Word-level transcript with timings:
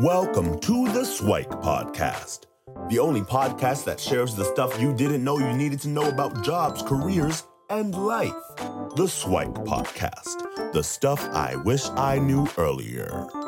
Welcome 0.00 0.58
to 0.58 0.88
the 0.88 1.04
Swike 1.04 1.50
Podcast, 1.50 2.46
the 2.88 2.98
only 2.98 3.20
podcast 3.20 3.84
that 3.84 4.00
shares 4.00 4.34
the 4.34 4.44
stuff 4.44 4.80
you 4.80 4.92
didn't 4.92 5.22
know 5.22 5.38
you 5.38 5.52
needed 5.52 5.78
to 5.82 5.88
know 5.88 6.08
about 6.08 6.42
jobs, 6.42 6.82
careers, 6.82 7.44
and 7.70 7.94
life. 7.94 8.34
The 8.96 9.06
Swike 9.06 9.54
Podcast, 9.54 10.72
the 10.72 10.82
stuff 10.82 11.22
I 11.30 11.54
wish 11.54 11.88
I 11.90 12.18
knew 12.18 12.48
earlier. 12.58 13.43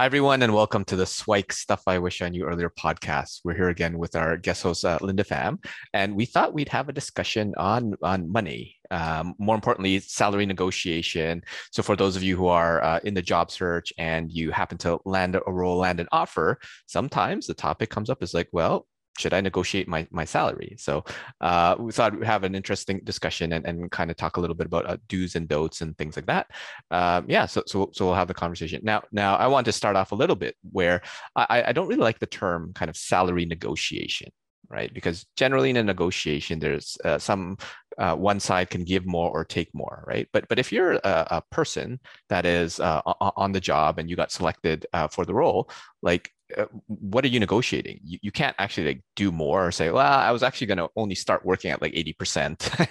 Hi, 0.00 0.06
everyone, 0.06 0.40
and 0.40 0.54
welcome 0.54 0.82
to 0.86 0.96
the 0.96 1.04
Swike 1.04 1.52
Stuff 1.52 1.82
I 1.86 1.98
Wish 1.98 2.22
I 2.22 2.30
Knew 2.30 2.44
Earlier 2.44 2.70
podcast. 2.70 3.40
We're 3.44 3.54
here 3.54 3.68
again 3.68 3.98
with 3.98 4.16
our 4.16 4.38
guest 4.38 4.62
host, 4.62 4.82
uh, 4.82 4.96
Linda 5.02 5.24
Pham, 5.24 5.62
and 5.92 6.16
we 6.16 6.24
thought 6.24 6.54
we'd 6.54 6.70
have 6.70 6.88
a 6.88 6.92
discussion 6.94 7.52
on, 7.58 7.92
on 8.02 8.32
money, 8.32 8.76
um, 8.90 9.34
more 9.38 9.54
importantly, 9.54 10.00
salary 10.00 10.46
negotiation. 10.46 11.42
So, 11.70 11.82
for 11.82 11.96
those 11.96 12.16
of 12.16 12.22
you 12.22 12.34
who 12.34 12.46
are 12.46 12.82
uh, 12.82 13.00
in 13.04 13.12
the 13.12 13.20
job 13.20 13.50
search 13.50 13.92
and 13.98 14.32
you 14.32 14.52
happen 14.52 14.78
to 14.78 15.00
land 15.04 15.36
a 15.36 15.52
role, 15.52 15.76
land 15.76 16.00
an 16.00 16.08
offer, 16.12 16.58
sometimes 16.86 17.46
the 17.46 17.52
topic 17.52 17.90
comes 17.90 18.08
up 18.08 18.22
is 18.22 18.32
like, 18.32 18.48
well, 18.52 18.86
should 19.18 19.34
I 19.34 19.40
negotiate 19.40 19.88
my, 19.88 20.06
my 20.10 20.24
salary? 20.24 20.76
So 20.78 21.04
uh, 21.40 21.76
we 21.78 21.92
thought 21.92 22.16
we'd 22.16 22.26
have 22.26 22.44
an 22.44 22.54
interesting 22.54 23.00
discussion 23.04 23.52
and, 23.52 23.66
and 23.66 23.90
kind 23.90 24.10
of 24.10 24.16
talk 24.16 24.36
a 24.36 24.40
little 24.40 24.56
bit 24.56 24.66
about 24.66 24.88
uh, 24.88 24.96
do's 25.08 25.36
and 25.36 25.48
don'ts 25.48 25.82
and 25.82 25.96
things 25.98 26.16
like 26.16 26.26
that. 26.26 26.46
Um, 26.90 27.26
yeah, 27.28 27.46
so, 27.46 27.62
so 27.66 27.90
so 27.92 28.06
we'll 28.06 28.14
have 28.14 28.28
the 28.28 28.34
conversation 28.34 28.80
now. 28.82 29.02
Now 29.12 29.36
I 29.36 29.46
want 29.48 29.66
to 29.66 29.72
start 29.72 29.96
off 29.96 30.12
a 30.12 30.16
little 30.16 30.36
bit 30.36 30.56
where 30.70 31.02
I, 31.36 31.64
I 31.66 31.72
don't 31.72 31.88
really 31.88 32.00
like 32.00 32.18
the 32.18 32.26
term 32.26 32.72
kind 32.74 32.88
of 32.88 32.96
salary 32.96 33.44
negotiation 33.44 34.30
right? 34.70 34.92
Because 34.94 35.26
generally 35.36 35.70
in 35.70 35.76
a 35.76 35.82
negotiation, 35.82 36.58
there's 36.58 36.96
uh, 37.04 37.18
some 37.18 37.58
uh, 37.98 38.14
one 38.14 38.40
side 38.40 38.70
can 38.70 38.84
give 38.84 39.04
more 39.04 39.30
or 39.30 39.44
take 39.44 39.74
more, 39.74 40.04
right? 40.06 40.28
But 40.32 40.48
but 40.48 40.58
if 40.58 40.72
you're 40.72 40.92
a, 40.92 41.26
a 41.30 41.42
person 41.50 42.00
that 42.28 42.46
is 42.46 42.80
uh, 42.80 43.02
on 43.04 43.52
the 43.52 43.60
job 43.60 43.98
and 43.98 44.08
you 44.08 44.16
got 44.16 44.32
selected 44.32 44.86
uh, 44.92 45.08
for 45.08 45.24
the 45.24 45.34
role, 45.34 45.68
like 46.02 46.32
uh, 46.56 46.66
what 46.86 47.24
are 47.24 47.28
you 47.28 47.40
negotiating? 47.40 48.00
You, 48.02 48.18
you 48.22 48.32
can't 48.32 48.56
actually 48.58 48.86
like 48.86 49.02
do 49.16 49.30
more 49.32 49.66
or 49.68 49.72
say, 49.72 49.90
well, 49.90 50.06
I 50.06 50.30
was 50.30 50.42
actually 50.42 50.68
going 50.68 50.78
to 50.78 50.88
only 50.96 51.14
start 51.14 51.44
working 51.44 51.70
at 51.70 51.82
like 51.82 51.92
80%, 51.92 52.88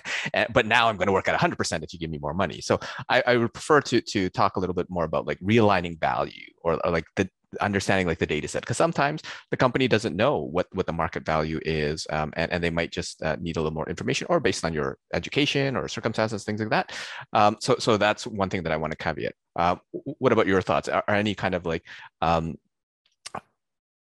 but 0.54 0.66
now 0.66 0.88
I'm 0.88 0.98
going 0.98 1.08
to 1.08 1.14
work 1.14 1.28
at 1.28 1.40
100% 1.40 1.84
if 1.84 1.94
you 1.94 2.00
give 2.00 2.10
me 2.10 2.20
more 2.20 2.34
money. 2.34 2.62
So 2.62 2.80
I, 3.10 3.24
I 3.26 3.38
would 3.38 3.54
prefer 3.54 3.82
to, 3.82 4.02
to 4.02 4.30
talk 4.30 4.56
a 4.56 4.60
little 4.60 4.76
bit 4.76 4.88
more 4.90 5.04
about 5.04 5.28
like 5.28 5.40
realigning 5.40 6.00
value 6.00 6.52
or, 6.62 6.80
or 6.86 6.92
like 6.92 7.06
the 7.16 7.30
understanding 7.62 8.06
like 8.06 8.20
the 8.20 8.26
data 8.26 8.48
set 8.48 8.62
because 8.62 8.78
sometimes 8.78 9.22
the 9.50 9.58
company 9.58 9.88
doesn't 9.88 10.16
know 10.16 10.38
what 10.38 10.68
what 10.72 10.86
the 10.86 10.94
market 10.94 11.26
value 11.26 11.60
is 11.66 12.06
um, 12.12 12.32
and, 12.36 12.52
and 12.52 12.64
they 12.64 12.70
might 12.70 12.92
just 12.92 13.22
uh, 13.24 13.36
need 13.40 13.58
a 13.58 13.60
little 13.60 13.74
more 13.74 13.90
information 13.90 14.28
or 14.30 14.40
based 14.40 14.64
on 14.64 14.74
your 14.74 14.98
education 15.14 15.76
or 15.76 15.88
circumstances 15.88 16.44
things 16.44 16.60
like 16.60 16.70
that. 16.70 16.92
Um, 17.34 17.58
so 17.60 17.76
so 17.80 17.98
that's 17.98 18.28
one 18.28 18.50
thing 18.50 18.64
that 18.64 18.72
i 18.72 18.78
want 18.78 18.92
to 18.92 18.98
caveat. 18.98 19.34
Uh, 19.56 19.76
what 19.92 20.32
about 20.32 20.48
your 20.48 20.62
thoughts? 20.62 20.88
Are, 20.88 21.04
are 21.08 21.16
any 21.16 21.36
kind 21.36 21.56
of 21.56 21.66
like 21.66 21.84
um, 22.22 22.56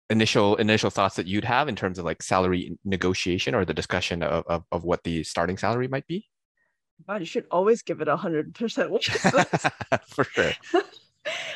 initial 0.10 0.56
initial 0.56 0.90
thoughts 0.90 1.16
that 1.16 1.28
you'd 1.28 1.46
have 1.46 1.68
in 1.68 1.76
terms 1.76 2.00
of 2.00 2.06
like 2.06 2.22
salary 2.24 2.78
negotiation 2.86 3.56
or 3.56 3.66
the 3.66 3.74
discussion 3.74 4.24
of, 4.24 4.44
of, 4.48 4.64
of 4.72 4.84
what 4.84 5.04
the 5.04 5.24
starting 5.24 5.58
salary 5.58 5.88
might 5.88 6.08
be? 6.08 6.28
God 7.08 7.20
you 7.20 7.26
should 7.26 7.46
always 7.52 7.82
give 7.82 8.02
it 8.02 8.08
a 8.08 8.16
hundred 8.16 8.54
percent. 8.56 8.92
For 10.08 10.24
sure. 10.24 10.52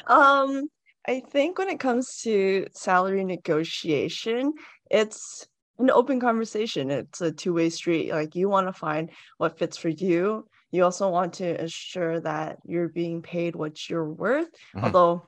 Um 0.07 0.69
i 1.07 1.19
think 1.19 1.57
when 1.57 1.69
it 1.69 1.79
comes 1.79 2.21
to 2.21 2.65
salary 2.73 3.23
negotiation 3.23 4.53
it's 4.89 5.47
an 5.79 5.89
open 5.91 6.19
conversation. 6.19 6.89
It's 6.89 7.21
a 7.21 7.31
two-way 7.31 7.69
street. 7.69 8.11
Like 8.11 8.35
you 8.35 8.49
want 8.49 8.67
to 8.67 8.73
find 8.73 9.11
what 9.37 9.57
fits 9.57 9.77
for 9.77 9.89
you. 9.89 10.47
You 10.71 10.83
also 10.83 11.09
want 11.09 11.33
to 11.33 11.61
ensure 11.61 12.19
that 12.21 12.57
you're 12.65 12.89
being 12.89 13.21
paid 13.21 13.55
what 13.55 13.89
you're 13.89 14.09
worth 14.09 14.49
mm-hmm. 14.75 14.83
although 14.83 15.27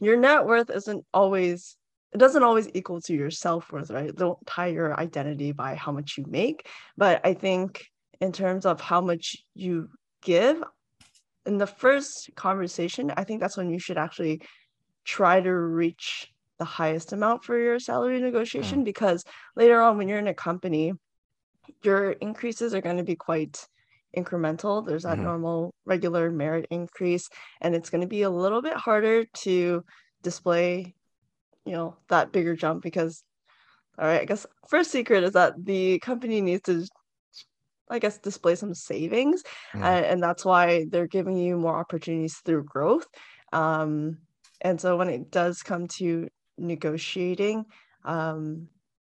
your 0.00 0.16
net 0.16 0.46
worth 0.46 0.70
isn't 0.70 1.04
always 1.12 1.76
it 2.12 2.18
doesn't 2.18 2.44
always 2.44 2.70
equal 2.72 3.00
to 3.02 3.12
your 3.12 3.30
self-worth 3.30 3.90
right? 3.90 4.14
Don't 4.14 4.38
tie 4.46 4.68
your 4.68 4.98
identity 4.98 5.52
by 5.52 5.74
how 5.74 5.92
much 5.92 6.16
you 6.16 6.24
make. 6.28 6.68
But 6.96 7.20
i 7.24 7.34
think 7.34 7.86
in 8.20 8.32
terms 8.32 8.66
of 8.66 8.80
how 8.80 9.00
much 9.00 9.36
you 9.54 9.90
give 10.22 10.62
in 11.44 11.58
the 11.58 11.66
first 11.66 12.30
conversation 12.34 13.12
i 13.16 13.24
think 13.24 13.40
that's 13.40 13.56
when 13.56 13.70
you 13.70 13.78
should 13.78 13.96
actually 13.96 14.42
try 15.08 15.40
to 15.40 15.52
reach 15.52 16.30
the 16.58 16.66
highest 16.66 17.14
amount 17.14 17.42
for 17.42 17.58
your 17.58 17.78
salary 17.78 18.20
negotiation 18.20 18.82
mm. 18.82 18.84
because 18.84 19.24
later 19.56 19.80
on 19.80 19.96
when 19.96 20.06
you're 20.06 20.18
in 20.18 20.28
a 20.28 20.34
company 20.34 20.92
your 21.82 22.12
increases 22.12 22.74
are 22.74 22.82
going 22.82 22.98
to 22.98 23.02
be 23.04 23.16
quite 23.16 23.66
incremental 24.14 24.86
there's 24.86 25.04
that 25.04 25.14
mm-hmm. 25.14 25.24
normal 25.24 25.74
regular 25.86 26.30
merit 26.30 26.66
increase 26.70 27.30
and 27.62 27.74
it's 27.74 27.88
going 27.88 28.02
to 28.02 28.06
be 28.06 28.22
a 28.22 28.30
little 28.30 28.60
bit 28.60 28.74
harder 28.74 29.24
to 29.32 29.82
display 30.22 30.94
you 31.64 31.72
know 31.72 31.96
that 32.08 32.30
bigger 32.30 32.54
jump 32.54 32.82
because 32.82 33.22
all 33.98 34.06
right 34.06 34.20
i 34.20 34.24
guess 34.26 34.46
first 34.68 34.90
secret 34.90 35.24
is 35.24 35.32
that 35.32 35.54
the 35.64 35.98
company 36.00 36.42
needs 36.42 36.62
to 36.62 36.86
i 37.88 37.98
guess 37.98 38.18
display 38.18 38.54
some 38.54 38.74
savings 38.74 39.42
mm. 39.72 39.82
and, 39.82 40.04
and, 40.04 40.22
that's 40.22 40.44
why 40.44 40.84
they're 40.90 41.06
giving 41.06 41.36
you 41.38 41.56
more 41.56 41.78
opportunities 41.78 42.36
through 42.44 42.64
growth 42.64 43.06
um, 43.54 44.18
and 44.60 44.80
so 44.80 44.96
when 44.96 45.08
it 45.08 45.30
does 45.30 45.62
come 45.62 45.86
to 45.86 46.28
negotiating 46.56 47.64
um, 48.04 48.68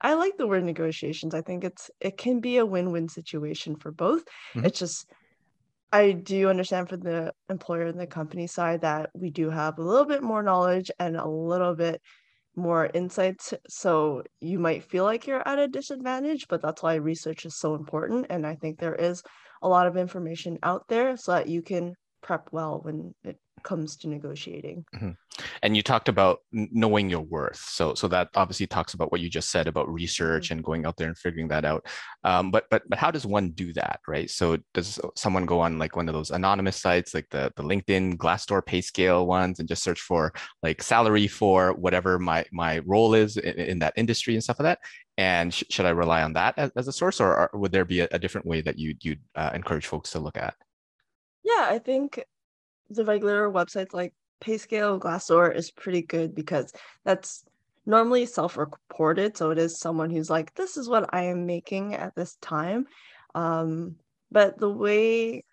i 0.04 0.14
like 0.14 0.36
the 0.36 0.46
word 0.46 0.64
negotiations. 0.64 1.34
I 1.34 1.40
think 1.40 1.64
it's 1.64 1.90
it 1.98 2.16
can 2.18 2.40
be 2.40 2.58
a 2.58 2.66
win-win 2.66 3.08
situation 3.08 3.76
for 3.76 3.90
both. 3.90 4.24
Mm-hmm. 4.54 4.66
it's 4.66 4.78
just 4.78 5.06
I 5.92 6.12
do 6.12 6.48
understand 6.50 6.88
for 6.88 6.96
the 6.96 7.32
employer 7.48 7.86
and 7.86 8.00
the 8.00 8.06
company 8.06 8.46
side 8.48 8.80
that 8.80 9.10
we 9.14 9.30
do 9.30 9.48
have 9.48 9.78
a 9.78 9.82
little 9.82 10.04
bit 10.04 10.22
more 10.22 10.42
knowledge 10.42 10.90
and 10.98 11.16
a 11.16 11.28
little 11.28 11.76
bit 11.76 12.02
more 12.56 12.90
insights. 12.92 13.54
So 13.68 14.24
you 14.40 14.58
might 14.58 14.82
feel 14.82 15.04
like 15.04 15.26
you're 15.26 15.46
at 15.46 15.58
a 15.58 15.68
disadvantage 15.68 16.48
but 16.48 16.60
that's 16.62 16.82
why 16.82 16.96
research 16.96 17.46
is 17.46 17.58
so 17.58 17.74
important. 17.74 18.26
And 18.30 18.46
i 18.46 18.54
think 18.54 18.78
there 18.78 18.94
is 18.94 19.22
a 19.62 19.68
lot 19.68 19.86
of 19.86 19.96
information 19.96 20.58
out 20.62 20.84
there 20.88 21.16
so 21.16 21.32
that 21.32 21.48
you 21.48 21.62
can 21.62 21.94
prep 22.22 22.48
well 22.52 22.80
when 22.82 23.14
it 23.24 23.38
comes 23.64 23.96
to 23.96 24.08
negotiating. 24.08 24.84
Mm-hmm. 24.94 25.10
And 25.62 25.76
you 25.76 25.82
talked 25.82 26.08
about 26.08 26.40
knowing 26.52 27.10
your 27.10 27.22
worth. 27.22 27.56
So 27.56 27.94
so 27.94 28.06
that 28.08 28.28
obviously 28.34 28.66
talks 28.66 28.94
about 28.94 29.10
what 29.10 29.20
you 29.20 29.28
just 29.28 29.50
said 29.50 29.66
about 29.66 29.92
research 29.92 30.46
mm-hmm. 30.46 30.52
and 30.54 30.64
going 30.64 30.86
out 30.86 30.96
there 30.96 31.08
and 31.08 31.18
figuring 31.18 31.48
that 31.48 31.64
out. 31.64 31.86
Um, 32.22 32.50
but 32.50 32.66
but 32.70 32.82
but 32.88 32.98
how 32.98 33.10
does 33.10 33.26
one 33.26 33.50
do 33.50 33.72
that, 33.72 34.00
right? 34.06 34.30
So 34.30 34.58
does 34.74 35.00
someone 35.16 35.46
go 35.46 35.60
on 35.60 35.78
like 35.78 35.96
one 35.96 36.08
of 36.08 36.14
those 36.14 36.30
anonymous 36.30 36.80
sites 36.80 37.14
like 37.14 37.28
the 37.30 37.52
the 37.56 37.64
LinkedIn 37.64 38.16
Glassdoor 38.16 38.62
PayScale 38.62 39.26
ones 39.26 39.58
and 39.58 39.68
just 39.68 39.82
search 39.82 40.00
for 40.00 40.32
like 40.62 40.82
salary 40.82 41.26
for 41.26 41.72
whatever 41.72 42.18
my 42.18 42.44
my 42.52 42.78
role 42.80 43.14
is 43.14 43.36
in, 43.36 43.54
in 43.54 43.78
that 43.80 43.94
industry 43.96 44.34
and 44.34 44.44
stuff 44.44 44.60
like 44.60 44.64
that? 44.64 44.78
And 45.16 45.54
sh- 45.54 45.64
should 45.70 45.86
I 45.86 45.90
rely 45.90 46.22
on 46.22 46.32
that 46.34 46.54
as, 46.56 46.70
as 46.76 46.88
a 46.88 46.92
source, 46.92 47.20
or, 47.20 47.50
or, 47.52 47.60
would 47.60 47.72
there 47.72 47.84
be 47.84 48.00
a, 48.00 48.08
a 48.10 48.18
different 48.18 48.46
way 48.46 48.60
that 48.62 48.78
you 48.78 48.94
you'd 49.00 49.20
uh, 49.34 49.50
encourage 49.54 49.86
folks 49.86 50.10
to 50.10 50.20
look 50.20 50.36
at? 50.36 50.54
Yeah, 51.44 51.66
I 51.68 51.78
think 51.78 52.24
the 52.90 53.04
regular 53.04 53.50
websites 53.50 53.92
like 53.92 54.12
Payscale, 54.40 54.98
Glassdoor 54.98 55.54
is 55.54 55.70
pretty 55.70 56.02
good 56.02 56.34
because 56.34 56.72
that's 57.04 57.44
normally 57.86 58.26
self-reported. 58.26 59.36
So 59.36 59.50
it 59.50 59.58
is 59.58 59.78
someone 59.78 60.10
who's 60.10 60.30
like, 60.30 60.54
this 60.54 60.76
is 60.76 60.88
what 60.88 61.12
I 61.12 61.24
am 61.24 61.46
making 61.46 61.94
at 61.94 62.14
this 62.14 62.36
time. 62.40 62.86
Um, 63.34 63.96
but 64.30 64.58
the 64.58 64.70
way, 64.70 65.44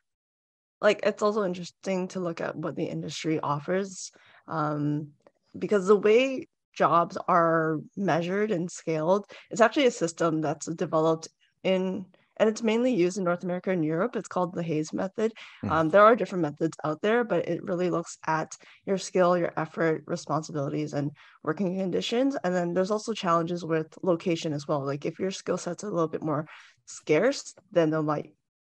like, 0.81 1.01
it's 1.03 1.21
also 1.21 1.43
interesting 1.43 2.07
to 2.09 2.19
look 2.19 2.41
at 2.41 2.55
what 2.55 2.75
the 2.75 2.85
industry 2.85 3.39
offers 3.39 4.11
um, 4.47 5.09
because 5.57 5.87
the 5.87 5.95
way 5.95 6.47
jobs 6.73 7.17
are 7.27 7.79
measured 7.95 8.51
and 8.51 8.71
scaled, 8.71 9.25
it's 9.49 9.61
actually 9.61 9.85
a 9.85 9.91
system 9.91 10.41
that's 10.41 10.67
developed 10.67 11.27
in 11.63 12.05
and 12.41 12.49
it's 12.49 12.63
mainly 12.63 12.91
used 12.91 13.19
in 13.19 13.23
North 13.23 13.43
America 13.43 13.69
and 13.69 13.85
Europe. 13.85 14.15
It's 14.15 14.27
called 14.27 14.55
the 14.55 14.63
Hay's 14.63 14.91
method. 14.91 15.31
Mm-hmm. 15.63 15.71
Um, 15.71 15.89
there 15.89 16.01
are 16.03 16.15
different 16.15 16.41
methods 16.41 16.75
out 16.83 16.99
there, 16.99 17.23
but 17.23 17.47
it 17.47 17.63
really 17.63 17.91
looks 17.91 18.17
at 18.25 18.57
your 18.87 18.97
skill, 18.97 19.37
your 19.37 19.53
effort, 19.57 20.03
responsibilities, 20.07 20.93
and 20.93 21.11
working 21.43 21.77
conditions. 21.77 22.35
And 22.43 22.55
then 22.55 22.73
there's 22.73 22.89
also 22.89 23.13
challenges 23.13 23.63
with 23.63 23.95
location 24.01 24.53
as 24.53 24.67
well. 24.67 24.83
Like 24.83 25.05
if 25.05 25.19
your 25.19 25.29
skill 25.29 25.59
set's 25.59 25.83
a 25.83 25.89
little 25.89 26.07
bit 26.07 26.23
more 26.23 26.47
scarce, 26.87 27.53
then 27.71 27.91
they 27.91 28.01
might 28.01 28.33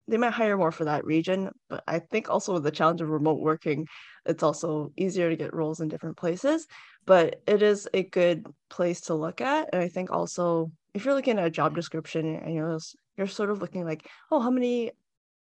they 0.10 0.18
might 0.18 0.34
hire 0.34 0.58
more 0.58 0.74
for 0.74 0.84
that 0.84 1.06
region. 1.06 1.50
But 1.70 1.86
I 1.88 2.00
think 2.00 2.30
also 2.30 2.52
with 2.52 2.64
the 2.64 2.72
challenge 2.72 3.00
of 3.00 3.08
remote 3.10 3.40
working, 3.40 3.88
it's 4.26 4.44
also 4.44 4.92
easier 4.98 5.30
to 5.30 5.38
get 5.38 5.56
roles 5.56 5.80
in 5.80 5.88
different 5.88 6.18
places. 6.18 6.68
But 7.06 7.42
it 7.48 7.62
is 7.62 7.88
a 7.94 8.04
good 8.04 8.46
place 8.70 9.00
to 9.02 9.16
look 9.16 9.40
at. 9.40 9.70
And 9.72 9.82
I 9.82 9.88
think 9.88 10.12
also 10.12 10.74
if 10.94 11.06
you're 11.06 11.16
looking 11.16 11.40
at 11.40 11.46
a 11.46 11.50
job 11.50 11.76
description 11.76 12.36
and 12.36 12.54
you're 12.54 12.78
you're 13.18 13.28
sort 13.28 13.50
of 13.50 13.62
looking 13.62 13.86
like, 13.86 14.08
oh, 14.32 14.40
how 14.40 14.50
many 14.50 14.92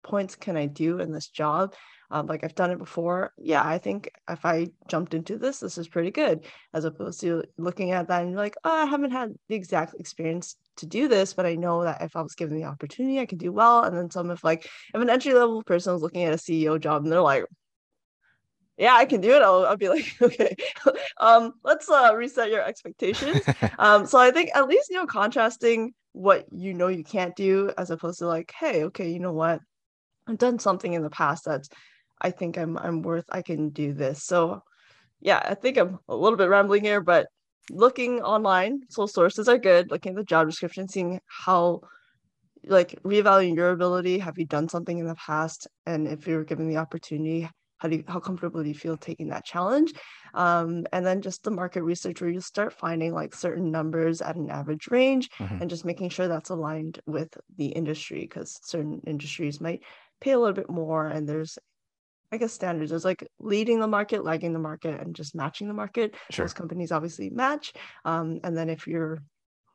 points 0.02 0.36
can 0.36 0.56
I 0.56 0.66
do 0.66 1.00
in 1.00 1.12
this 1.12 1.28
job? 1.28 1.74
Um, 2.10 2.26
like 2.26 2.42
I've 2.42 2.54
done 2.54 2.70
it 2.70 2.78
before. 2.78 3.32
Yeah, 3.36 3.62
I 3.62 3.76
think 3.76 4.10
if 4.28 4.46
I 4.46 4.68
jumped 4.88 5.12
into 5.12 5.36
this, 5.36 5.60
this 5.60 5.76
is 5.76 5.88
pretty 5.88 6.10
good, 6.10 6.46
as 6.72 6.84
opposed 6.84 7.20
to 7.20 7.44
looking 7.58 7.90
at 7.90 8.08
that 8.08 8.22
and 8.22 8.30
you're 8.30 8.40
like, 8.40 8.56
oh, 8.64 8.82
I 8.82 8.86
haven't 8.86 9.10
had 9.10 9.34
the 9.48 9.54
exact 9.54 9.94
experience 10.00 10.56
to 10.76 10.86
do 10.86 11.08
this, 11.08 11.34
but 11.34 11.44
I 11.44 11.54
know 11.56 11.84
that 11.84 12.00
if 12.00 12.16
I 12.16 12.22
was 12.22 12.34
given 12.34 12.56
the 12.56 12.64
opportunity, 12.64 13.20
I 13.20 13.26
could 13.26 13.38
do 13.38 13.52
well. 13.52 13.82
And 13.82 13.96
then 13.96 14.10
some 14.10 14.30
of 14.30 14.42
like, 14.42 14.64
if 14.64 15.00
an 15.00 15.10
entry 15.10 15.34
level 15.34 15.62
person 15.62 15.94
is 15.94 16.00
looking 16.00 16.24
at 16.24 16.32
a 16.32 16.38
CEO 16.38 16.80
job 16.80 17.02
and 17.02 17.12
they're 17.12 17.20
like, 17.20 17.44
yeah, 18.78 18.94
I 18.94 19.04
can 19.04 19.20
do 19.20 19.34
it. 19.34 19.42
I'll, 19.42 19.66
I'll 19.66 19.76
be 19.76 19.88
like, 19.88 20.16
okay, 20.22 20.56
um, 21.18 21.54
let's 21.64 21.90
uh, 21.90 22.12
reset 22.14 22.50
your 22.50 22.62
expectations. 22.62 23.42
um, 23.78 24.06
so 24.06 24.18
I 24.18 24.30
think 24.30 24.50
at 24.54 24.68
least 24.68 24.88
you 24.88 24.96
know 24.96 25.06
contrasting 25.06 25.92
what 26.18 26.46
you 26.50 26.74
know 26.74 26.88
you 26.88 27.04
can't 27.04 27.36
do 27.36 27.70
as 27.78 27.90
opposed 27.90 28.18
to 28.18 28.26
like, 28.26 28.52
hey, 28.58 28.84
okay, 28.84 29.08
you 29.08 29.20
know 29.20 29.32
what, 29.32 29.60
I've 30.26 30.38
done 30.38 30.58
something 30.58 30.92
in 30.92 31.02
the 31.02 31.10
past 31.10 31.44
that's 31.44 31.68
I 32.20 32.30
think 32.30 32.58
I'm 32.58 32.76
I'm 32.76 33.02
worth. 33.02 33.26
I 33.30 33.42
can 33.42 33.70
do 33.70 33.92
this. 33.92 34.24
So 34.24 34.62
yeah, 35.20 35.40
I 35.42 35.54
think 35.54 35.76
I'm 35.76 35.98
a 36.08 36.16
little 36.16 36.36
bit 36.36 36.48
rambling 36.48 36.82
here, 36.82 37.00
but 37.00 37.28
looking 37.70 38.22
online, 38.22 38.80
so 38.90 39.06
sources 39.06 39.48
are 39.48 39.58
good. 39.58 39.90
Looking 39.90 40.10
at 40.10 40.16
the 40.16 40.24
job 40.24 40.48
description, 40.48 40.88
seeing 40.88 41.20
how 41.26 41.82
like 42.64 43.00
reevaluating 43.04 43.56
your 43.56 43.70
ability. 43.70 44.18
Have 44.18 44.38
you 44.38 44.46
done 44.46 44.68
something 44.68 44.98
in 44.98 45.06
the 45.06 45.14
past? 45.14 45.68
And 45.86 46.08
if 46.08 46.26
you 46.26 46.34
were 46.34 46.44
given 46.44 46.68
the 46.68 46.78
opportunity, 46.78 47.48
how 47.78 47.88
do 47.88 47.96
you, 47.96 48.04
how 48.06 48.20
comfortable 48.20 48.62
do 48.62 48.68
you 48.68 48.74
feel 48.74 48.96
taking 48.96 49.28
that 49.28 49.44
challenge? 49.44 49.92
Um, 50.34 50.86
and 50.92 51.04
then 51.04 51.22
just 51.22 51.42
the 51.42 51.50
market 51.50 51.82
research 51.82 52.20
where 52.20 52.30
you 52.30 52.40
start 52.40 52.72
finding 52.72 53.14
like 53.14 53.34
certain 53.34 53.70
numbers 53.70 54.20
at 54.20 54.36
an 54.36 54.50
average 54.50 54.88
range 54.88 55.30
mm-hmm. 55.38 55.60
and 55.60 55.70
just 55.70 55.84
making 55.84 56.10
sure 56.10 56.28
that's 56.28 56.50
aligned 56.50 57.00
with 57.06 57.36
the 57.56 57.66
industry 57.66 58.20
because 58.20 58.60
certain 58.64 59.00
industries 59.06 59.60
might 59.60 59.82
pay 60.20 60.32
a 60.32 60.38
little 60.38 60.54
bit 60.54 60.70
more 60.70 61.06
and 61.06 61.28
there's 61.28 61.58
I 62.30 62.36
guess 62.36 62.52
standards. 62.52 62.90
There's 62.90 63.06
like 63.06 63.26
leading 63.38 63.80
the 63.80 63.86
market, 63.86 64.22
lagging 64.22 64.52
the 64.52 64.58
market, 64.58 65.00
and 65.00 65.16
just 65.16 65.34
matching 65.34 65.66
the 65.66 65.72
market. 65.72 66.14
Sure. 66.30 66.44
Most 66.44 66.56
companies 66.56 66.92
obviously 66.92 67.30
match. 67.30 67.72
Um, 68.04 68.40
and 68.44 68.54
then 68.54 68.68
if 68.68 68.86
you're 68.86 69.22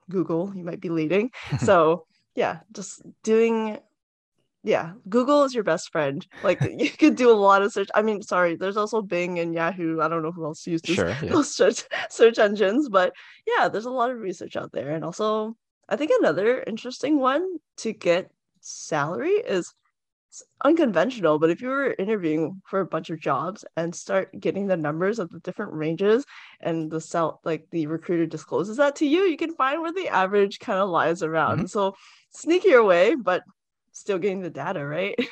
Google, 0.09 0.53
you 0.55 0.63
might 0.63 0.79
be 0.79 0.89
leading. 0.89 1.31
so 1.59 2.05
yeah, 2.35 2.59
just 2.71 3.01
doing 3.23 3.79
yeah, 4.63 4.93
Google 5.09 5.43
is 5.43 5.53
your 5.53 5.63
best 5.63 5.91
friend. 5.91 6.25
Like 6.41 6.61
you 6.77 6.89
could 6.89 7.15
do 7.15 7.29
a 7.29 7.33
lot 7.33 7.61
of 7.61 7.73
search. 7.73 7.89
I 7.93 8.01
mean, 8.01 8.21
sorry, 8.21 8.55
there's 8.55 8.77
also 8.77 9.01
Bing 9.01 9.39
and 9.39 9.53
Yahoo. 9.53 9.99
I 10.01 10.07
don't 10.07 10.23
know 10.23 10.31
who 10.31 10.45
else 10.45 10.65
uses 10.65 10.95
sure, 10.95 11.09
yeah. 11.09 11.29
those 11.29 11.53
search 11.53 11.83
search 12.09 12.39
engines, 12.39 12.89
but 12.89 13.13
yeah, 13.45 13.67
there's 13.67 13.85
a 13.85 13.91
lot 13.91 14.11
of 14.11 14.19
research 14.19 14.55
out 14.55 14.71
there. 14.71 14.91
And 14.91 15.03
also, 15.03 15.55
I 15.89 15.97
think 15.97 16.11
another 16.17 16.63
interesting 16.65 17.19
one 17.19 17.57
to 17.77 17.91
get 17.91 18.31
salary 18.61 19.31
is 19.31 19.73
unconventional, 20.63 21.37
but 21.37 21.49
if 21.49 21.61
you 21.61 21.67
were 21.67 21.95
interviewing 21.99 22.61
for 22.65 22.79
a 22.79 22.85
bunch 22.85 23.09
of 23.09 23.19
jobs 23.19 23.65
and 23.75 23.93
start 23.93 24.31
getting 24.39 24.65
the 24.65 24.77
numbers 24.77 25.19
of 25.19 25.29
the 25.29 25.39
different 25.41 25.73
ranges 25.73 26.25
and 26.61 26.89
the 26.89 27.01
cell 27.01 27.39
like 27.43 27.67
the 27.71 27.85
recruiter 27.85 28.25
discloses 28.25 28.77
that 28.77 28.95
to 28.95 29.05
you, 29.05 29.23
you 29.23 29.37
can 29.37 29.53
find 29.53 29.81
where 29.81 29.93
the 29.93 30.07
average 30.07 30.59
kind 30.59 30.79
of 30.79 30.89
lies 30.89 31.21
around. 31.21 31.57
Mm-hmm. 31.57 31.67
So 31.67 31.95
sneak 32.31 32.63
your 32.63 32.83
way, 32.83 33.13
but 33.15 33.43
still 33.93 34.19
getting 34.19 34.41
the 34.41 34.49
data, 34.49 34.85
right? 34.85 35.15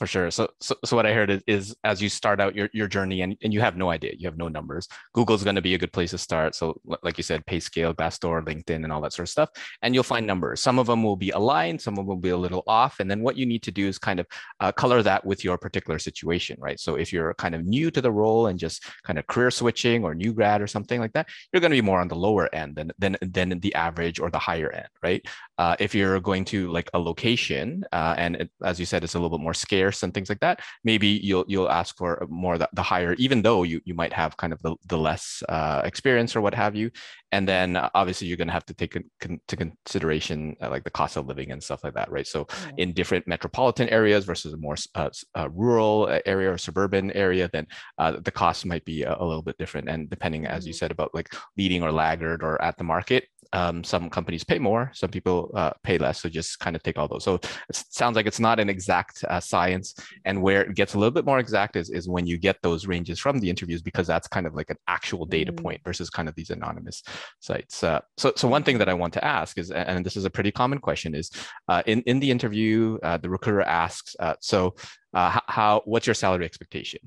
for 0.00 0.06
sure. 0.06 0.30
So, 0.30 0.48
so, 0.60 0.74
so 0.82 0.96
what 0.96 1.04
I 1.04 1.12
heard 1.12 1.28
is, 1.28 1.42
is, 1.46 1.76
as 1.84 2.00
you 2.00 2.08
start 2.08 2.40
out 2.40 2.56
your, 2.56 2.70
your 2.72 2.88
journey 2.88 3.20
and, 3.20 3.36
and 3.42 3.52
you 3.52 3.60
have 3.60 3.76
no 3.76 3.90
idea, 3.90 4.12
you 4.16 4.26
have 4.26 4.38
no 4.38 4.48
numbers, 4.48 4.88
Google's 5.12 5.44
going 5.44 5.56
to 5.56 5.62
be 5.62 5.74
a 5.74 5.78
good 5.78 5.92
place 5.92 6.12
to 6.12 6.18
start. 6.18 6.54
So 6.54 6.80
like 7.02 7.18
you 7.18 7.22
said, 7.22 7.44
PayScale, 7.44 7.94
Glassdoor, 7.94 8.42
LinkedIn, 8.42 8.82
and 8.82 8.90
all 8.90 9.02
that 9.02 9.12
sort 9.12 9.28
of 9.28 9.30
stuff. 9.30 9.50
And 9.82 9.94
you'll 9.94 10.02
find 10.02 10.26
numbers. 10.26 10.62
Some 10.62 10.78
of 10.78 10.86
them 10.86 11.02
will 11.02 11.16
be 11.16 11.30
aligned, 11.30 11.82
some 11.82 11.94
of 11.94 11.98
them 11.98 12.06
will 12.06 12.16
be 12.16 12.30
a 12.30 12.36
little 12.36 12.64
off. 12.66 12.98
And 12.98 13.10
then 13.10 13.20
what 13.20 13.36
you 13.36 13.44
need 13.44 13.62
to 13.64 13.70
do 13.70 13.86
is 13.86 13.98
kind 13.98 14.20
of 14.20 14.26
uh, 14.60 14.72
color 14.72 15.02
that 15.02 15.22
with 15.22 15.44
your 15.44 15.58
particular 15.58 15.98
situation, 15.98 16.56
right? 16.58 16.80
So 16.80 16.94
if 16.94 17.12
you're 17.12 17.34
kind 17.34 17.54
of 17.54 17.66
new 17.66 17.90
to 17.90 18.00
the 18.00 18.10
role 18.10 18.46
and 18.46 18.58
just 18.58 18.82
kind 19.04 19.18
of 19.18 19.26
career 19.26 19.50
switching 19.50 20.02
or 20.02 20.14
new 20.14 20.32
grad 20.32 20.62
or 20.62 20.66
something 20.66 20.98
like 20.98 21.12
that, 21.12 21.28
you're 21.52 21.60
going 21.60 21.72
to 21.72 21.76
be 21.76 21.82
more 21.82 22.00
on 22.00 22.08
the 22.08 22.16
lower 22.16 22.48
end 22.54 22.74
than, 22.74 22.90
than, 22.98 23.18
than 23.20 23.60
the 23.60 23.74
average 23.74 24.18
or 24.18 24.30
the 24.30 24.38
higher 24.38 24.72
end, 24.72 24.88
right? 25.02 25.22
Uh, 25.60 25.76
if 25.78 25.94
you're 25.94 26.18
going 26.20 26.42
to 26.42 26.72
like 26.72 26.88
a 26.94 26.98
location 26.98 27.84
uh, 27.92 28.14
and 28.16 28.36
it, 28.36 28.50
as 28.64 28.80
you 28.80 28.86
said, 28.86 29.04
it's 29.04 29.14
a 29.14 29.18
little 29.18 29.36
bit 29.36 29.44
more 29.44 29.52
scarce 29.52 30.02
and 30.02 30.14
things 30.14 30.30
like 30.30 30.40
that, 30.40 30.60
maybe 30.84 31.08
you'll 31.22 31.44
you'll 31.48 31.68
ask 31.68 31.98
for 31.98 32.26
more 32.30 32.56
the, 32.56 32.66
the 32.72 32.82
higher, 32.82 33.12
even 33.24 33.42
though 33.42 33.62
you 33.62 33.78
you 33.84 33.92
might 33.92 34.14
have 34.14 34.38
kind 34.38 34.54
of 34.54 34.62
the, 34.62 34.74
the 34.86 34.96
less 34.96 35.42
uh, 35.50 35.82
experience 35.84 36.34
or 36.34 36.40
what 36.40 36.54
have 36.54 36.74
you. 36.74 36.90
And 37.32 37.46
then 37.46 37.76
uh, 37.76 37.90
obviously 37.94 38.26
you're 38.26 38.38
going 38.38 38.48
to 38.48 38.54
have 38.54 38.64
to 38.66 38.74
take 38.74 38.96
into 38.96 39.56
consideration 39.56 40.56
uh, 40.62 40.70
like 40.70 40.84
the 40.84 40.90
cost 40.90 41.18
of 41.18 41.26
living 41.26 41.52
and 41.52 41.62
stuff 41.62 41.84
like 41.84 41.94
that, 41.94 42.10
right? 42.10 42.26
So 42.26 42.46
in 42.78 42.94
different 42.94 43.28
metropolitan 43.28 43.90
areas 43.90 44.24
versus 44.24 44.54
a 44.54 44.56
more 44.56 44.76
uh, 44.94 45.10
rural 45.52 46.20
area 46.24 46.52
or 46.52 46.58
suburban 46.58 47.12
area, 47.12 47.50
then 47.52 47.66
uh, 47.98 48.12
the 48.24 48.32
cost 48.32 48.64
might 48.64 48.84
be 48.86 49.02
a, 49.02 49.14
a, 49.14 49.24
little 49.24 49.42
bit 49.42 49.58
different. 49.58 49.88
And 49.90 50.08
depending, 50.08 50.46
as 50.46 50.66
you 50.66 50.72
mm-hmm. 50.72 50.78
said, 50.78 50.90
about 50.90 51.14
like 51.14 51.28
leading 51.56 51.82
or 51.82 51.92
laggard 51.92 52.42
or 52.42 52.60
at 52.62 52.78
the 52.78 52.84
market, 52.84 53.24
um, 53.52 53.82
some 53.84 54.10
companies 54.10 54.44
pay 54.44 54.58
more, 54.58 54.90
some 54.94 55.10
people 55.10 55.50
uh, 55.54 55.72
pay 55.82 55.98
less. 55.98 56.20
So 56.20 56.28
just 56.28 56.58
kind 56.60 56.76
of 56.76 56.82
take 56.82 56.98
all 56.98 57.08
those. 57.08 57.24
So 57.24 57.34
it 57.34 57.84
sounds 57.90 58.16
like 58.16 58.26
it's 58.26 58.40
not 58.40 58.60
an 58.60 58.68
exact 58.68 59.24
uh, 59.24 59.40
science. 59.40 59.94
And 60.24 60.42
where 60.42 60.62
it 60.62 60.74
gets 60.74 60.94
a 60.94 60.98
little 60.98 61.10
bit 61.10 61.24
more 61.24 61.38
exact 61.38 61.76
is, 61.76 61.90
is 61.90 62.08
when 62.08 62.26
you 62.26 62.38
get 62.38 62.56
those 62.62 62.86
ranges 62.86 63.18
from 63.18 63.38
the 63.38 63.50
interviews, 63.50 63.82
because 63.82 64.06
that's 64.06 64.28
kind 64.28 64.46
of 64.46 64.54
like 64.54 64.70
an 64.70 64.76
actual 64.86 65.26
data 65.26 65.52
mm. 65.52 65.62
point 65.62 65.80
versus 65.84 66.10
kind 66.10 66.28
of 66.28 66.34
these 66.34 66.50
anonymous 66.50 67.02
sites. 67.40 67.82
Uh, 67.82 68.00
so, 68.16 68.32
so 68.36 68.48
one 68.48 68.62
thing 68.62 68.78
that 68.78 68.88
I 68.88 68.94
want 68.94 69.12
to 69.14 69.24
ask 69.24 69.58
is, 69.58 69.70
and 69.70 70.04
this 70.06 70.16
is 70.16 70.24
a 70.24 70.30
pretty 70.30 70.52
common 70.52 70.78
question, 70.78 71.14
is 71.14 71.30
uh, 71.68 71.82
in, 71.86 72.02
in 72.02 72.20
the 72.20 72.30
interview, 72.30 72.98
uh, 73.02 73.16
the 73.16 73.30
recruiter 73.30 73.62
asks, 73.62 74.14
uh, 74.20 74.34
so 74.40 74.74
how, 75.12 75.42
how, 75.48 75.82
what's 75.86 76.06
your 76.06 76.14
salary 76.14 76.44
expectation? 76.44 77.00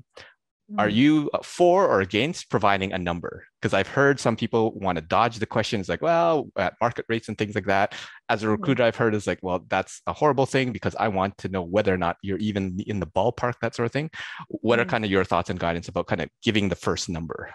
Are 0.78 0.88
mm. 0.88 0.94
you 0.94 1.30
uh, 1.34 1.38
for 1.42 1.86
or 1.86 2.00
against 2.00 2.48
providing 2.48 2.92
a 2.92 2.98
number? 2.98 3.44
Because 3.60 3.74
I've 3.74 3.86
heard 3.86 4.18
some 4.18 4.34
people 4.34 4.72
want 4.72 4.96
to 4.96 5.02
dodge 5.02 5.38
the 5.38 5.46
questions 5.46 5.88
like, 5.88 6.00
well, 6.00 6.48
at 6.56 6.74
market 6.80 7.04
rates 7.08 7.28
and 7.28 7.36
things 7.36 7.54
like 7.54 7.66
that. 7.66 7.94
As 8.30 8.42
a 8.42 8.46
mm. 8.46 8.52
recruiter, 8.52 8.82
I've 8.82 8.96
heard 8.96 9.14
is 9.14 9.26
like, 9.26 9.40
well, 9.42 9.64
that's 9.68 10.00
a 10.06 10.14
horrible 10.14 10.46
thing 10.46 10.72
because 10.72 10.94
I 10.96 11.08
want 11.08 11.36
to 11.38 11.48
know 11.48 11.62
whether 11.62 11.92
or 11.92 11.98
not 11.98 12.16
you're 12.22 12.38
even 12.38 12.80
in 12.86 12.98
the 12.98 13.06
ballpark, 13.06 13.54
that 13.60 13.74
sort 13.74 13.86
of 13.86 13.92
thing. 13.92 14.10
What 14.48 14.78
are 14.78 14.86
mm. 14.86 14.88
kind 14.88 15.04
of 15.04 15.10
your 15.10 15.24
thoughts 15.24 15.50
and 15.50 15.60
guidance 15.60 15.88
about 15.88 16.06
kind 16.06 16.22
of 16.22 16.30
giving 16.42 16.70
the 16.70 16.76
first 16.76 17.10
number? 17.10 17.50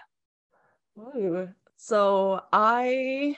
Ooh. 0.99 1.49
So 1.77 2.41
I 2.53 3.35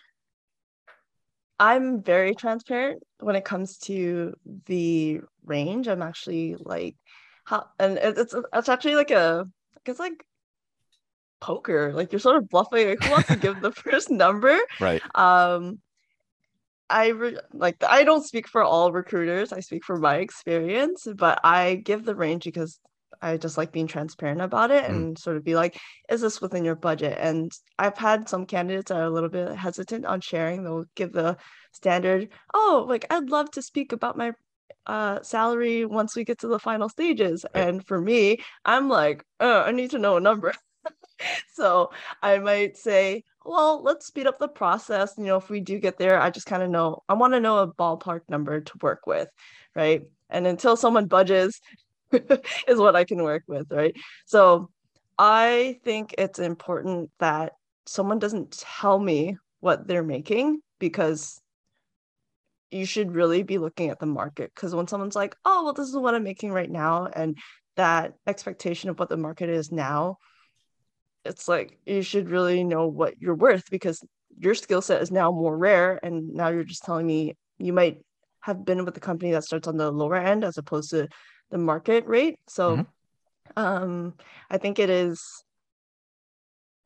I'm 1.59 2.01
very 2.01 2.33
transparent 2.33 3.03
when 3.19 3.35
it 3.35 3.45
comes 3.45 3.77
to 3.79 4.33
the 4.65 5.21
range. 5.45 5.87
I'm 5.87 6.01
actually 6.01 6.55
like 6.59 6.95
how 7.45 7.67
and 7.79 7.97
it's 7.97 8.35
it's 8.53 8.69
actually 8.69 8.95
like 8.95 9.11
a 9.11 9.47
it's 9.85 9.99
like 9.99 10.25
poker. 11.39 11.93
Like 11.93 12.11
you're 12.11 12.19
sort 12.19 12.37
of 12.37 12.49
bluffing. 12.49 12.89
Like, 12.89 13.03
who 13.03 13.11
wants 13.11 13.27
to 13.27 13.35
give 13.35 13.61
the 13.61 13.71
first 13.83 14.09
number? 14.09 14.57
Right. 14.79 15.01
Um, 15.15 15.79
I 16.89 17.07
re- 17.09 17.39
like 17.53 17.83
I 17.83 18.03
don't 18.03 18.25
speak 18.25 18.47
for 18.47 18.63
all 18.63 18.91
recruiters. 18.91 19.53
I 19.53 19.61
speak 19.61 19.83
for 19.83 19.97
my 19.97 20.17
experience, 20.17 21.07
but 21.15 21.39
I 21.43 21.75
give 21.75 22.05
the 22.05 22.15
range 22.15 22.43
because 22.43 22.79
I 23.21 23.37
just 23.37 23.57
like 23.57 23.71
being 23.71 23.87
transparent 23.87 24.41
about 24.41 24.71
it 24.71 24.83
mm. 24.85 24.89
and 24.89 25.17
sort 25.17 25.37
of 25.37 25.43
be 25.43 25.55
like, 25.55 25.77
is 26.09 26.21
this 26.21 26.41
within 26.41 26.65
your 26.65 26.75
budget? 26.75 27.17
And 27.19 27.51
I've 27.77 27.97
had 27.97 28.27
some 28.27 28.45
candidates 28.45 28.89
that 28.89 28.97
are 28.97 29.05
a 29.05 29.09
little 29.09 29.29
bit 29.29 29.55
hesitant 29.55 30.05
on 30.05 30.21
sharing. 30.21 30.63
They'll 30.63 30.85
give 30.95 31.11
the 31.11 31.37
standard, 31.71 32.29
oh, 32.53 32.85
like 32.87 33.05
I'd 33.09 33.29
love 33.29 33.51
to 33.51 33.61
speak 33.61 33.93
about 33.93 34.17
my 34.17 34.33
uh 34.87 35.21
salary 35.21 35.85
once 35.85 36.15
we 36.15 36.23
get 36.23 36.39
to 36.39 36.47
the 36.47 36.59
final 36.59 36.89
stages. 36.89 37.45
Right. 37.53 37.67
and 37.67 37.85
for 37.85 37.99
me 37.99 38.39
i'm 38.65 38.89
like 38.89 39.23
oh, 39.39 39.61
i 39.61 39.71
need 39.71 39.91
to 39.91 39.99
know 39.99 40.17
a 40.17 40.21
number. 40.21 40.53
So 41.53 41.91
i 42.23 42.39
might 42.39 42.77
say 42.77 43.23
well 43.45 43.83
let's 43.83 44.07
speed 44.07 44.25
up 44.25 44.39
the 44.39 44.47
process. 44.47 45.13
You 45.17 45.25
know 45.25 45.37
if 45.37 45.49
we 45.49 45.59
do 45.59 45.77
get 45.77 45.97
there 45.99 46.19
i 46.19 46.31
just 46.31 46.47
kind 46.47 46.63
of 46.63 46.69
know 46.71 47.03
i 47.07 47.13
want 47.13 47.33
to 47.33 47.39
know 47.39 47.59
a 47.59 47.71
ballpark 47.71 48.21
number 48.27 48.59
to 48.61 48.73
work 48.81 49.05
with 49.05 49.29
right? 49.75 50.01
And 50.29 50.47
until 50.47 50.75
someone 50.75 51.05
budges 51.07 51.59
is 52.11 52.79
what 52.79 52.95
i 52.95 53.03
can 53.03 53.21
work 53.23 53.43
with 53.47 53.67
right? 53.71 53.95
So 54.25 54.69
i 55.19 55.77
think 55.83 56.15
it's 56.17 56.39
important 56.39 57.11
that 57.19 57.53
someone 57.85 58.17
doesn't 58.19 58.57
tell 58.59 58.97
me 58.99 59.37
what 59.59 59.87
they're 59.87 60.03
making 60.03 60.61
because 60.79 61.39
you 62.71 62.85
should 62.85 63.13
really 63.13 63.43
be 63.43 63.57
looking 63.57 63.89
at 63.89 63.99
the 63.99 64.05
market 64.05 64.51
because 64.55 64.73
when 64.73 64.87
someone's 64.87 65.15
like, 65.15 65.35
oh, 65.45 65.65
well, 65.65 65.73
this 65.73 65.89
is 65.89 65.95
what 65.95 66.15
I'm 66.15 66.23
making 66.23 66.51
right 66.51 66.69
now, 66.69 67.07
and 67.07 67.37
that 67.75 68.13
expectation 68.25 68.89
of 68.89 68.97
what 68.97 69.09
the 69.09 69.17
market 69.17 69.49
is 69.49 69.71
now, 69.71 70.17
it's 71.25 71.47
like 71.47 71.77
you 71.85 72.01
should 72.01 72.29
really 72.29 72.63
know 72.63 72.87
what 72.87 73.21
you're 73.21 73.35
worth 73.35 73.69
because 73.69 74.03
your 74.37 74.55
skill 74.55 74.81
set 74.81 75.01
is 75.01 75.11
now 75.11 75.31
more 75.31 75.57
rare. 75.57 75.99
And 76.01 76.33
now 76.33 76.49
you're 76.49 76.63
just 76.63 76.83
telling 76.83 77.05
me 77.05 77.35
you 77.59 77.73
might 77.73 77.99
have 78.41 78.65
been 78.65 78.85
with 78.85 78.95
the 78.95 78.99
company 78.99 79.31
that 79.31 79.43
starts 79.43 79.67
on 79.67 79.77
the 79.77 79.91
lower 79.91 80.15
end 80.15 80.43
as 80.43 80.57
opposed 80.57 80.89
to 80.91 81.07
the 81.51 81.57
market 81.57 82.05
rate. 82.07 82.39
So 82.47 82.77
mm-hmm. 82.77 83.63
um, 83.63 84.13
I 84.49 84.57
think 84.57 84.79
it 84.79 84.89
is, 84.89 85.43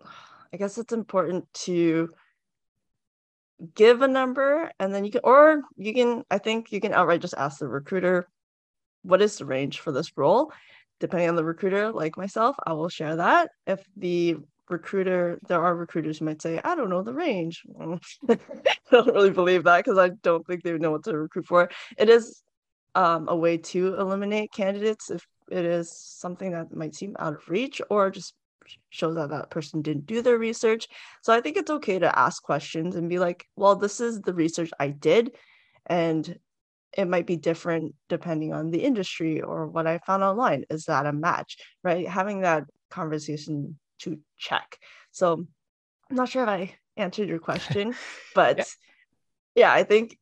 I 0.53 0.57
guess 0.57 0.77
it's 0.77 0.93
important 0.93 1.45
to 1.65 2.09
give 3.73 4.01
a 4.01 4.07
number 4.07 4.71
and 4.79 4.93
then 4.93 5.05
you 5.05 5.11
can 5.11 5.21
or 5.23 5.61
you 5.77 5.93
can 5.93 6.23
i 6.29 6.37
think 6.37 6.71
you 6.71 6.81
can 6.81 6.93
outright 6.93 7.21
just 7.21 7.33
ask 7.37 7.59
the 7.59 7.67
recruiter 7.67 8.27
what 9.03 9.21
is 9.21 9.37
the 9.37 9.45
range 9.45 9.79
for 9.79 9.91
this 9.91 10.17
role? 10.17 10.51
Depending 10.99 11.29
on 11.29 11.35
the 11.35 11.45
recruiter 11.45 11.91
like 11.91 12.17
myself 12.17 12.55
i 12.65 12.73
will 12.73 12.89
share 12.89 13.17
that. 13.17 13.49
If 13.67 13.85
the 13.95 14.37
recruiter 14.69 15.39
there 15.47 15.63
are 15.63 15.75
recruiters 15.75 16.17
who 16.17 16.25
might 16.25 16.41
say 16.41 16.59
i 16.63 16.75
don't 16.75 16.89
know 16.89 17.03
the 17.03 17.13
range. 17.13 17.63
I 18.29 18.37
don't 18.91 19.13
really 19.13 19.29
believe 19.29 19.63
that 19.63 19.83
because 19.83 19.97
i 19.97 20.09
don't 20.09 20.45
think 20.47 20.63
they 20.63 20.77
know 20.77 20.91
what 20.91 21.03
to 21.05 21.17
recruit 21.17 21.45
for. 21.45 21.69
It 21.97 22.09
is 22.09 22.41
um, 22.95 23.27
a 23.27 23.35
way 23.35 23.57
to 23.57 23.95
eliminate 23.95 24.51
candidates 24.53 25.11
if 25.11 25.25
it 25.51 25.65
is 25.65 25.91
something 25.91 26.51
that 26.51 26.73
might 26.73 26.95
seem 26.95 27.15
out 27.19 27.33
of 27.33 27.49
reach 27.49 27.81
or 27.89 28.09
just 28.09 28.33
shows 28.89 29.15
that 29.15 29.29
that 29.29 29.49
person 29.49 29.81
didn't 29.81 30.05
do 30.05 30.21
their 30.21 30.37
research. 30.37 30.87
So 31.21 31.33
I 31.33 31.41
think 31.41 31.57
it's 31.57 31.71
okay 31.71 31.99
to 31.99 32.19
ask 32.19 32.41
questions 32.43 32.95
and 32.95 33.09
be 33.09 33.19
like, 33.19 33.45
well, 33.55 33.75
this 33.75 33.99
is 33.99 34.21
the 34.21 34.33
research 34.33 34.71
I 34.79 34.89
did. 34.89 35.31
And 35.85 36.39
it 36.97 37.07
might 37.07 37.27
be 37.27 37.35
different 37.35 37.95
depending 38.09 38.53
on 38.53 38.71
the 38.71 38.83
industry 38.83 39.41
or 39.41 39.67
what 39.67 39.87
I 39.87 39.99
found 39.99 40.23
online. 40.23 40.65
Is 40.69 40.85
that 40.85 41.05
a 41.05 41.13
match? 41.13 41.57
Right. 41.83 42.07
Having 42.07 42.41
that 42.41 42.63
conversation 42.89 43.77
to 43.99 44.19
check. 44.37 44.77
So 45.11 45.45
I'm 46.09 46.15
not 46.15 46.29
sure 46.29 46.43
if 46.43 46.49
I 46.49 46.75
answered 46.97 47.29
your 47.29 47.39
question, 47.49 47.95
but 48.33 48.57
yeah. 48.57 48.63
yeah, 49.55 49.73
I 49.73 49.83
think 49.83 50.17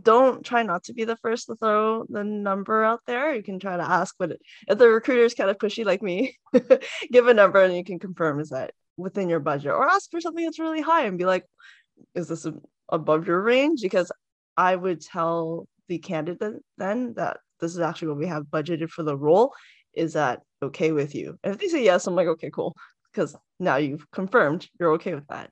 don't 0.00 0.44
try 0.44 0.62
not 0.62 0.84
to 0.84 0.94
be 0.94 1.04
the 1.04 1.16
first 1.16 1.46
to 1.46 1.56
throw 1.56 2.04
the 2.08 2.24
number 2.24 2.84
out 2.84 3.00
there. 3.06 3.34
You 3.34 3.42
can 3.42 3.58
try 3.58 3.76
to 3.76 3.82
ask, 3.82 4.14
but 4.18 4.38
if 4.68 4.78
the 4.78 4.88
recruiter 4.88 5.24
is 5.24 5.34
kind 5.34 5.50
of 5.50 5.58
pushy 5.58 5.84
like 5.84 6.02
me, 6.02 6.36
give 7.12 7.26
a 7.26 7.34
number 7.34 7.62
and 7.62 7.76
you 7.76 7.84
can 7.84 7.98
confirm 7.98 8.40
is 8.40 8.50
that 8.50 8.72
within 8.96 9.28
your 9.28 9.40
budget, 9.40 9.72
or 9.72 9.88
ask 9.88 10.10
for 10.10 10.20
something 10.20 10.44
that's 10.44 10.58
really 10.58 10.80
high 10.80 11.04
and 11.06 11.18
be 11.18 11.24
like, 11.24 11.44
is 12.14 12.28
this 12.28 12.46
above 12.88 13.26
your 13.26 13.40
range? 13.40 13.80
Because 13.82 14.10
I 14.56 14.76
would 14.76 15.00
tell 15.00 15.66
the 15.88 15.98
candidate 15.98 16.62
then 16.78 17.14
that 17.14 17.38
this 17.60 17.72
is 17.72 17.80
actually 17.80 18.08
what 18.08 18.18
we 18.18 18.26
have 18.26 18.44
budgeted 18.44 18.90
for 18.90 19.02
the 19.02 19.16
role. 19.16 19.52
Is 19.94 20.14
that 20.14 20.40
okay 20.62 20.92
with 20.92 21.14
you? 21.14 21.38
And 21.42 21.54
if 21.54 21.60
they 21.60 21.68
say 21.68 21.84
yes, 21.84 22.06
I'm 22.06 22.14
like, 22.14 22.28
okay, 22.28 22.50
cool, 22.50 22.76
because 23.12 23.36
now 23.58 23.76
you've 23.76 24.10
confirmed 24.10 24.68
you're 24.78 24.92
okay 24.94 25.14
with 25.14 25.26
that 25.28 25.50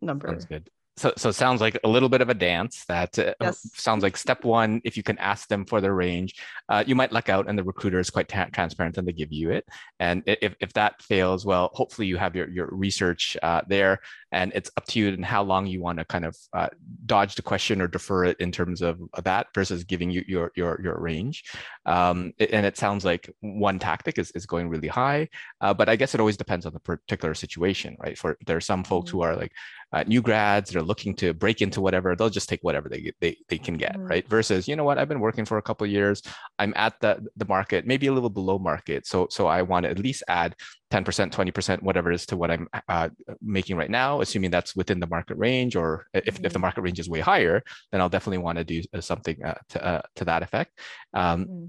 number. 0.00 0.28
Sounds 0.28 0.44
good 0.44 0.70
so 0.96 1.12
so 1.16 1.30
it 1.30 1.34
sounds 1.34 1.60
like 1.60 1.78
a 1.84 1.88
little 1.88 2.08
bit 2.08 2.20
of 2.20 2.28
a 2.28 2.34
dance 2.34 2.84
that 2.86 3.18
uh, 3.18 3.32
yes. 3.40 3.70
sounds 3.74 4.02
like 4.02 4.16
step 4.16 4.44
one 4.44 4.80
if 4.84 4.96
you 4.96 5.02
can 5.02 5.16
ask 5.18 5.48
them 5.48 5.64
for 5.64 5.80
their 5.80 5.94
range 5.94 6.34
uh, 6.68 6.84
you 6.86 6.94
might 6.94 7.12
luck 7.12 7.28
out 7.28 7.48
and 7.48 7.58
the 7.58 7.64
recruiter 7.64 7.98
is 7.98 8.10
quite 8.10 8.28
ta- 8.28 8.48
transparent 8.52 8.98
and 8.98 9.08
they 9.08 9.12
give 9.12 9.32
you 9.32 9.50
it 9.50 9.66
and 10.00 10.22
if, 10.26 10.54
if 10.60 10.72
that 10.74 11.00
fails 11.02 11.46
well 11.46 11.70
hopefully 11.72 12.06
you 12.06 12.16
have 12.16 12.36
your, 12.36 12.48
your 12.50 12.68
research 12.70 13.36
uh, 13.42 13.62
there 13.68 14.00
and 14.32 14.52
it's 14.54 14.70
up 14.76 14.86
to 14.86 14.98
you 14.98 15.08
and 15.08 15.24
how 15.24 15.42
long 15.42 15.66
you 15.66 15.80
want 15.80 15.98
to 15.98 16.04
kind 16.04 16.24
of 16.24 16.36
uh, 16.52 16.68
dodge 17.06 17.34
the 17.34 17.42
question 17.42 17.80
or 17.80 17.86
defer 17.86 18.24
it 18.24 18.36
in 18.40 18.52
terms 18.52 18.82
of 18.82 19.00
that 19.24 19.46
versus 19.54 19.84
giving 19.84 20.10
you 20.10 20.22
your 20.26 20.52
your, 20.56 20.78
your 20.82 20.98
range 20.98 21.44
um, 21.86 22.32
and 22.38 22.66
it 22.66 22.76
sounds 22.76 23.04
like 23.04 23.30
one 23.40 23.78
tactic 23.78 24.18
is, 24.18 24.30
is 24.32 24.44
going 24.44 24.68
really 24.68 24.88
high 24.88 25.26
uh, 25.62 25.72
but 25.72 25.88
i 25.88 25.96
guess 25.96 26.14
it 26.14 26.20
always 26.20 26.36
depends 26.36 26.66
on 26.66 26.72
the 26.74 26.80
particular 26.80 27.34
situation 27.34 27.96
right 27.98 28.18
for 28.18 28.36
there 28.46 28.56
are 28.56 28.60
some 28.60 28.84
folks 28.84 29.08
mm-hmm. 29.08 29.18
who 29.18 29.22
are 29.22 29.36
like 29.36 29.52
uh, 29.92 30.04
new 30.06 30.22
grads 30.22 30.70
they're 30.70 30.82
looking 30.82 31.14
to 31.14 31.34
break 31.34 31.60
into 31.60 31.80
whatever 31.80 32.14
they'll 32.16 32.30
just 32.30 32.48
take 32.48 32.60
whatever 32.62 32.88
they 32.88 33.12
they, 33.20 33.36
they 33.48 33.58
can 33.58 33.76
get 33.76 33.94
mm-hmm. 33.94 34.06
right 34.06 34.28
versus 34.28 34.66
you 34.66 34.76
know 34.76 34.84
what 34.84 34.98
i've 34.98 35.08
been 35.08 35.20
working 35.20 35.44
for 35.44 35.58
a 35.58 35.62
couple 35.62 35.84
of 35.84 35.90
years 35.90 36.22
i'm 36.58 36.72
at 36.76 36.94
the 37.00 37.24
the 37.36 37.44
market 37.46 37.86
maybe 37.86 38.06
a 38.06 38.12
little 38.12 38.30
below 38.30 38.58
market 38.58 39.06
so 39.06 39.26
so 39.30 39.46
i 39.46 39.62
want 39.62 39.84
to 39.84 39.90
at 39.90 39.98
least 39.98 40.22
add 40.28 40.54
10% 40.92 41.30
20% 41.30 41.82
whatever 41.82 42.12
it 42.12 42.16
is 42.16 42.26
to 42.26 42.36
what 42.36 42.50
i'm 42.50 42.68
uh, 42.88 43.08
making 43.40 43.76
right 43.76 43.90
now 43.90 44.20
assuming 44.20 44.50
that's 44.50 44.76
within 44.76 45.00
the 45.00 45.06
market 45.06 45.36
range 45.38 45.74
or 45.76 46.06
if, 46.12 46.22
mm-hmm. 46.24 46.28
if 46.28 46.42
the 46.42 46.48
mm-hmm. 46.48 46.60
market 46.62 46.82
range 46.82 46.98
is 46.98 47.08
way 47.08 47.20
higher 47.20 47.62
then 47.90 48.00
i'll 48.00 48.08
definitely 48.08 48.38
want 48.38 48.58
to 48.58 48.64
do 48.64 48.82
uh, 48.94 49.00
something 49.00 49.42
uh, 49.44 49.54
to, 49.68 49.84
uh, 49.84 50.02
to 50.16 50.24
that 50.24 50.42
effect 50.42 50.78
um, 51.14 51.44
mm-hmm 51.44 51.66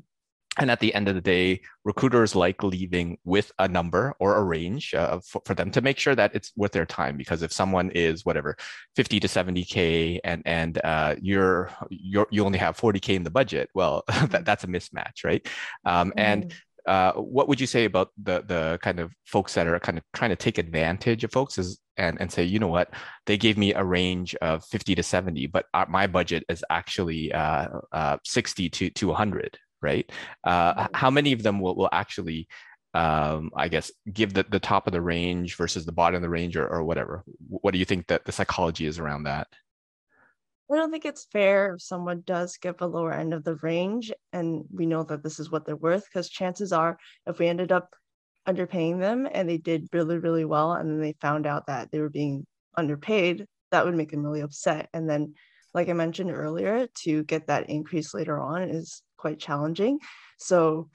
and 0.59 0.69
at 0.69 0.79
the 0.79 0.93
end 0.93 1.07
of 1.07 1.15
the 1.15 1.21
day 1.21 1.61
recruiters 1.83 2.35
like 2.35 2.63
leaving 2.63 3.17
with 3.25 3.51
a 3.59 3.67
number 3.67 4.13
or 4.19 4.37
a 4.37 4.43
range 4.43 4.93
uh, 4.93 5.19
for, 5.19 5.41
for, 5.45 5.55
them 5.55 5.71
to 5.71 5.81
make 5.81 5.97
sure 5.97 6.15
that 6.15 6.35
it's 6.35 6.51
worth 6.55 6.71
their 6.71 6.85
time. 6.85 7.17
Because 7.17 7.41
if 7.41 7.51
someone 7.51 7.89
is 7.91 8.25
whatever 8.25 8.55
50 8.95 9.19
to 9.19 9.27
70k 9.27 10.19
and 10.23 10.43
and 10.45 10.79
uh, 10.83 11.15
you're 11.21 11.71
you're 11.89 12.27
you 12.29 12.45
only 12.45 12.59
have 12.59 12.77
40k 12.77 13.15
in 13.15 13.23
the 13.23 13.31
budget 13.31 13.69
well 13.73 14.03
that, 14.29 14.45
that's 14.45 14.63
a 14.63 14.67
mismatch 14.67 15.23
right? 15.23 15.47
Um, 15.85 16.09
mm. 16.09 16.13
and 16.17 16.53
uh, 16.85 17.13
what 17.13 17.47
would 17.47 17.61
you 17.61 17.67
say 17.67 17.85
about 17.85 18.09
the 18.21 18.43
the 18.45 18.79
kind 18.81 18.99
of 18.99 19.11
folks 19.25 19.53
that 19.53 19.67
are 19.67 19.79
kind 19.79 19.97
of 19.97 20.03
trying 20.13 20.31
to 20.31 20.35
take 20.35 20.57
advantage 20.57 21.23
of 21.23 21.31
folks 21.31 21.57
is 21.57 21.79
and 21.97 22.19
and 22.19 22.31
say 22.31 22.43
you 22.43 22.59
know 22.59 22.67
what? 22.67 22.93
They 23.25 23.37
gave 23.37 23.57
me 23.57 23.73
a 23.73 23.83
range 23.83 24.35
of 24.35 24.65
50 24.65 24.95
to 24.95 25.03
70 25.03 25.47
but 25.47 25.65
our, 25.73 25.87
my 25.87 26.07
budget 26.07 26.43
is 26.49 26.63
actually 26.69 27.31
uh, 27.31 27.69
uh, 27.91 28.17
60 28.25 28.69
to 28.69 28.89
to 28.91 29.07
100 29.07 29.57
right? 29.83 30.09
Uh, 30.43 30.87
how 30.93 31.09
many 31.11 31.33
of 31.33 31.43
them 31.43 31.59
will, 31.59 31.75
will 31.75 31.89
actually, 31.91 32.47
um, 32.93 33.51
I 33.55 33.67
guess, 33.67 33.91
give 34.11 34.33
the, 34.33 34.43
the 34.43 34.59
top 34.59 34.87
of 34.87 34.93
the 34.93 35.01
range 35.01 35.55
versus 35.55 35.85
the 35.85 35.91
bottom 35.91 36.15
of 36.15 36.21
the 36.21 36.29
range 36.29 36.55
or, 36.57 36.67
or 36.67 36.83
whatever? 36.83 37.23
What 37.47 37.71
do 37.71 37.77
you 37.79 37.85
think 37.85 38.07
that 38.07 38.25
the 38.25 38.31
psychology 38.31 38.85
is 38.85 38.99
around 38.99 39.23
that? 39.23 39.47
I 40.71 40.75
don't 40.75 40.91
think 40.91 41.05
it's 41.05 41.25
fair 41.25 41.75
if 41.75 41.81
someone 41.81 42.23
does 42.25 42.57
give 42.57 42.81
a 42.81 42.87
lower 42.87 43.13
end 43.13 43.33
of 43.33 43.43
the 43.43 43.55
range 43.57 44.11
and 44.31 44.63
we 44.73 44.85
know 44.85 45.03
that 45.03 45.21
this 45.21 45.39
is 45.39 45.51
what 45.51 45.65
they're 45.65 45.75
worth 45.75 46.05
because 46.05 46.29
chances 46.29 46.71
are 46.73 46.97
if 47.27 47.37
we 47.37 47.47
ended 47.47 47.71
up 47.71 47.93
underpaying 48.47 48.99
them 48.99 49.27
and 49.31 49.47
they 49.47 49.57
did 49.57 49.87
really, 49.93 50.17
really 50.17 50.45
well 50.45 50.73
and 50.73 50.89
then 50.89 51.01
they 51.01 51.15
found 51.21 51.45
out 51.45 51.67
that 51.67 51.91
they 51.91 51.99
were 51.99 52.09
being 52.09 52.45
underpaid, 52.75 53.45
that 53.71 53.85
would 53.85 53.95
make 53.95 54.11
them 54.11 54.23
really 54.23 54.41
upset. 54.41 54.89
And 54.93 55.09
then, 55.09 55.35
like 55.73 55.89
I 55.89 55.93
mentioned 55.93 56.31
earlier, 56.31 56.87
to 57.03 57.23
get 57.23 57.47
that 57.47 57.69
increase 57.69 58.13
later 58.13 58.39
on 58.39 58.63
is 58.63 59.01
quite 59.23 59.39
challenging. 59.39 59.99
So 60.37 60.89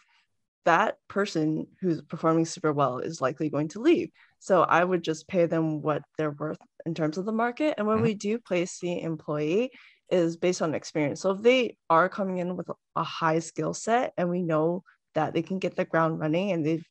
that 0.64 0.96
person 1.08 1.66
who's 1.80 2.02
performing 2.02 2.44
super 2.44 2.72
well 2.72 2.98
is 2.98 3.22
likely 3.22 3.48
going 3.48 3.68
to 3.68 3.80
leave. 3.80 4.10
So 4.38 4.62
I 4.62 4.84
would 4.84 5.02
just 5.02 5.26
pay 5.26 5.46
them 5.46 5.80
what 5.80 6.02
they're 6.16 6.38
worth 6.42 6.58
in 6.84 6.94
terms 6.94 7.16
of 7.16 7.24
the 7.24 7.32
market. 7.44 7.74
And 7.78 7.86
when 7.86 7.96
mm-hmm. 7.96 8.04
we 8.04 8.14
do 8.14 8.38
place 8.38 8.78
the 8.78 9.00
employee, 9.00 9.70
is 10.10 10.36
based 10.36 10.62
on 10.62 10.74
experience. 10.74 11.20
So 11.20 11.32
if 11.32 11.42
they 11.42 11.76
are 11.90 12.08
coming 12.08 12.38
in 12.38 12.56
with 12.56 12.68
a 12.96 13.04
high 13.04 13.40
skill 13.40 13.74
set 13.74 14.12
and 14.16 14.30
we 14.30 14.42
know 14.42 14.82
that 15.14 15.34
they 15.34 15.42
can 15.42 15.58
get 15.58 15.76
the 15.76 15.84
ground 15.84 16.18
running 16.18 16.52
and 16.52 16.64
they've 16.64 16.86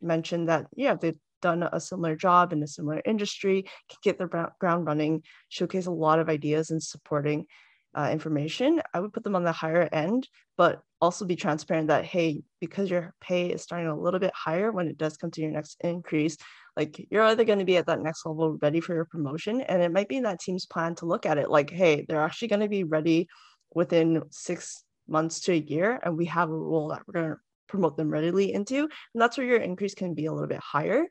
mentioned 0.00 0.48
that, 0.48 0.66
yeah, 0.76 0.94
they've 0.94 1.18
done 1.40 1.62
a 1.62 1.80
similar 1.80 2.16
job 2.16 2.52
in 2.52 2.62
a 2.62 2.66
similar 2.66 3.00
industry, 3.04 3.62
can 3.88 3.98
get 4.02 4.18
the 4.18 4.50
ground 4.60 4.86
running, 4.86 5.22
showcase 5.48 5.86
a 5.86 5.90
lot 5.90 6.18
of 6.18 6.28
ideas 6.28 6.70
and 6.70 6.82
supporting 6.82 7.46
uh, 7.94 8.08
information, 8.12 8.80
I 8.94 9.00
would 9.00 9.12
put 9.12 9.24
them 9.24 9.36
on 9.36 9.44
the 9.44 9.52
higher 9.52 9.88
end, 9.92 10.28
but 10.56 10.82
also 11.00 11.24
be 11.24 11.36
transparent 11.36 11.88
that, 11.88 12.04
hey, 12.04 12.42
because 12.60 12.90
your 12.90 13.14
pay 13.20 13.50
is 13.50 13.62
starting 13.62 13.88
a 13.88 13.98
little 13.98 14.20
bit 14.20 14.32
higher 14.34 14.70
when 14.70 14.88
it 14.88 14.98
does 14.98 15.16
come 15.16 15.30
to 15.32 15.40
your 15.40 15.50
next 15.50 15.76
increase, 15.80 16.36
like 16.76 17.04
you're 17.10 17.24
either 17.24 17.44
going 17.44 17.58
to 17.58 17.64
be 17.64 17.76
at 17.76 17.86
that 17.86 18.00
next 18.00 18.24
level 18.24 18.58
ready 18.60 18.80
for 18.80 18.94
your 18.94 19.06
promotion. 19.06 19.60
And 19.62 19.82
it 19.82 19.92
might 19.92 20.08
be 20.08 20.18
in 20.18 20.22
that 20.24 20.40
team's 20.40 20.66
plan 20.66 20.94
to 20.96 21.06
look 21.06 21.26
at 21.26 21.38
it 21.38 21.50
like, 21.50 21.70
hey, 21.70 22.04
they're 22.08 22.22
actually 22.22 22.48
going 22.48 22.60
to 22.60 22.68
be 22.68 22.84
ready 22.84 23.28
within 23.74 24.22
six 24.30 24.84
months 25.08 25.40
to 25.40 25.52
a 25.52 25.56
year. 25.56 25.98
And 26.02 26.16
we 26.16 26.26
have 26.26 26.50
a 26.50 26.54
role 26.54 26.88
that 26.88 27.02
we're 27.06 27.20
going 27.20 27.30
to 27.30 27.36
promote 27.66 27.96
them 27.96 28.10
readily 28.10 28.52
into. 28.52 28.80
And 28.80 29.22
that's 29.22 29.36
where 29.36 29.46
your 29.46 29.58
increase 29.58 29.94
can 29.94 30.14
be 30.14 30.26
a 30.26 30.32
little 30.32 30.48
bit 30.48 30.60
higher. 30.60 31.06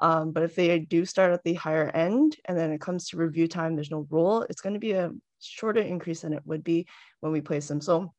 Um, 0.00 0.32
but 0.32 0.42
if 0.42 0.56
they 0.56 0.78
do 0.80 1.04
start 1.04 1.32
at 1.32 1.44
the 1.44 1.54
higher 1.54 1.88
end 1.88 2.36
and 2.46 2.58
then 2.58 2.72
it 2.72 2.80
comes 2.80 3.08
to 3.08 3.16
review 3.16 3.46
time, 3.46 3.76
there's 3.76 3.90
no 3.90 4.06
role, 4.10 4.42
it's 4.42 4.60
going 4.60 4.74
to 4.74 4.80
be 4.80 4.92
a 4.92 5.12
shorter 5.44 5.80
increase 5.80 6.22
than 6.22 6.32
it 6.32 6.42
would 6.46 6.64
be 6.64 6.86
when 7.20 7.32
we 7.32 7.40
place 7.40 7.68
them. 7.68 7.80
So 7.80 8.12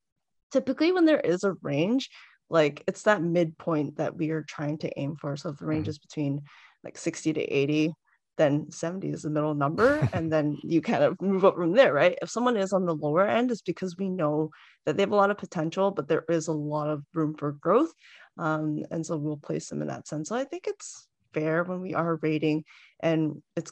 typically 0.52 0.92
when 0.92 1.06
there 1.06 1.20
is 1.20 1.44
a 1.44 1.54
range, 1.62 2.10
like 2.50 2.84
it's 2.88 3.04
that 3.04 3.22
midpoint 3.22 3.98
that 3.98 4.16
we 4.16 4.30
are 4.32 4.44
trying 4.44 4.78
to 4.80 5.00
aim 5.00 5.16
for. 5.16 5.36
So 5.36 5.50
if 5.50 5.58
the 5.58 5.66
range 5.66 5.84
mm-hmm. 5.84 5.92
is 5.92 6.00
between 6.00 6.42
like 6.84 6.98
60 6.98 7.34
to 7.34 7.42
80, 7.42 7.94
then 8.38 8.72
70 8.72 9.10
is 9.10 9.24
the 9.24 9.30
middle 9.30 9.54
number. 9.54 10.08
and 10.14 10.32
then 10.32 10.58
you 10.64 10.82
kind 10.82 11.04
of 11.04 11.20
move 11.22 11.46
up 11.46 11.56
from 11.56 11.74
there, 11.74 11.94
right? 11.94 12.18
If 12.22 12.30
someone 12.30 12.58
is 12.58 12.74
on 12.74 12.86
the 12.86 12.96
lower 12.96 13.28
end, 13.28 13.52
it's 13.52 13.62
because 13.62 13.98
we 13.98 14.10
know 14.10 14.52
that 14.86 14.98
they 14.98 15.04
have 15.04 15.12
a 15.12 15.16
lot 15.16 15.32
of 15.32 15.38
potential, 15.38 15.92
but 15.92 16.08
there 16.08 16.26
is 16.30 16.48
a 16.48 16.54
lot 16.54 16.90
of 16.90 17.04
room 17.14 17.36
for 17.36 17.54
growth. 17.54 17.94
Um, 18.38 18.84
and 18.92 19.06
so 19.06 19.18
we'll 19.18 19.38
place 19.38 19.70
them 19.70 19.82
in 19.82 19.88
that 19.88 20.08
sense. 20.08 20.30
So 20.30 20.36
I 20.36 20.44
think 20.44 20.68
it's 20.68 21.08
fair 21.34 21.64
when 21.64 21.82
we 21.82 21.94
are 21.94 22.20
rating 22.22 22.64
and 23.00 23.42
it's 23.56 23.72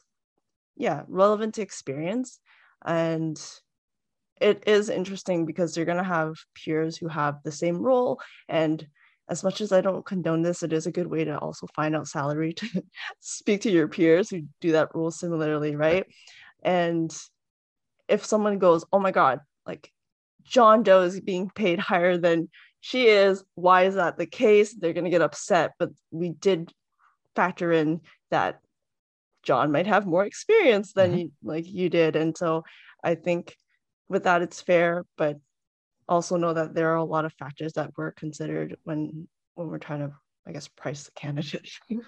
yeah 0.75 1.03
relevant 1.08 1.55
to 1.55 1.62
experience 1.62 2.39
and 2.85 3.41
it 4.39 4.63
is 4.67 4.89
interesting 4.89 5.45
because 5.45 5.75
you're 5.75 5.85
going 5.85 5.97
to 5.97 6.03
have 6.03 6.35
peers 6.55 6.97
who 6.97 7.07
have 7.07 7.43
the 7.43 7.51
same 7.51 7.77
role. 7.77 8.19
And 8.50 8.85
as 9.29 9.43
much 9.43 9.61
as 9.61 9.71
i 9.71 9.79
don't 9.79 10.05
condone 10.05 10.41
this 10.41 10.61
it 10.61 10.73
is 10.73 10.88
a 10.88 10.91
good 10.91 11.07
way 11.07 11.23
to 11.23 11.38
also 11.38 11.65
find 11.73 11.95
out 11.95 12.07
salary 12.07 12.51
to 12.51 12.67
speak 13.21 13.61
to 13.61 13.71
your 13.71 13.88
peers 13.88 14.29
who 14.29 14.41
do 14.59 14.73
that 14.73 14.93
role 14.93 15.11
similarly 15.11 15.75
right? 15.75 16.05
And 16.63 17.15
if 18.09 18.25
someone 18.25 18.57
goes 18.57 18.83
oh 18.91 19.00
my 19.00 19.11
god 19.11 19.39
like 19.65 19.89
john 20.43 20.83
doe 20.83 21.03
is 21.03 21.21
being 21.21 21.50
paid 21.50 21.79
higher 21.79 22.17
than 22.17 22.50
she 22.81 23.07
is. 23.07 23.43
Why 23.55 23.83
is 23.83 23.95
that 23.95 24.17
the 24.17 24.25
case? 24.25 24.73
They're 24.73 24.93
going 24.93 25.05
to 25.05 25.11
get 25.11 25.21
upset. 25.21 25.73
But 25.79 25.91
we 26.09 26.31
did 26.31 26.73
factor 27.35 27.71
in 27.71 28.01
that 28.31 28.59
john 29.43 29.71
might 29.71 29.88
have 29.88 30.05
more 30.05 30.25
experience 30.25 30.93
than 30.93 31.12
mm-hmm. 31.12 31.19
you, 31.19 31.31
like 31.43 31.67
you 31.67 31.89
did 31.89 32.15
and 32.15 32.38
so 32.38 32.63
I 33.03 33.15
think 33.15 33.55
with 34.10 34.24
that 34.24 34.41
it's 34.41 34.62
fair, 34.62 35.05
but 35.17 35.38
also 36.07 36.38
know 36.38 36.53
that 36.53 36.74
there 36.74 36.91
are 36.91 36.98
a 36.98 37.03
lot 37.03 37.25
of 37.25 37.33
factors 37.33 37.74
that 37.74 37.91
were 37.98 38.12
considered 38.12 38.77
when 38.83 39.27
when 39.55 39.67
we're 39.67 39.79
trying 39.79 40.00
to, 40.00 40.13
I 40.48 40.51
guess, 40.51 40.67
price 40.67 41.03
the 41.03 41.12
candidate. 41.12 41.69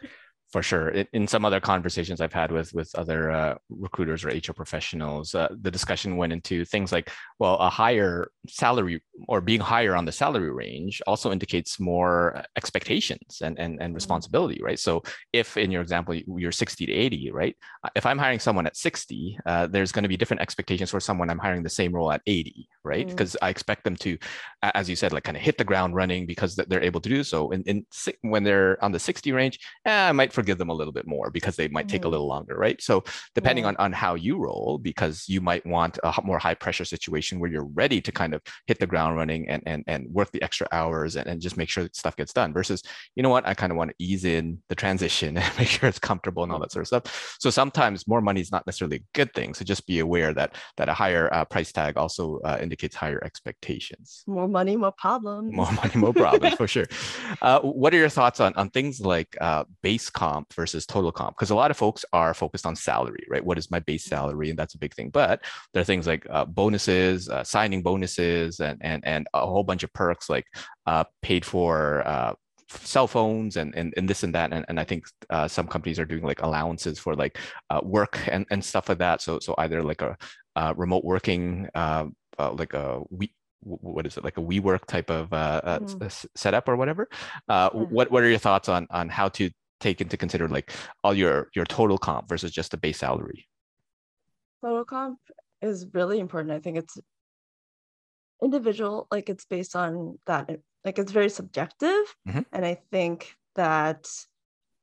for 0.53 0.61
sure. 0.61 0.89
In, 0.89 1.27
some 1.27 1.45
other 1.45 1.59
conversations 1.59 2.21
I've 2.21 2.31
had 2.31 2.51
with 2.51 2.71
with 2.75 2.93
other 2.93 3.31
uh, 3.31 3.55
recruiters 3.69 4.23
or 4.23 4.27
HR 4.27 4.53
professionals, 4.53 5.33
uh, 5.33 5.47
the 5.61 5.71
discussion 5.71 6.15
went 6.15 6.31
into 6.31 6.63
things 6.63 6.91
like, 6.91 7.09
well, 7.39 7.55
a 7.55 7.71
higher 7.71 8.27
salary 8.47 9.01
or 9.27 9.41
being 9.41 9.59
higher 9.59 9.95
on 9.95 10.05
the 10.05 10.11
salary 10.11 10.51
range 10.51 11.01
also 11.07 11.31
indicates 11.31 11.79
more 11.79 12.43
expectations 12.55 13.41
and 13.41 13.57
and, 13.57 13.81
and 13.81 13.89
mm-hmm. 13.89 13.95
responsibility, 13.95 14.61
right? 14.61 14.77
So 14.77 15.01
if 15.33 15.57
in 15.57 15.71
your 15.71 15.81
example 15.81 16.13
you're 16.13 16.51
60 16.51 16.85
to 16.85 16.93
80, 16.93 17.31
right? 17.31 17.55
Uh, 17.83 17.89
if 17.95 18.05
I'm 18.05 18.19
hiring 18.19 18.39
someone 18.39 18.67
at 18.67 18.77
60, 18.77 19.39
uh, 19.47 19.65
there's 19.65 19.91
going 19.91 20.03
to 20.03 20.09
be 20.09 20.17
different 20.17 20.41
expectations 20.41 20.91
for 20.91 20.99
someone 20.99 21.31
I'm 21.31 21.39
hiring 21.39 21.63
the 21.63 21.69
same 21.81 21.95
role 21.95 22.11
at 22.11 22.21
80, 22.27 22.69
right? 22.83 23.07
Because 23.07 23.33
mm. 23.33 23.37
I 23.41 23.49
expect 23.49 23.85
them 23.85 23.95
to, 24.05 24.19
as 24.61 24.87
you 24.87 24.95
said, 24.95 25.13
like 25.13 25.23
kind 25.23 25.35
of 25.37 25.41
hit 25.41 25.57
the 25.57 25.63
ground 25.63 25.95
running 25.95 26.27
because 26.27 26.55
they're 26.55 26.83
able 26.83 27.01
to 27.01 27.09
do 27.09 27.23
so. 27.23 27.49
In, 27.49 27.63
in 27.63 27.85
when 28.21 28.43
they're 28.43 28.77
on 28.85 28.91
the 28.91 28.99
60 28.99 29.31
range, 29.31 29.59
eh, 29.85 30.09
I 30.09 30.11
might 30.11 30.31
forgive 30.43 30.57
them 30.57 30.69
a 30.69 30.73
little 30.73 30.91
bit 30.91 31.07
more 31.07 31.31
because 31.31 31.55
they 31.55 31.69
might 31.69 31.87
take 31.87 32.01
mm. 32.01 32.05
a 32.05 32.09
little 32.09 32.27
longer, 32.27 32.57
right? 32.57 32.81
So 32.81 33.01
depending 33.33 33.63
yeah. 33.63 33.69
on, 33.69 33.75
on 33.77 33.93
how 33.93 34.15
you 34.15 34.37
roll, 34.37 34.77
because 34.77 35.23
you 35.29 35.39
might 35.39 35.65
want 35.65 35.97
a 36.03 36.13
more 36.21 36.37
high 36.37 36.53
pressure 36.53 36.83
situation 36.83 37.39
where 37.39 37.49
you're 37.49 37.71
ready 37.81 38.01
to 38.01 38.11
kind 38.11 38.33
of 38.33 38.41
hit 38.67 38.77
the 38.79 38.87
ground 38.87 39.15
running 39.15 39.47
and 39.47 39.63
and, 39.65 39.85
and 39.87 40.01
work 40.11 40.29
the 40.33 40.41
extra 40.41 40.67
hours 40.73 41.15
and, 41.15 41.27
and 41.27 41.39
just 41.39 41.55
make 41.55 41.69
sure 41.69 41.83
that 41.83 41.95
stuff 41.95 42.17
gets 42.17 42.33
done 42.33 42.51
versus, 42.51 42.83
you 43.15 43.23
know 43.23 43.29
what, 43.29 43.47
I 43.47 43.53
kind 43.53 43.71
of 43.71 43.77
want 43.77 43.91
to 43.91 43.95
ease 43.99 44.25
in 44.25 44.61
the 44.67 44.75
transition 44.75 45.37
and 45.41 45.57
make 45.57 45.69
sure 45.69 45.87
it's 45.87 45.99
comfortable 45.99 46.43
and 46.43 46.51
all 46.51 46.59
that 46.59 46.73
sort 46.73 46.83
of 46.83 46.87
stuff. 46.87 47.37
So 47.39 47.49
sometimes 47.49 48.05
more 48.05 48.19
money 48.19 48.41
is 48.41 48.51
not 48.51 48.65
necessarily 48.67 48.97
a 48.97 49.05
good 49.13 49.33
thing. 49.33 49.53
So 49.53 49.63
just 49.63 49.87
be 49.87 49.99
aware 49.99 50.33
that 50.33 50.57
that 50.75 50.89
a 50.89 50.93
higher 50.93 51.33
uh, 51.33 51.45
price 51.45 51.71
tag 51.71 51.95
also 51.95 52.39
uh, 52.43 52.57
indicates 52.61 52.95
higher 52.95 53.23
expectations. 53.23 54.23
More 54.27 54.49
money, 54.49 54.75
more 54.75 54.91
problems. 54.91 55.53
More 55.53 55.71
money, 55.71 55.95
more 55.95 56.13
problems 56.13 56.55
for 56.61 56.67
sure. 56.67 56.87
Uh, 57.41 57.61
what 57.61 57.93
are 57.93 57.97
your 57.97 58.09
thoughts 58.09 58.41
on, 58.41 58.53
on 58.55 58.69
things 58.69 58.99
like 58.99 59.37
uh, 59.39 59.63
base 59.81 60.09
comp 60.33 60.53
versus 60.53 60.85
total 60.85 61.11
comp? 61.11 61.35
Because 61.35 61.49
a 61.49 61.55
lot 61.55 61.71
of 61.71 61.77
folks 61.77 62.05
are 62.13 62.33
focused 62.33 62.65
on 62.65 62.75
salary, 62.75 63.25
right? 63.29 63.43
What 63.43 63.57
is 63.57 63.71
my 63.71 63.79
base 63.79 64.05
mm-hmm. 64.05 64.15
salary? 64.15 64.49
And 64.49 64.59
that's 64.59 64.75
a 64.75 64.79
big 64.79 64.93
thing. 64.93 65.09
But 65.09 65.43
there 65.73 65.81
are 65.81 65.85
things 65.85 66.07
like 66.07 66.25
uh, 66.29 66.45
bonuses, 66.45 67.29
uh, 67.29 67.43
signing 67.43 67.81
bonuses, 67.81 68.59
and, 68.59 68.77
and, 68.81 69.05
and 69.05 69.27
a 69.33 69.45
whole 69.45 69.63
bunch 69.63 69.83
of 69.83 69.93
perks 69.93 70.29
like 70.29 70.45
uh, 70.85 71.03
paid 71.21 71.45
for 71.45 72.05
uh, 72.07 72.33
cell 72.69 73.07
phones 73.07 73.55
and, 73.57 73.75
and 73.75 73.93
and 73.97 74.09
this 74.09 74.23
and 74.23 74.33
that 74.33 74.51
and, 74.51 74.65
and 74.67 74.79
i 74.79 74.83
think 74.83 75.05
uh, 75.29 75.47
some 75.47 75.67
companies 75.67 75.99
are 75.99 76.05
doing 76.05 76.23
like 76.23 76.41
allowances 76.41 76.97
for 76.97 77.13
like 77.15 77.37
uh, 77.69 77.79
work 77.83 78.19
and, 78.31 78.47
and 78.49 78.65
stuff 78.65 78.89
like 78.89 78.97
that 78.97 79.21
so 79.21 79.37
so 79.39 79.53
either 79.59 79.83
like 79.83 80.01
a 80.01 80.17
uh, 80.55 80.73
remote 80.75 81.03
working 81.03 81.69
uh, 81.75 82.05
like 82.39 82.73
a 82.73 83.01
we 83.11 83.31
what 83.63 84.05
is 84.05 84.17
it 84.17 84.23
like 84.23 84.37
a 84.37 84.41
WeWork 84.41 84.85
type 84.85 85.09
of 85.09 85.31
uh, 85.33 85.79
mm. 85.79 86.25
setup 86.35 86.67
or 86.67 86.75
whatever. 86.75 87.07
Uh, 87.47 87.69
yeah. 87.73 87.79
What 87.79 88.11
what 88.11 88.23
are 88.23 88.29
your 88.29 88.39
thoughts 88.39 88.69
on 88.69 88.87
on 88.89 89.09
how 89.09 89.29
to 89.29 89.49
take 89.83 90.01
into 90.01 90.17
consider 90.17 90.47
like 90.47 90.71
all 91.03 91.13
your 91.13 91.49
your 91.53 91.65
total 91.65 91.97
comp 91.97 92.29
versus 92.29 92.51
just 92.51 92.71
the 92.71 92.77
base 92.77 92.99
salary? 92.99 93.47
Total 94.63 94.85
comp 94.85 95.19
is 95.61 95.87
really 95.93 96.19
important. 96.19 96.53
I 96.53 96.59
think 96.59 96.77
it's 96.77 96.97
individual, 98.41 99.07
like 99.11 99.29
it's 99.29 99.45
based 99.45 99.75
on 99.75 100.19
that, 100.25 100.49
like 100.83 100.97
it's 100.99 101.11
very 101.11 101.29
subjective, 101.29 102.05
mm-hmm. 102.27 102.41
and 102.51 102.65
I 102.65 102.79
think 102.91 103.35
that 103.55 104.07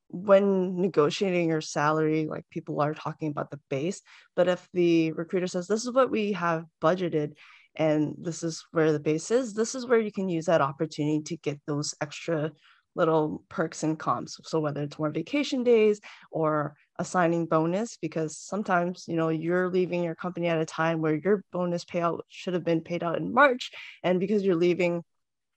when 0.07 0.81
negotiating 0.81 1.49
your 1.49 1.61
salary, 1.61 2.27
like 2.27 2.45
people 2.49 2.81
are 2.81 2.93
talking 2.93 3.29
about 3.29 3.49
the 3.49 3.59
base, 3.69 4.01
but 4.35 4.47
if 4.47 4.67
the 4.73 5.13
recruiter 5.13 5.47
says 5.47 5.67
this 5.67 5.85
is 5.85 5.91
what 5.91 6.11
we 6.11 6.33
have 6.33 6.65
budgeted 6.81 7.33
and 7.75 8.15
this 8.17 8.43
is 8.43 8.65
where 8.71 8.91
the 8.91 8.99
base 8.99 9.31
is 9.31 9.53
this 9.53 9.75
is 9.75 9.85
where 9.85 9.99
you 9.99 10.11
can 10.11 10.27
use 10.27 10.45
that 10.45 10.61
opportunity 10.61 11.21
to 11.21 11.37
get 11.37 11.59
those 11.67 11.95
extra 12.01 12.51
little 12.95 13.43
perks 13.49 13.83
and 13.83 13.97
comps. 13.97 14.39
So 14.43 14.59
whether 14.59 14.81
it's 14.81 14.99
more 14.99 15.09
vacation 15.09 15.63
days 15.63 16.01
or 16.31 16.75
a 16.99 17.05
signing 17.05 17.45
bonus 17.45 17.97
because 17.97 18.37
sometimes 18.37 19.05
you 19.07 19.15
know 19.15 19.29
you're 19.29 19.69
leaving 19.69 20.03
your 20.03 20.13
company 20.13 20.47
at 20.47 20.61
a 20.61 20.65
time 20.65 21.01
where 21.01 21.15
your 21.15 21.43
bonus 21.51 21.85
payout 21.85 22.19
should 22.27 22.53
have 22.53 22.65
been 22.65 22.81
paid 22.81 23.01
out 23.01 23.17
in 23.17 23.33
march 23.33 23.71
and 24.03 24.19
because 24.19 24.43
you're 24.43 24.55
leaving 24.55 25.01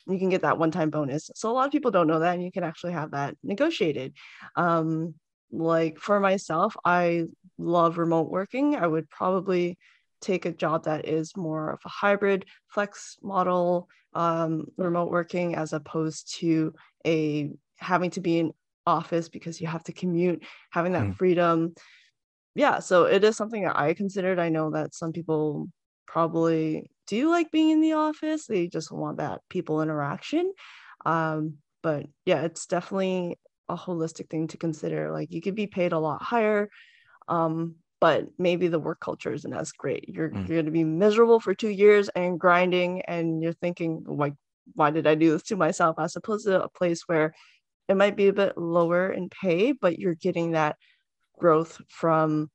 you 0.07 0.19
can 0.19 0.29
get 0.29 0.43
that 0.43 0.59
one 0.59 0.71
time 0.71 0.91
bonus. 0.91 1.31
So 1.35 1.51
a 1.51 1.53
lot 1.53 1.67
of 1.67 1.73
people 1.73 1.91
don't 1.91 2.07
know 2.07 2.21
that 2.21 2.35
and 2.35 2.45
you 2.45 2.53
can 2.53 2.63
actually 2.63 2.93
have 2.93 3.13
that 3.13 3.37
negotiated. 3.43 4.15
Um, 4.57 5.15
like 5.51 5.99
for 5.99 6.19
myself 6.19 6.77
i 6.85 7.25
love 7.59 7.99
remote 7.99 8.31
working. 8.31 8.77
I 8.77 8.87
would 8.87 9.09
probably 9.09 9.79
take 10.21 10.47
a 10.47 10.53
job 10.53 10.85
that 10.85 11.07
is 11.07 11.37
more 11.37 11.71
of 11.71 11.81
a 11.85 11.89
hybrid 11.89 12.47
flex 12.69 13.17
model 13.23 13.89
um, 14.15 14.67
remote 14.77 15.11
working 15.11 15.55
as 15.55 15.73
opposed 15.73 16.35
to 16.39 16.73
a 17.07 17.51
having 17.79 18.11
to 18.11 18.21
be 18.21 18.39
in 18.39 18.53
office 18.87 19.29
because 19.29 19.61
you 19.61 19.67
have 19.67 19.83
to 19.83 19.93
commute 19.93 20.43
having 20.71 20.93
that 20.93 21.03
mm. 21.03 21.17
freedom 21.17 21.75
yeah 22.55 22.79
so 22.79 23.05
it 23.05 23.25
is 23.25 23.37
something 23.37 23.65
that 23.65 23.79
i 23.79 23.95
considered 23.95 24.39
i 24.39 24.49
know 24.49 24.71
that 24.71 24.95
some 24.95 25.13
people 25.13 25.69
probably 26.07 26.91
do 27.07 27.31
like 27.31 27.51
being 27.51 27.71
in 27.71 27.81
the 27.81 27.95
office 27.95 28.47
they 28.47 28.69
just 28.69 28.93
want 28.93 29.19
that 29.19 29.41
people 29.49 29.81
interaction 29.81 30.53
um, 31.07 31.55
but 31.83 32.07
yeah 32.27 32.43
it's 32.43 32.67
definitely 32.67 33.39
a 33.69 33.77
holistic 33.77 34.29
thing 34.29 34.47
to 34.47 34.59
consider 34.59 35.11
like 35.11 35.33
you 35.33 35.41
could 35.41 35.55
be 35.55 35.67
paid 35.67 35.93
a 35.93 35.99
lot 35.99 36.23
higher 36.23 36.69
um, 37.29 37.77
but 38.05 38.27
maybe 38.37 38.69
the 38.69 38.79
work 38.79 39.01
culture 39.01 39.33
isn't 39.33 39.55
as 39.55 39.73
great. 39.73 40.11
You're, 40.11 40.29
mm. 40.29 40.47
you're 40.47 40.57
going 40.57 40.67
to 40.67 40.71
be 40.71 40.85
miserable 40.85 41.41
for 41.41 41.55
two 41.55 41.71
years 41.71 42.11
and 42.11 42.39
grinding, 42.39 43.01
and 43.03 43.43
you're 43.43 43.55
thinking, 43.55 44.05
like, 44.07 44.35
why 44.75 44.91
did 44.91 45.07
I 45.07 45.15
do 45.15 45.31
this 45.31 45.43
to 45.45 45.57
myself? 45.57 45.97
As 45.99 46.17
opposed 46.17 46.47
to 46.47 46.63
a 46.63 46.69
place 46.69 47.03
where 47.07 47.35
it 47.89 47.97
might 47.97 48.17
be 48.17 48.29
a 48.29 48.33
bit 48.33 48.57
lower 48.57 49.11
in 49.11 49.29
pay, 49.29 49.73
but 49.73 49.99
you're 49.99 50.15
getting 50.15 50.53
that 50.53 50.77
growth 51.39 51.81
from 51.89 52.51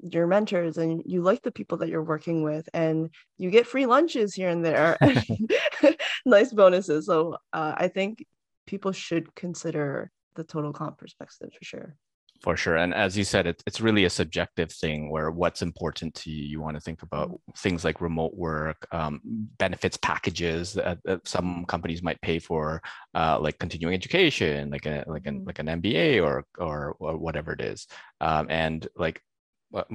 your 0.00 0.26
mentors 0.26 0.76
and 0.76 1.02
you 1.06 1.22
like 1.22 1.42
the 1.42 1.52
people 1.52 1.78
that 1.78 1.88
you're 1.88 2.02
working 2.02 2.42
with 2.42 2.68
and 2.74 3.08
you 3.38 3.50
get 3.50 3.66
free 3.66 3.86
lunches 3.86 4.34
here 4.34 4.50
and 4.50 4.64
there 4.64 4.98
nice 6.26 6.52
bonuses 6.52 7.06
so 7.06 7.36
uh, 7.52 7.74
i 7.76 7.88
think 7.88 8.26
people 8.66 8.92
should 8.92 9.34
consider 9.34 10.10
the 10.34 10.44
total 10.44 10.72
comp 10.72 10.98
perspective 10.98 11.50
for 11.56 11.64
sure 11.64 11.96
for 12.44 12.58
sure. 12.58 12.76
And 12.76 12.92
as 12.92 13.16
you 13.16 13.24
said, 13.24 13.46
it, 13.46 13.62
it's 13.66 13.80
really 13.80 14.04
a 14.04 14.10
subjective 14.10 14.70
thing 14.70 15.10
where 15.10 15.30
what's 15.30 15.62
important 15.62 16.14
to 16.16 16.30
you. 16.30 16.44
You 16.44 16.60
want 16.60 16.76
to 16.76 16.80
think 16.80 17.00
about 17.02 17.30
mm-hmm. 17.30 17.52
things 17.56 17.84
like 17.86 18.02
remote 18.02 18.34
work, 18.34 18.86
um, 18.92 19.22
benefits 19.56 19.96
packages 19.96 20.74
that, 20.74 20.98
that, 21.06 21.26
some 21.26 21.64
companies 21.64 22.02
might 22.02 22.20
pay 22.20 22.38
for, 22.38 22.82
uh, 23.14 23.38
like 23.40 23.58
continuing 23.58 23.94
education, 23.94 24.70
like 24.70 24.84
a 24.84 25.04
like 25.06 25.26
an 25.26 25.36
mm-hmm. 25.36 25.46
like 25.46 25.58
an 25.58 25.68
MBA 25.68 26.22
or 26.22 26.44
or, 26.58 26.96
or 26.98 27.16
whatever 27.16 27.52
it 27.52 27.62
is. 27.62 27.86
Um, 28.20 28.46
and 28.50 28.86
like 28.94 29.22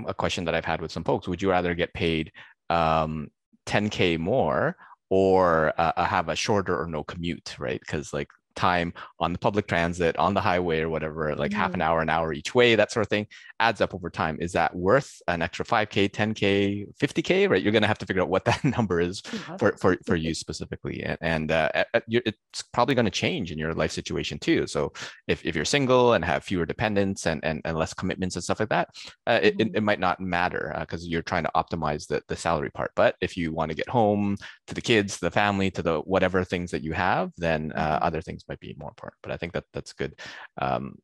a 0.08 0.14
question 0.16 0.46
that 0.46 0.56
I've 0.56 0.66
had 0.66 0.82
with 0.82 0.92
some 0.92 1.04
folks: 1.04 1.28
Would 1.28 1.44
you 1.44 1.52
rather 1.52 1.76
get 1.76 1.94
paid 1.94 2.32
um, 2.72 3.30
10k 3.68 4.18
more 4.18 4.76
or 5.12 5.72
uh, 5.78 6.04
have 6.04 6.30
a 6.30 6.36
shorter 6.36 6.76
or 6.82 6.88
no 6.88 7.04
commute, 7.04 7.58
right? 7.60 7.80
Because 7.80 8.12
like 8.12 8.30
time 8.60 8.93
on 9.19 9.32
the 9.32 9.39
public 9.39 9.67
transit, 9.67 10.17
on 10.17 10.34
the 10.34 10.41
highway 10.41 10.82
or 10.82 10.89
whatever, 10.89 11.34
like 11.36 11.52
mm-hmm. 11.52 11.60
half 11.60 11.74
an 11.74 11.82
hour, 11.82 12.02
an 12.02 12.10
hour 12.10 12.34
each 12.34 12.54
way, 12.54 12.76
that 12.76 12.91
sort 12.91 13.06
of 13.06 13.10
thing, 13.10 13.26
adds 13.60 13.82
up 13.82 13.93
over 13.93 14.10
time. 14.10 14.38
Is 14.39 14.52
that 14.54 14.76
worth 14.76 15.22
an 15.28 15.41
extra 15.41 15.65
5K, 15.65 16.10
10K, 16.10 16.88
50K, 16.98 17.50
right? 17.50 17.62
You're 17.62 17.72
going 17.72 17.82
to 17.82 17.88
have 17.88 17.98
to 18.00 18.06
figure 18.06 18.22
out 18.22 18.30
what 18.30 18.45
that 18.45 18.63
number 18.78 19.00
is 19.00 19.22
for, 19.58 19.76
for, 19.78 19.98
for 20.06 20.15
you 20.15 20.34
specifically. 20.34 21.04
And, 21.04 21.17
and 21.22 21.52
uh, 21.52 21.84
it's 22.08 22.63
probably 22.74 22.95
going 22.95 23.06
to 23.06 23.12
change 23.12 23.52
in 23.52 23.58
your 23.58 23.74
life 23.74 23.91
situation 23.91 24.39
too. 24.39 24.67
So 24.67 24.91
if, 25.28 25.45
if 25.45 25.56
you're 25.56 25.65
single 25.65 26.13
and 26.13 26.24
have 26.24 26.43
fewer 26.43 26.65
dependents 26.65 27.26
and, 27.26 27.43
and, 27.43 27.62
and 27.65 27.78
less 27.78 27.93
commitments 27.93 28.36
and 28.36 28.43
stuff 28.43 28.60
like 28.60 28.69
that, 28.69 28.89
uh, 29.28 29.38
mm-hmm. 29.38 29.45
it, 29.45 29.56
it, 29.60 29.74
mm-hmm. 29.74 29.86
might 29.86 30.00
not 30.00 30.19
matter 30.19 30.76
because 30.80 31.04
uh, 31.04 31.08
you're 31.10 31.22
trying 31.22 31.43
to 31.43 31.52
optimize 31.56 32.08
the, 32.08 32.22
the 32.28 32.36
salary 32.36 32.72
part. 32.72 32.91
But 32.95 33.15
if 33.22 33.38
you 33.38 33.54
want 33.54 33.69
to 33.69 33.76
get 33.76 33.89
home 33.89 34.38
to 34.67 34.74
the 34.74 34.82
kids, 34.82 35.17
the 35.17 35.32
family, 35.32 35.72
to 35.72 35.82
the 35.82 36.00
whatever 36.00 36.43
things 36.43 36.72
that 36.72 36.84
you 36.84 36.93
have, 36.93 37.32
then 37.38 37.72
uh, 37.76 37.95
mm-hmm. 37.95 38.06
other 38.06 38.22
things 38.22 38.43
might 38.50 38.60
be 38.60 38.76
more 38.78 38.90
important. 38.90 39.20
But 39.22 39.32
I 39.32 39.38
think 39.38 39.54
that 39.54 39.66
that's 39.74 39.94
good. 39.94 40.20
Um, 40.60 40.98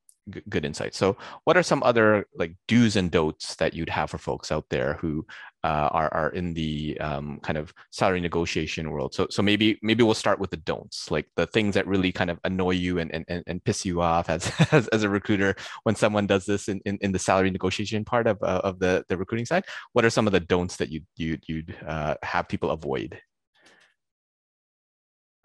good 0.49 0.65
insight. 0.65 0.95
So, 0.95 1.17
what 1.43 1.57
are 1.57 1.63
some 1.63 1.83
other 1.83 2.25
like 2.35 2.55
do's 2.67 2.95
and 2.95 3.11
don'ts 3.11 3.55
that 3.55 3.73
you'd 3.73 3.89
have 3.89 4.09
for 4.09 4.17
folks 4.17 4.51
out 4.51 4.65
there 4.69 4.95
who 4.95 5.25
uh, 5.63 5.89
are 5.91 6.13
are 6.13 6.29
in 6.29 6.53
the 6.53 6.99
um, 6.99 7.39
kind 7.41 7.57
of 7.57 7.73
salary 7.91 8.21
negotiation 8.21 8.89
world? 8.89 9.13
So, 9.13 9.27
so 9.29 9.41
maybe 9.41 9.79
maybe 9.81 10.03
we'll 10.03 10.13
start 10.13 10.39
with 10.39 10.49
the 10.49 10.57
don'ts, 10.57 11.11
like 11.11 11.27
the 11.35 11.47
things 11.47 11.75
that 11.75 11.87
really 11.87 12.11
kind 12.11 12.29
of 12.29 12.39
annoy 12.43 12.71
you 12.71 12.99
and 12.99 13.11
and, 13.13 13.43
and 13.45 13.63
piss 13.63 13.85
you 13.85 14.01
off 14.01 14.29
as, 14.29 14.51
as, 14.71 14.87
as 14.89 15.03
a 15.03 15.09
recruiter 15.09 15.55
when 15.83 15.95
someone 15.95 16.27
does 16.27 16.45
this 16.45 16.67
in, 16.67 16.81
in, 16.85 16.97
in 17.01 17.11
the 17.11 17.19
salary 17.19 17.51
negotiation 17.51 18.03
part 18.03 18.27
of 18.27 18.41
uh, 18.41 18.61
of 18.63 18.79
the 18.79 19.05
the 19.09 19.17
recruiting 19.17 19.45
side. 19.45 19.65
What 19.93 20.05
are 20.05 20.09
some 20.09 20.27
of 20.27 20.33
the 20.33 20.39
don'ts 20.39 20.77
that 20.77 20.89
you 20.89 21.01
you 21.15 21.37
you'd 21.47 21.75
uh, 21.85 22.15
have 22.23 22.47
people 22.47 22.71
avoid? 22.71 23.19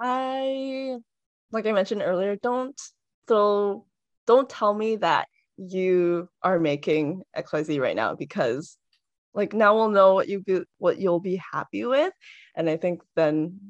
I 0.03 0.97
like 1.53 1.67
I 1.67 1.73
mentioned 1.73 2.03
earlier, 2.03 2.37
don't 2.37 2.81
throw, 3.27 3.87
don't 4.27 4.49
tell 4.49 4.75
me 4.75 4.97
that 4.97 5.29
you 5.57 6.29
are 6.43 6.59
making 6.59 7.23
XYZ 7.37 7.81
right 7.81 7.97
now 7.97 8.15
because 8.15 8.77
like 9.35 9.53
now 9.53 9.75
we'll 9.75 9.91
know 9.91 10.15
what 10.15 10.29
you 10.29 10.41
be, 10.41 10.63
what 10.79 10.99
you'll 10.99 11.21
be 11.21 11.41
happy 11.53 11.85
with. 11.85 12.13
And 12.57 12.69
I 12.69 12.77
think 12.77 13.03
then 13.15 13.61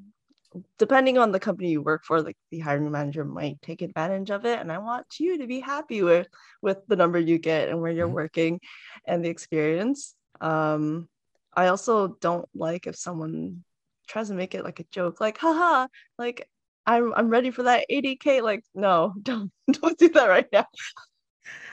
depending 0.78 1.18
on 1.18 1.32
the 1.32 1.40
company 1.40 1.70
you 1.70 1.82
work 1.82 2.04
for, 2.04 2.22
like 2.22 2.36
the 2.50 2.60
hiring 2.60 2.90
manager 2.90 3.24
might 3.24 3.60
take 3.62 3.82
advantage 3.82 4.30
of 4.30 4.46
it. 4.46 4.58
And 4.58 4.72
I 4.72 4.78
want 4.78 5.06
you 5.18 5.38
to 5.38 5.46
be 5.46 5.60
happy 5.60 6.02
with 6.02 6.28
with 6.62 6.78
the 6.88 6.96
number 6.96 7.18
you 7.18 7.38
get 7.38 7.68
and 7.68 7.80
where 7.80 7.92
you're 7.92 8.06
mm-hmm. 8.06 8.14
working 8.14 8.60
and 9.06 9.24
the 9.24 9.28
experience. 9.28 10.14
Um, 10.40 11.08
I 11.54 11.66
also 11.66 12.16
don't 12.20 12.48
like 12.54 12.86
if 12.86 12.96
someone 12.96 13.64
tries 14.06 14.28
to 14.28 14.34
make 14.34 14.54
it 14.54 14.64
like 14.64 14.80
a 14.80 14.86
joke, 14.90 15.20
like, 15.20 15.38
haha, 15.38 15.86
like 16.18 16.48
I'm 16.86 17.12
I'm 17.14 17.28
ready 17.28 17.50
for 17.50 17.64
that 17.64 17.86
80k. 17.90 18.42
Like, 18.42 18.64
no, 18.74 19.14
don't 19.22 19.50
don't 19.70 19.98
do 19.98 20.08
that 20.10 20.26
right 20.26 20.46
now. 20.52 20.66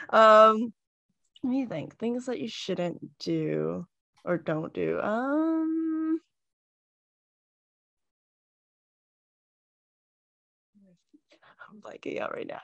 um 0.10 0.74
let 1.44 1.50
me 1.50 1.66
think. 1.66 1.98
Things 1.98 2.26
that 2.26 2.40
you 2.40 2.48
shouldn't 2.48 3.00
do 3.20 3.86
or 4.26 4.38
don't 4.38 4.74
do. 4.74 5.00
Um 5.00 6.20
I'm 11.70 11.82
blanking 11.82 12.20
out 12.20 12.34
right 12.34 12.48
now. 12.48 12.62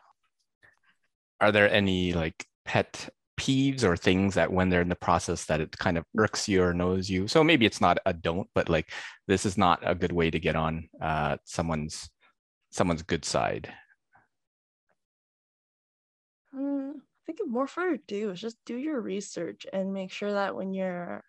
Are 1.42 1.52
there 1.52 1.70
any 1.70 2.14
like 2.14 2.46
pet 2.66 3.10
peeves 3.40 3.84
or 3.84 3.98
things 3.98 4.36
that 4.36 4.52
when 4.52 4.70
they're 4.70 4.82
in 4.82 4.90
the 4.90 4.96
process 4.96 5.46
that 5.46 5.60
it 5.60 5.78
kind 5.78 5.98
of 5.98 6.06
irks 6.18 6.48
you 6.48 6.62
or 6.62 6.72
annoys 6.72 7.10
you? 7.10 7.28
So 7.28 7.44
maybe 7.44 7.66
it's 7.66 7.82
not 7.82 7.98
a 8.06 8.14
don't, 8.14 8.48
but 8.56 8.70
like 8.70 8.92
this 9.28 9.46
is 9.46 9.58
not 9.58 9.80
a 9.84 9.96
good 9.96 10.12
way 10.12 10.32
to 10.32 10.40
get 10.40 10.56
on 10.56 10.88
uh, 11.02 11.38
someone's 11.44 12.10
someone's 12.74 13.04
good 13.04 13.24
side. 13.24 13.72
Um, 16.54 17.02
I 17.28 17.32
think 17.32 17.40
more 17.48 17.68
for 17.68 17.92
you 17.92 18.00
do 18.08 18.32
is 18.32 18.42
just 18.42 18.58
do 18.66 18.76
your 18.76 19.00
research 19.00 19.66
and 19.72 19.94
make 19.94 20.12
sure 20.12 20.32
that 20.32 20.56
when 20.56 20.74
you're 20.74 21.24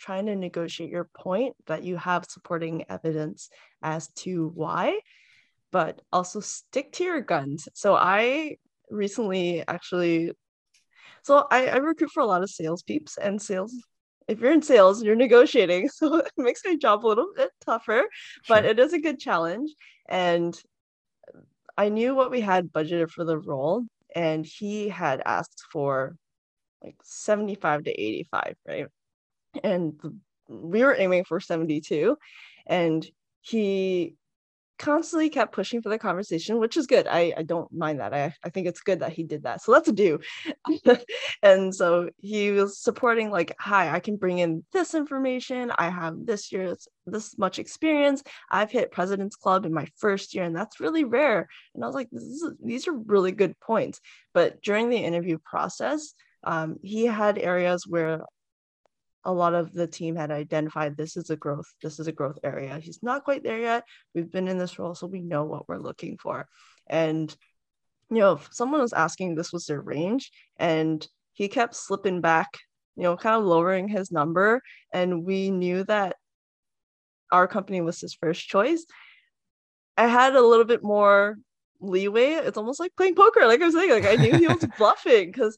trying 0.00 0.26
to 0.26 0.36
negotiate 0.36 0.90
your 0.90 1.08
point 1.16 1.54
that 1.66 1.82
you 1.82 1.96
have 1.96 2.26
supporting 2.28 2.84
evidence 2.88 3.48
as 3.82 4.08
to 4.08 4.48
why 4.54 4.98
but 5.70 6.02
also 6.12 6.40
stick 6.40 6.92
to 6.92 7.04
your 7.04 7.20
guns 7.22 7.68
so 7.72 7.94
i 7.94 8.54
recently 8.90 9.64
actually 9.66 10.32
so 11.22 11.46
I, 11.50 11.68
I 11.68 11.76
recruit 11.76 12.10
for 12.10 12.20
a 12.20 12.26
lot 12.26 12.42
of 12.42 12.50
sales 12.50 12.82
peeps 12.82 13.16
and 13.16 13.40
sales 13.40 13.72
if 14.28 14.40
you're 14.40 14.52
in 14.52 14.62
sales 14.62 15.02
you're 15.02 15.16
negotiating 15.16 15.88
so 15.94 16.16
it 16.16 16.32
makes 16.36 16.62
my 16.64 16.76
job 16.76 17.04
a 17.04 17.08
little 17.08 17.30
bit 17.36 17.50
tougher 17.64 18.04
sure. 18.42 18.56
but 18.56 18.64
it 18.64 18.78
is 18.78 18.92
a 18.92 19.00
good 19.00 19.18
challenge 19.18 19.70
and 20.08 20.60
i 21.76 21.88
knew 21.88 22.14
what 22.14 22.30
we 22.30 22.40
had 22.40 22.72
budgeted 22.72 23.10
for 23.10 23.24
the 23.24 23.38
role 23.38 23.84
and 24.14 24.46
he 24.46 24.88
had 24.88 25.22
asked 25.24 25.64
for 25.72 26.16
like 26.82 26.96
75 27.02 27.84
to 27.84 27.90
85 27.90 28.56
right 28.66 28.86
and 29.62 30.00
we 30.48 30.82
were 30.82 30.96
aiming 30.98 31.24
for 31.24 31.40
72 31.40 32.16
and 32.66 33.06
he 33.40 34.14
constantly 34.78 35.28
kept 35.28 35.52
pushing 35.52 35.82
for 35.82 35.88
the 35.88 35.98
conversation, 35.98 36.58
which 36.58 36.76
is 36.76 36.86
good. 36.86 37.06
I, 37.06 37.32
I 37.36 37.42
don't 37.42 37.72
mind 37.72 38.00
that. 38.00 38.12
I, 38.12 38.34
I 38.44 38.50
think 38.50 38.66
it's 38.66 38.80
good 38.80 39.00
that 39.00 39.12
he 39.12 39.22
did 39.22 39.44
that. 39.44 39.62
So 39.62 39.72
let's 39.72 39.90
do. 39.90 40.18
and 41.42 41.74
so 41.74 42.10
he 42.18 42.50
was 42.50 42.78
supporting 42.78 43.30
like, 43.30 43.54
hi, 43.58 43.90
I 43.90 44.00
can 44.00 44.16
bring 44.16 44.38
in 44.38 44.64
this 44.72 44.94
information. 44.94 45.70
I 45.76 45.88
have 45.88 46.14
this 46.26 46.52
year's 46.52 46.88
this 47.06 47.36
much 47.36 47.58
experience. 47.58 48.22
I've 48.50 48.70
hit 48.70 48.90
President's 48.90 49.36
Club 49.36 49.66
in 49.66 49.74
my 49.74 49.86
first 49.96 50.34
year, 50.34 50.44
and 50.44 50.56
that's 50.56 50.80
really 50.80 51.04
rare. 51.04 51.48
And 51.74 51.84
I 51.84 51.86
was 51.86 51.94
like, 51.94 52.08
is, 52.12 52.50
these 52.64 52.88
are 52.88 52.94
really 52.94 53.32
good 53.32 53.58
points. 53.60 54.00
But 54.32 54.62
during 54.62 54.88
the 54.88 54.96
interview 54.96 55.38
process, 55.44 56.14
um, 56.44 56.76
he 56.82 57.06
had 57.06 57.38
areas 57.38 57.86
where 57.86 58.22
a 59.24 59.32
lot 59.32 59.54
of 59.54 59.72
the 59.72 59.86
team 59.86 60.16
had 60.16 60.30
identified 60.30 60.96
this 60.96 61.16
is 61.16 61.30
a 61.30 61.36
growth 61.36 61.72
this 61.82 61.98
is 61.98 62.06
a 62.06 62.12
growth 62.12 62.38
area. 62.44 62.78
He's 62.78 63.02
not 63.02 63.24
quite 63.24 63.42
there 63.42 63.58
yet. 63.58 63.84
We've 64.14 64.30
been 64.30 64.48
in 64.48 64.58
this 64.58 64.78
role 64.78 64.94
so 64.94 65.06
we 65.06 65.20
know 65.20 65.44
what 65.44 65.68
we're 65.68 65.78
looking 65.78 66.18
for. 66.18 66.46
And 66.86 67.34
you 68.10 68.18
know 68.18 68.32
if 68.32 68.48
someone 68.52 68.82
was 68.82 68.92
asking 68.92 69.34
this 69.34 69.52
was 69.52 69.66
their 69.66 69.80
range 69.80 70.30
and 70.58 71.06
he 71.32 71.48
kept 71.48 71.74
slipping 71.74 72.20
back 72.20 72.58
you 72.96 73.02
know 73.02 73.16
kind 73.16 73.36
of 73.36 73.44
lowering 73.44 73.88
his 73.88 74.12
number 74.12 74.62
and 74.92 75.24
we 75.24 75.50
knew 75.50 75.84
that 75.84 76.16
our 77.32 77.48
company 77.48 77.80
was 77.80 78.00
his 78.00 78.14
first 78.14 78.46
choice. 78.46 78.84
I 79.96 80.06
had 80.06 80.36
a 80.36 80.42
little 80.42 80.64
bit 80.64 80.82
more 80.82 81.36
leeway. 81.80 82.32
It's 82.32 82.58
almost 82.58 82.80
like 82.80 82.94
playing 82.96 83.14
poker 83.14 83.46
like 83.46 83.60
i 83.60 83.66
was 83.66 83.74
saying 83.74 83.90
like 83.90 84.06
i 84.06 84.14
knew 84.14 84.36
he 84.36 84.46
was 84.46 84.66
bluffing 84.78 85.30
because 85.30 85.56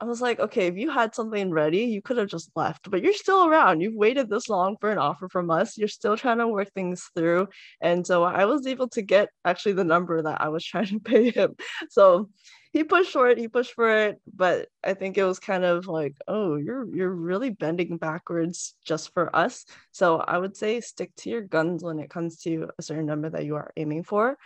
I 0.00 0.04
was 0.04 0.20
like, 0.20 0.38
okay, 0.38 0.68
if 0.68 0.76
you 0.76 0.90
had 0.90 1.14
something 1.14 1.50
ready, 1.50 1.80
you 1.80 2.00
could 2.00 2.18
have 2.18 2.28
just 2.28 2.52
left, 2.54 2.88
but 2.88 3.02
you're 3.02 3.12
still 3.12 3.46
around. 3.46 3.80
You've 3.80 3.96
waited 3.96 4.30
this 4.30 4.48
long 4.48 4.76
for 4.80 4.90
an 4.92 4.98
offer 4.98 5.28
from 5.28 5.50
us. 5.50 5.76
You're 5.76 5.88
still 5.88 6.16
trying 6.16 6.38
to 6.38 6.46
work 6.46 6.72
things 6.72 7.10
through. 7.16 7.48
And 7.80 8.06
so 8.06 8.22
I 8.22 8.44
was 8.44 8.66
able 8.68 8.88
to 8.90 9.02
get 9.02 9.30
actually 9.44 9.72
the 9.72 9.82
number 9.84 10.22
that 10.22 10.40
I 10.40 10.48
was 10.50 10.64
trying 10.64 10.86
to 10.86 11.00
pay 11.00 11.30
him. 11.30 11.56
So 11.90 12.30
he 12.72 12.84
pushed 12.84 13.12
for 13.12 13.28
it, 13.28 13.38
he 13.38 13.48
pushed 13.48 13.72
for 13.72 13.90
it, 14.06 14.20
but 14.32 14.68
I 14.84 14.94
think 14.94 15.18
it 15.18 15.24
was 15.24 15.40
kind 15.40 15.64
of 15.64 15.88
like, 15.88 16.14
oh, 16.28 16.56
you're 16.56 16.86
you're 16.94 17.10
really 17.10 17.50
bending 17.50 17.96
backwards 17.96 18.76
just 18.84 19.12
for 19.14 19.34
us. 19.34 19.64
So 19.90 20.18
I 20.18 20.38
would 20.38 20.56
say 20.56 20.80
stick 20.80 21.10
to 21.16 21.30
your 21.30 21.40
guns 21.40 21.82
when 21.82 21.98
it 21.98 22.10
comes 22.10 22.40
to 22.42 22.68
a 22.78 22.82
certain 22.82 23.06
number 23.06 23.30
that 23.30 23.46
you 23.46 23.56
are 23.56 23.72
aiming 23.76 24.04
for. 24.04 24.36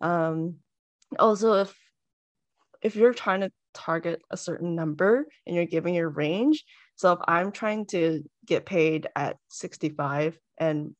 Um, 0.00 0.56
also 1.18 1.54
if 1.54 1.74
if 2.82 2.96
you're 2.96 3.14
trying 3.14 3.40
to 3.40 3.50
target 3.74 4.22
a 4.30 4.36
certain 4.36 4.74
number 4.74 5.26
and 5.46 5.56
you're 5.56 5.66
giving 5.66 5.94
your 5.94 6.08
range. 6.08 6.64
So 6.96 7.12
if 7.12 7.20
I'm 7.26 7.52
trying 7.52 7.86
to 7.86 8.22
get 8.46 8.66
paid 8.66 9.08
at 9.16 9.36
65 9.48 10.38
and 10.58 10.94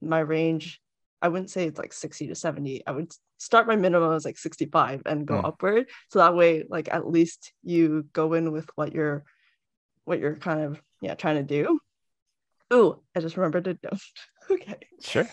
my 0.00 0.20
range, 0.20 0.80
I 1.20 1.28
wouldn't 1.28 1.50
say 1.50 1.66
it's 1.66 1.78
like 1.78 1.92
60 1.92 2.28
to 2.28 2.34
70. 2.34 2.86
I 2.86 2.92
would 2.92 3.12
start 3.38 3.66
my 3.66 3.76
minimum 3.76 4.12
as 4.12 4.24
like 4.24 4.38
65 4.38 5.02
and 5.06 5.26
go 5.26 5.34
mm. 5.34 5.44
upward. 5.44 5.88
So 6.10 6.18
that 6.18 6.34
way, 6.34 6.64
like 6.68 6.88
at 6.92 7.08
least 7.08 7.52
you 7.62 8.06
go 8.12 8.34
in 8.34 8.52
with 8.52 8.68
what 8.74 8.92
you're 8.92 9.24
what 10.04 10.20
you're 10.20 10.36
kind 10.36 10.60
of 10.60 10.80
yeah 11.02 11.14
trying 11.14 11.36
to 11.36 11.42
do. 11.42 11.78
Oh, 12.70 13.00
I 13.16 13.20
just 13.20 13.36
remembered 13.36 13.66
a 13.66 13.74
don't. 13.74 14.00
okay. 14.50 14.78
Sure. 15.00 15.28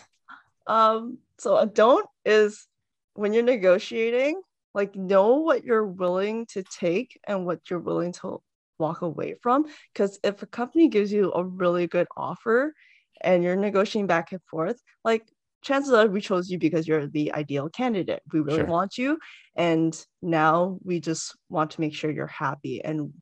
Um, 0.68 1.20
so 1.38 1.58
a 1.58 1.66
don't 1.66 2.08
is 2.24 2.68
when 3.14 3.34
you're 3.34 3.44
negotiating, 3.44 4.42
like 4.76 4.96
know 4.96 5.38
what 5.38 5.64
you're 5.64 5.88
willing 5.88 6.46
to 6.48 6.64
take 6.64 7.20
and 7.26 7.46
what 7.46 7.62
you're 7.70 7.80
willing 7.80 8.12
to 8.12 8.42
walk 8.78 9.02
away 9.02 9.36
from 9.42 9.66
because 9.94 10.20
if 10.24 10.44
a 10.44 10.46
company 10.46 10.90
gives 10.90 11.12
you 11.12 11.32
a 11.32 11.44
really 11.44 11.88
good 11.88 12.08
offer 12.18 12.74
and 13.22 13.42
you're 13.42 13.56
negotiating 13.56 14.06
back 14.06 14.34
and 14.34 14.42
forth 14.44 14.80
like 15.06 15.24
chances 15.64 15.94
are 15.94 16.08
we 16.08 16.20
chose 16.20 16.50
you 16.50 16.60
because 16.60 16.88
you're 16.88 17.08
the 17.08 17.34
ideal 17.34 17.70
candidate 17.70 18.22
we 18.34 18.42
really 18.42 18.60
sure. 18.60 18.66
want 18.66 18.98
you 18.98 19.18
and 19.56 20.06
now 20.22 20.78
we 20.84 21.00
just 21.00 21.36
want 21.50 21.72
to 21.72 21.82
make 21.82 21.96
sure 21.96 22.12
you're 22.12 22.28
happy 22.28 22.84
and 22.84 23.14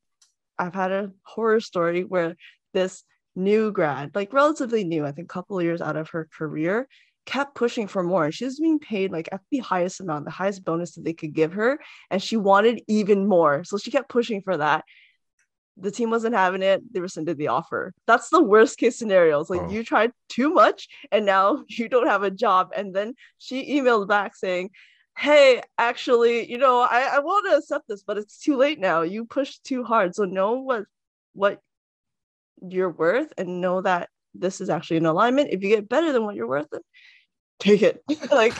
i've 0.58 0.74
had 0.74 0.92
a 0.92 1.12
horror 1.24 1.60
story 1.60 2.04
where 2.04 2.36
this 2.74 3.04
new 3.36 3.72
grad 3.72 4.12
like 4.16 4.34
relatively 4.34 4.84
new 4.84 5.06
i 5.06 5.12
think 5.12 5.26
a 5.26 5.34
couple 5.34 5.62
years 5.62 5.82
out 5.82 5.98
of 5.98 6.10
her 6.10 6.28
career 6.36 6.88
kept 7.25 7.55
pushing 7.55 7.88
for 7.88 8.03
more. 8.03 8.31
She 8.31 8.45
was 8.45 8.59
being 8.59 8.79
paid 8.79 9.12
like 9.12 9.29
at 9.31 9.41
the 9.51 9.59
highest 9.59 9.99
amount, 10.01 10.25
the 10.25 10.31
highest 10.31 10.63
bonus 10.65 10.95
that 10.95 11.03
they 11.03 11.13
could 11.13 11.33
give 11.33 11.53
her, 11.53 11.79
and 12.09 12.21
she 12.21 12.38
wanted 12.38 12.83
even 12.88 13.27
more. 13.27 13.63
So 13.63 13.77
she 13.77 13.91
kept 13.91 14.09
pushing 14.09 14.41
for 14.41 14.57
that. 14.57 14.83
The 15.77 15.91
team 15.91 16.12
wasn't 16.12 16.36
having 16.36 16.62
it. 16.62 16.81
They 16.93 16.99
rescinded 16.99 17.38
the 17.38 17.47
offer. 17.47 17.93
That's 18.05 18.29
the 18.29 18.43
worst 18.43 18.77
case 18.77 18.97
scenario. 18.97 19.39
It's 19.39 19.49
like 19.49 19.62
oh. 19.62 19.69
you 19.69 19.83
tried 19.83 20.12
too 20.29 20.49
much 20.51 20.88
and 21.12 21.25
now 21.25 21.63
you 21.69 21.89
don't 21.89 22.07
have 22.07 22.23
a 22.23 22.31
job. 22.31 22.71
And 22.75 22.93
then 22.93 23.15
she 23.39 23.79
emailed 23.79 24.07
back 24.07 24.36
saying, 24.36 24.69
Hey, 25.17 25.62
actually, 25.77 26.49
you 26.49 26.57
know, 26.57 26.81
I, 26.81 27.01
I 27.13 27.19
want 27.19 27.47
to 27.47 27.57
accept 27.57 27.88
this, 27.88 28.03
but 28.03 28.17
it's 28.17 28.39
too 28.39 28.55
late 28.55 28.79
now. 28.79 29.03
You 29.03 29.25
pushed 29.25 29.63
too 29.63 29.83
hard. 29.83 30.15
So 30.15 30.25
know 30.25 30.53
what 30.53 30.86
what 31.33 31.59
you're 32.67 32.89
worth 32.89 33.31
and 33.38 33.62
know 33.62 33.81
that 33.81 34.09
this 34.33 34.62
is 34.62 34.69
actually 34.69 34.97
an 34.97 35.05
alignment. 35.05 35.49
If 35.51 35.62
you 35.62 35.69
get 35.69 35.89
better 35.89 36.12
than 36.12 36.25
what 36.25 36.36
you're 36.36 36.47
worth, 36.47 36.67
take 37.60 37.82
it. 37.82 38.04
Like 38.32 38.54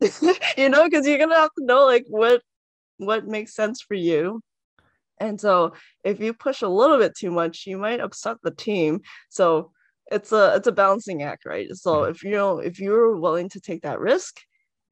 you 0.58 0.68
know 0.68 0.84
because 0.84 1.06
you're 1.06 1.18
gonna 1.18 1.36
have 1.36 1.54
to 1.58 1.64
know 1.64 1.86
like 1.86 2.04
what 2.08 2.42
what 2.98 3.26
makes 3.26 3.54
sense 3.54 3.80
for 3.80 3.94
you. 3.94 4.40
And 5.18 5.40
so 5.40 5.72
if 6.04 6.20
you 6.20 6.34
push 6.34 6.60
a 6.62 6.68
little 6.68 6.98
bit 6.98 7.16
too 7.16 7.30
much 7.30 7.66
you 7.66 7.78
might 7.78 8.00
upset 8.00 8.36
the 8.42 8.50
team. 8.50 9.00
So 9.30 9.72
it's 10.10 10.32
a 10.32 10.54
it's 10.56 10.66
a 10.66 10.72
balancing 10.72 11.22
act 11.22 11.46
right? 11.46 11.68
So 11.74 12.02
mm-hmm. 12.02 12.10
if 12.10 12.22
you 12.24 12.32
know 12.32 12.58
if 12.58 12.78
you're 12.80 13.16
willing 13.16 13.48
to 13.50 13.60
take 13.60 13.82
that 13.82 14.00
risk 14.00 14.40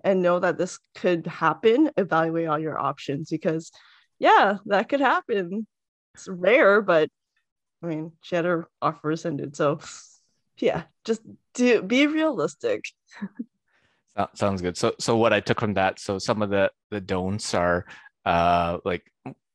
and 0.03 0.23
know 0.23 0.38
that 0.38 0.59
this 0.59 0.79
could 0.94 1.27
happen 1.27 1.90
evaluate 1.97 2.49
all 2.49 2.59
your 2.59 2.79
options 2.79 3.31
because 3.31 3.70
yeah 4.18 4.59
that 4.66 4.88
could 4.88 5.01
happen. 5.01 5.66
It's 6.14 6.29
rare 6.29 6.81
but 6.81 7.09
i 7.83 7.87
mean 7.87 8.12
she 8.23 8.37
had 8.37 8.44
her 8.44 8.68
offer 8.81 9.09
rescinded 9.09 9.57
so 9.57 9.79
yeah 10.58 10.82
just 11.04 11.22
do 11.54 11.82
be 11.82 12.06
realistic. 12.06 12.84
Sounds 14.34 14.62
good. 14.62 14.76
So 14.76 14.94
so 14.98 15.16
what 15.16 15.32
i 15.32 15.40
took 15.40 15.60
from 15.60 15.74
that 15.74 15.98
so 15.98 16.18
some 16.18 16.42
of 16.42 16.50
the 16.50 16.70
the 16.90 17.00
don'ts 17.00 17.54
are 17.54 17.84
uh 18.24 18.78
like 18.84 19.02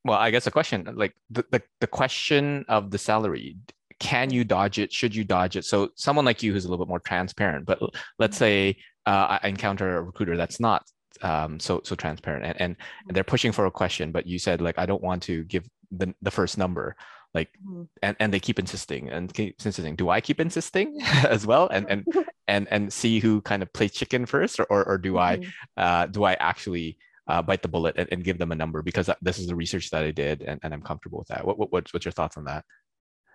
well 0.04 0.18
i 0.18 0.30
guess 0.30 0.46
a 0.46 0.50
question 0.50 0.86
like 0.94 1.14
the, 1.30 1.44
the, 1.50 1.62
the 1.80 1.86
question 1.86 2.64
of 2.68 2.90
the 2.90 2.98
salary 2.98 3.56
can 4.00 4.30
you 4.30 4.44
dodge 4.44 4.78
it? 4.78 4.92
Should 4.92 5.14
you 5.14 5.24
dodge 5.24 5.56
it? 5.56 5.64
So 5.64 5.90
someone 5.94 6.24
like 6.24 6.42
you 6.42 6.52
who's 6.52 6.64
a 6.64 6.68
little 6.68 6.84
bit 6.84 6.88
more 6.88 7.00
transparent, 7.00 7.66
but 7.66 7.78
let's 8.18 8.36
say 8.36 8.76
uh, 9.06 9.38
I 9.42 9.48
encounter 9.48 9.98
a 9.98 10.02
recruiter 10.02 10.36
that's 10.36 10.58
not 10.58 10.84
um, 11.22 11.60
so 11.60 11.82
so 11.84 11.94
transparent 11.94 12.44
and, 12.46 12.60
and 12.60 12.76
and 13.06 13.14
they're 13.14 13.22
pushing 13.24 13.52
for 13.52 13.66
a 13.66 13.70
question, 13.70 14.10
but 14.10 14.26
you 14.26 14.38
said 14.38 14.60
like 14.60 14.78
I 14.78 14.86
don't 14.86 15.02
want 15.02 15.22
to 15.24 15.44
give 15.44 15.68
the 15.92 16.14
the 16.22 16.30
first 16.30 16.56
number 16.56 16.96
like 17.34 17.50
mm-hmm. 17.64 17.82
and, 18.02 18.16
and 18.20 18.32
they 18.32 18.40
keep 18.40 18.58
insisting 18.58 19.08
and 19.08 19.32
keep 19.32 19.56
insisting 19.64 19.94
do 19.96 20.08
i 20.08 20.20
keep 20.20 20.40
insisting 20.40 21.00
as 21.28 21.46
well 21.46 21.68
and 21.68 21.86
and 21.88 22.04
and 22.48 22.68
and 22.70 22.92
see 22.92 23.20
who 23.20 23.40
kind 23.42 23.62
of 23.62 23.72
plays 23.72 23.92
chicken 23.92 24.26
first 24.26 24.60
or 24.60 24.66
or, 24.70 24.84
or 24.84 24.98
do 24.98 25.14
mm-hmm. 25.14 25.48
i 25.78 25.82
uh, 25.82 26.06
do 26.06 26.24
i 26.24 26.34
actually 26.34 26.96
uh, 27.28 27.40
bite 27.40 27.62
the 27.62 27.68
bullet 27.68 27.94
and, 27.96 28.08
and, 28.10 28.24
give 28.24 28.38
them 28.38 28.50
a 28.50 28.56
number 28.56 28.82
because 28.82 29.08
this 29.22 29.38
is 29.38 29.46
the 29.46 29.54
research 29.54 29.90
that 29.90 30.02
i 30.02 30.10
did 30.10 30.42
and, 30.42 30.58
and 30.64 30.74
i'm 30.74 30.82
comfortable 30.82 31.18
with 31.18 31.28
that 31.28 31.46
what, 31.46 31.58
what 31.58 31.70
what's, 31.70 31.92
what's 31.94 32.04
your 32.04 32.12
thoughts 32.12 32.36
on 32.36 32.44
that 32.44 32.64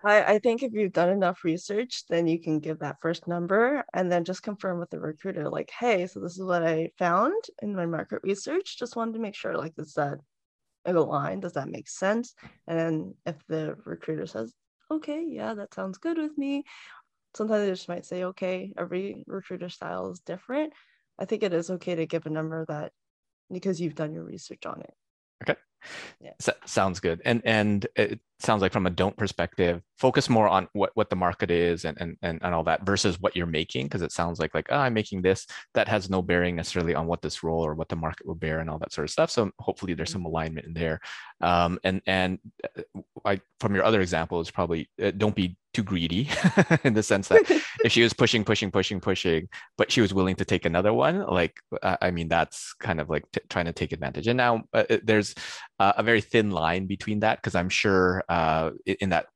I, 0.04 0.34
I 0.34 0.38
think 0.38 0.62
if 0.62 0.72
you've 0.72 0.92
done 0.92 1.08
enough 1.08 1.42
research, 1.42 2.04
then 2.08 2.26
you 2.26 2.40
can 2.40 2.60
give 2.60 2.78
that 2.80 3.00
first 3.00 3.26
number 3.26 3.84
and 3.92 4.12
then 4.12 4.24
just 4.24 4.42
confirm 4.42 4.78
with 4.78 4.90
the 4.90 5.00
recruiter, 5.00 5.48
like, 5.48 5.70
hey, 5.70 6.06
so 6.06 6.20
this 6.20 6.32
is 6.32 6.44
what 6.44 6.62
I 6.62 6.90
found 6.98 7.42
in 7.60 7.74
my 7.74 7.86
market 7.86 8.20
research. 8.22 8.78
Just 8.78 8.94
wanted 8.94 9.14
to 9.14 9.20
make 9.20 9.34
sure, 9.34 9.56
like, 9.56 9.72
is 9.78 9.94
that 9.94 10.18
line? 10.92 11.40
Does 11.40 11.52
that 11.52 11.68
make 11.68 11.88
sense? 11.88 12.34
And 12.66 13.14
if 13.24 13.36
the 13.48 13.76
recruiter 13.84 14.26
says, 14.26 14.52
okay, 14.90 15.24
yeah, 15.26 15.54
that 15.54 15.74
sounds 15.74 15.98
good 15.98 16.18
with 16.18 16.36
me, 16.38 16.64
sometimes 17.34 17.64
they 17.64 17.70
just 17.70 17.88
might 17.88 18.06
say, 18.06 18.24
okay, 18.24 18.72
every 18.78 19.24
recruiter 19.26 19.68
style 19.68 20.10
is 20.10 20.20
different. 20.20 20.72
I 21.18 21.24
think 21.24 21.42
it 21.42 21.52
is 21.52 21.70
okay 21.70 21.94
to 21.94 22.06
give 22.06 22.26
a 22.26 22.30
number 22.30 22.64
that 22.68 22.92
because 23.50 23.80
you've 23.80 23.94
done 23.94 24.12
your 24.12 24.24
research 24.24 24.66
on 24.66 24.80
it. 24.80 24.94
Okay. 25.42 25.58
Yeah. 26.20 26.32
sounds 26.64 27.00
good. 27.00 27.22
And 27.24 27.42
and 27.44 27.86
it 27.96 28.20
sounds 28.38 28.62
like 28.62 28.72
from 28.72 28.86
a 28.86 28.90
don't 28.90 29.16
perspective, 29.16 29.82
focus 29.98 30.28
more 30.28 30.48
on 30.48 30.68
what 30.72 30.90
what 30.94 31.10
the 31.10 31.16
market 31.16 31.50
is 31.50 31.84
and 31.84 31.96
and 32.00 32.16
and, 32.22 32.40
and 32.42 32.54
all 32.54 32.64
that 32.64 32.84
versus 32.84 33.20
what 33.20 33.34
you're 33.36 33.46
making 33.46 33.86
because 33.86 34.02
it 34.02 34.12
sounds 34.12 34.38
like 34.38 34.54
like 34.54 34.66
oh, 34.70 34.76
I'm 34.76 34.94
making 34.94 35.22
this 35.22 35.46
that 35.74 35.88
has 35.88 36.10
no 36.10 36.22
bearing 36.22 36.56
necessarily 36.56 36.94
on 36.94 37.06
what 37.06 37.22
this 37.22 37.42
role 37.42 37.64
or 37.64 37.74
what 37.74 37.88
the 37.88 37.96
market 37.96 38.26
will 38.26 38.34
bear 38.34 38.60
and 38.60 38.68
all 38.68 38.78
that 38.78 38.92
sort 38.92 39.04
of 39.04 39.10
stuff. 39.10 39.30
So 39.30 39.50
hopefully 39.58 39.94
there's 39.94 40.10
some 40.10 40.22
mm-hmm. 40.22 40.26
alignment 40.26 40.66
in 40.66 40.74
there. 40.74 41.00
Um, 41.40 41.78
and 41.84 42.02
and 42.06 42.38
uh, 42.64 43.00
I, 43.24 43.40
from 43.60 43.74
your 43.74 43.84
other 43.84 44.00
example 44.00 44.40
is 44.40 44.50
probably 44.50 44.88
uh, 45.02 45.12
don't 45.16 45.34
be 45.34 45.56
too 45.76 45.82
greedy 45.82 46.30
in 46.84 46.94
the 46.94 47.02
sense 47.02 47.28
that 47.28 47.42
if 47.84 47.92
she 47.92 48.02
was 48.02 48.14
pushing, 48.14 48.44
pushing, 48.44 48.70
pushing, 48.70 48.98
pushing, 48.98 49.46
but 49.76 49.92
she 49.92 50.00
was 50.00 50.14
willing 50.14 50.34
to 50.34 50.44
take 50.44 50.64
another 50.64 50.92
one, 50.92 51.20
like 51.26 51.54
I 51.82 52.10
mean, 52.10 52.28
that's 52.28 52.72
kind 52.80 53.00
of 53.00 53.10
like 53.10 53.24
t- 53.30 53.40
trying 53.50 53.66
to 53.66 53.74
take 53.74 53.92
advantage. 53.92 54.26
And 54.26 54.38
now 54.38 54.64
uh, 54.72 54.84
there's 55.04 55.34
uh, 55.78 55.92
a 55.96 56.02
very 56.02 56.20
thin 56.20 56.50
line 56.50 56.86
between 56.86 57.20
that 57.20 57.38
because 57.38 57.54
I'm 57.54 57.68
sure 57.68 58.24
uh, 58.28 58.70
in 58.84 59.10
that 59.10 59.26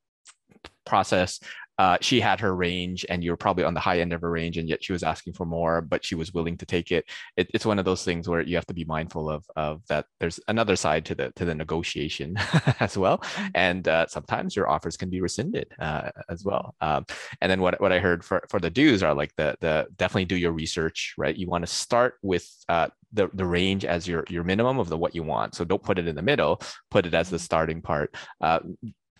process 0.85 1.39
uh, 1.81 1.97
she 1.99 2.21
had 2.21 2.39
her 2.39 2.55
range 2.55 3.03
and 3.09 3.23
you're 3.23 3.35
probably 3.35 3.63
on 3.63 3.73
the 3.73 3.79
high 3.79 4.01
end 4.01 4.13
of 4.13 4.21
her 4.21 4.29
range 4.29 4.57
and 4.59 4.69
yet 4.69 4.83
she 4.83 4.93
was 4.93 5.01
asking 5.01 5.33
for 5.33 5.47
more 5.47 5.81
but 5.81 6.05
she 6.05 6.13
was 6.13 6.31
willing 6.31 6.55
to 6.55 6.63
take 6.63 6.91
it. 6.91 7.05
it. 7.37 7.49
it's 7.55 7.65
one 7.65 7.79
of 7.79 7.85
those 7.85 8.03
things 8.03 8.29
where 8.29 8.41
you 8.41 8.55
have 8.55 8.67
to 8.67 8.73
be 8.73 8.85
mindful 8.85 9.27
of, 9.27 9.43
of 9.55 9.81
that 9.87 10.05
there's 10.19 10.39
another 10.47 10.75
side 10.75 11.03
to 11.03 11.15
the 11.15 11.31
to 11.35 11.43
the 11.43 11.55
negotiation 11.55 12.35
as 12.79 12.97
well 12.97 13.17
mm-hmm. 13.17 13.47
and 13.55 13.87
uh, 13.87 14.05
sometimes 14.07 14.55
your 14.55 14.69
offers 14.69 14.95
can 14.95 15.09
be 15.09 15.21
rescinded 15.21 15.73
uh, 15.79 16.11
as 16.29 16.45
well 16.45 16.75
um, 16.81 17.03
and 17.41 17.49
then 17.49 17.61
what, 17.61 17.81
what 17.81 17.91
i 17.91 17.97
heard 17.97 18.23
for, 18.23 18.43
for 18.47 18.59
the 18.59 18.69
do's 18.69 19.01
are 19.01 19.15
like 19.15 19.33
the 19.37 19.55
the 19.61 19.87
definitely 19.97 20.25
do 20.25 20.35
your 20.35 20.51
research 20.51 21.15
right 21.17 21.35
you 21.35 21.47
want 21.47 21.65
to 21.65 21.73
start 21.73 22.15
with 22.21 22.47
uh, 22.69 22.89
the, 23.13 23.29
the 23.33 23.45
range 23.45 23.85
as 23.85 24.07
your 24.07 24.23
your 24.29 24.43
minimum 24.43 24.79
of 24.79 24.89
the 24.89 24.97
what 24.97 25.15
you 25.15 25.23
want 25.23 25.55
so 25.55 25.63
don't 25.63 25.83
put 25.83 25.99
it 25.99 26.07
in 26.07 26.15
the 26.15 26.21
middle 26.21 26.61
put 26.89 27.05
it 27.05 27.13
as 27.13 27.29
the 27.29 27.37
mm-hmm. 27.37 27.43
starting 27.43 27.81
part 27.81 28.15
uh, 28.41 28.59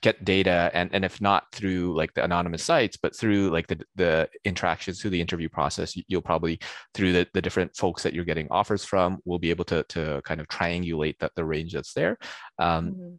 get 0.01 0.25
data 0.25 0.71
and, 0.73 0.89
and 0.93 1.05
if 1.05 1.21
not 1.21 1.43
through 1.51 1.95
like 1.95 2.13
the 2.15 2.23
anonymous 2.23 2.63
sites 2.63 2.97
but 2.97 3.15
through 3.15 3.49
like 3.49 3.67
the, 3.67 3.79
the 3.95 4.27
interactions 4.43 4.99
through 4.99 5.11
the 5.11 5.21
interview 5.21 5.47
process 5.47 5.95
you'll 6.07 6.21
probably 6.21 6.59
through 6.93 7.13
the, 7.13 7.27
the 7.33 7.41
different 7.41 7.75
folks 7.75 8.01
that 8.01 8.13
you're 8.13 8.25
getting 8.25 8.47
offers 8.49 8.83
from 8.83 9.19
will 9.25 9.39
be 9.39 9.51
able 9.51 9.65
to, 9.65 9.83
to 9.83 10.21
kind 10.25 10.41
of 10.41 10.47
triangulate 10.47 11.17
that 11.19 11.31
the 11.35 11.45
range 11.45 11.73
that's 11.73 11.93
there 11.93 12.17
um, 12.57 12.91
mm-hmm. 12.91 13.13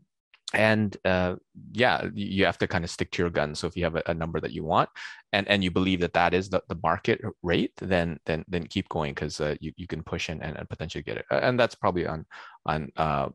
And 0.54 0.96
uh, 1.04 1.36
yeah 1.72 2.06
you 2.14 2.44
have 2.44 2.58
to 2.58 2.66
kind 2.66 2.84
of 2.84 2.90
stick 2.90 3.10
to 3.10 3.22
your 3.22 3.30
gun 3.30 3.54
so 3.54 3.66
if 3.66 3.76
you 3.76 3.84
have 3.84 3.96
a, 3.96 4.02
a, 4.06 4.14
number 4.14 4.40
that 4.40 4.52
you 4.52 4.64
want 4.64 4.88
and 5.32 5.48
and 5.48 5.64
you 5.64 5.70
believe 5.70 6.00
that 6.00 6.12
that 6.12 6.34
is 6.34 6.48
the, 6.48 6.62
the 6.68 6.78
market 6.82 7.20
rate 7.42 7.72
then 7.80 8.18
then 8.26 8.44
then 8.48 8.66
keep 8.66 8.88
going 8.88 9.12
because 9.12 9.40
uh, 9.40 9.54
you, 9.60 9.72
you 9.76 9.86
can 9.86 10.02
push 10.02 10.28
in 10.28 10.42
and, 10.42 10.56
and 10.56 10.68
potentially 10.68 11.02
get 11.02 11.16
it 11.16 11.26
and 11.30 11.58
that's 11.58 11.74
probably 11.74 12.06
on 12.06 12.24
on 12.66 12.90
uh, 12.96 13.28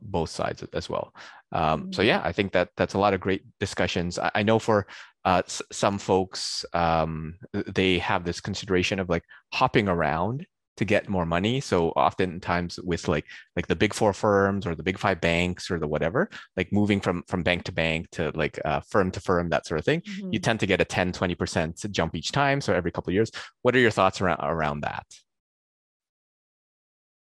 both 0.00 0.30
sides 0.30 0.64
as 0.72 0.88
well. 0.88 1.14
Um, 1.52 1.92
so 1.92 2.00
mm-hmm. 2.00 2.08
yeah, 2.08 2.22
I 2.24 2.32
think 2.32 2.52
that 2.52 2.70
that's 2.76 2.94
a 2.94 2.98
lot 2.98 3.14
of 3.14 3.20
great 3.20 3.42
discussions. 3.60 4.18
I, 4.18 4.30
I 4.36 4.42
know 4.42 4.58
for 4.58 4.86
uh, 5.24 5.42
s- 5.44 5.62
some 5.72 5.98
folks, 5.98 6.64
um, 6.72 7.36
they 7.52 7.98
have 7.98 8.24
this 8.24 8.40
consideration 8.40 8.98
of 8.98 9.08
like 9.08 9.24
hopping 9.52 9.88
around 9.88 10.46
to 10.76 10.84
get 10.84 11.08
more 11.08 11.26
money. 11.26 11.60
So 11.60 11.90
oftentimes 11.90 12.78
with 12.82 13.08
like 13.08 13.26
like 13.56 13.66
the 13.66 13.76
big 13.76 13.94
four 13.94 14.12
firms 14.12 14.66
or 14.66 14.74
the 14.74 14.82
big 14.82 14.98
five 14.98 15.20
banks 15.20 15.70
or 15.70 15.78
the 15.78 15.88
whatever, 15.88 16.28
like 16.56 16.72
moving 16.72 17.00
from 17.00 17.22
from 17.28 17.42
bank 17.42 17.64
to 17.64 17.72
bank 17.72 18.10
to 18.12 18.32
like 18.34 18.58
uh, 18.64 18.80
firm 18.88 19.10
to 19.12 19.20
firm, 19.20 19.50
that 19.50 19.66
sort 19.66 19.78
of 19.78 19.84
thing, 19.84 20.00
mm-hmm. 20.00 20.32
you 20.32 20.38
tend 20.38 20.60
to 20.60 20.66
get 20.66 20.80
a 20.80 20.84
10, 20.84 21.12
20% 21.12 21.90
jump 21.90 22.14
each 22.14 22.32
time. 22.32 22.60
So 22.60 22.72
every 22.72 22.90
couple 22.90 23.10
of 23.10 23.14
years. 23.14 23.30
What 23.62 23.74
are 23.76 23.80
your 23.80 23.90
thoughts 23.90 24.20
around 24.20 24.40
around 24.40 24.80
that? 24.82 25.06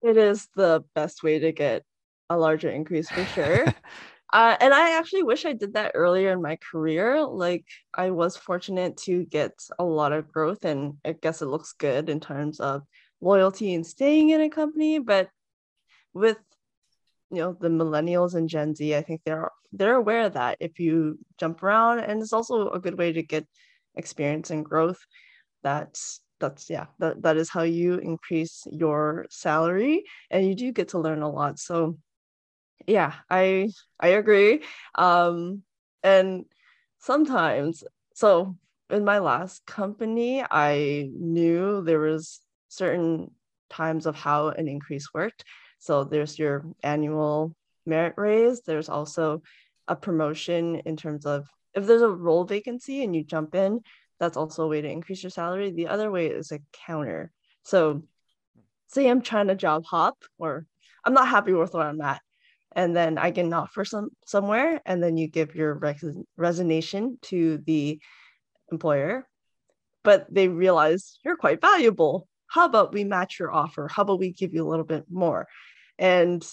It 0.02 0.16
is 0.16 0.48
the 0.56 0.84
best 0.94 1.22
way 1.22 1.38
to 1.38 1.52
get 1.52 1.84
a 2.28 2.36
larger 2.36 2.70
increase 2.70 3.08
for 3.08 3.24
sure. 3.26 3.66
uh, 4.32 4.56
and 4.60 4.74
I 4.74 4.98
actually 4.98 5.22
wish 5.22 5.44
I 5.44 5.52
did 5.52 5.74
that 5.74 5.92
earlier 5.94 6.32
in 6.32 6.42
my 6.42 6.56
career. 6.56 7.24
Like 7.24 7.66
I 7.94 8.10
was 8.10 8.36
fortunate 8.36 8.96
to 8.98 9.24
get 9.24 9.52
a 9.78 9.84
lot 9.84 10.12
of 10.12 10.32
growth, 10.32 10.64
and 10.64 10.94
I 11.04 11.12
guess 11.12 11.42
it 11.42 11.46
looks 11.46 11.74
good 11.74 12.08
in 12.08 12.18
terms 12.18 12.58
of 12.58 12.82
loyalty 13.22 13.74
and 13.74 13.86
staying 13.86 14.30
in 14.30 14.42
a 14.42 14.50
company. 14.50 14.98
But 14.98 15.30
with 16.12 16.38
you 17.30 17.38
know 17.38 17.56
the 17.58 17.68
millennials 17.68 18.34
and 18.34 18.48
Gen 18.48 18.74
Z, 18.74 18.94
I 18.94 19.02
think 19.02 19.22
they're 19.24 19.50
they're 19.72 19.96
aware 19.96 20.26
of 20.26 20.34
that 20.34 20.58
if 20.60 20.78
you 20.78 21.18
jump 21.38 21.62
around, 21.62 22.00
and 22.00 22.20
it's 22.20 22.34
also 22.34 22.70
a 22.70 22.80
good 22.80 22.98
way 22.98 23.12
to 23.12 23.22
get 23.22 23.46
experience 23.96 24.50
and 24.50 24.64
growth. 24.64 24.98
That's 25.62 26.20
that's 26.42 26.68
yeah 26.68 26.86
that, 26.98 27.22
that 27.22 27.36
is 27.38 27.48
how 27.48 27.62
you 27.62 27.94
increase 27.94 28.66
your 28.70 29.26
salary 29.30 30.04
and 30.30 30.46
you 30.46 30.54
do 30.54 30.72
get 30.72 30.88
to 30.88 30.98
learn 30.98 31.22
a 31.22 31.30
lot 31.30 31.58
so 31.58 31.96
yeah 32.86 33.14
i 33.30 33.70
i 34.00 34.08
agree 34.08 34.60
um 34.96 35.62
and 36.02 36.44
sometimes 36.98 37.84
so 38.12 38.56
in 38.90 39.04
my 39.04 39.18
last 39.20 39.64
company 39.66 40.44
i 40.50 41.08
knew 41.14 41.80
there 41.82 42.00
was 42.00 42.40
certain 42.72 43.30
times 43.70 44.06
of 44.06 44.14
how 44.14 44.48
an 44.48 44.68
increase 44.68 45.12
worked. 45.14 45.44
So 45.78 46.04
there's 46.04 46.38
your 46.38 46.64
annual 46.82 47.54
merit 47.86 48.14
raise. 48.16 48.62
There's 48.62 48.88
also 48.88 49.42
a 49.88 49.96
promotion 49.96 50.76
in 50.84 50.96
terms 50.96 51.26
of 51.26 51.46
if 51.74 51.86
there's 51.86 52.02
a 52.02 52.08
role 52.08 52.44
vacancy 52.44 53.02
and 53.02 53.14
you 53.16 53.24
jump 53.24 53.54
in 53.54 53.80
that's 54.20 54.36
also 54.36 54.64
a 54.64 54.68
way 54.68 54.80
to 54.80 54.88
increase 54.88 55.22
your 55.22 55.30
salary. 55.30 55.72
The 55.72 55.88
other 55.88 56.10
way 56.10 56.28
is 56.28 56.52
a 56.52 56.60
counter. 56.86 57.32
So 57.64 58.04
say 58.86 59.08
i'm 59.08 59.22
trying 59.22 59.48
to 59.48 59.54
job 59.54 59.84
hop 59.86 60.18
or 60.38 60.66
i'm 61.02 61.14
not 61.14 61.26
happy 61.26 61.52
with 61.52 61.72
where 61.72 61.88
i'm 61.88 62.00
at 62.02 62.20
and 62.74 62.96
then 62.96 63.18
I 63.18 63.30
get 63.30 63.44
an 63.44 63.52
offer 63.52 63.84
some 63.84 64.10
somewhere, 64.26 64.80
and 64.86 65.02
then 65.02 65.16
you 65.16 65.28
give 65.28 65.54
your 65.54 65.74
res- 65.74 66.18
resignation 66.36 67.18
to 67.22 67.58
the 67.66 68.00
employer, 68.70 69.26
but 70.02 70.26
they 70.32 70.48
realize 70.48 71.18
you're 71.24 71.36
quite 71.36 71.60
valuable. 71.60 72.26
How 72.52 72.66
about 72.66 72.92
we 72.92 73.04
match 73.04 73.38
your 73.38 73.50
offer? 73.50 73.88
How 73.88 74.02
about 74.02 74.18
we 74.18 74.30
give 74.30 74.52
you 74.52 74.66
a 74.66 74.68
little 74.68 74.84
bit 74.84 75.06
more? 75.10 75.48
And 75.98 76.46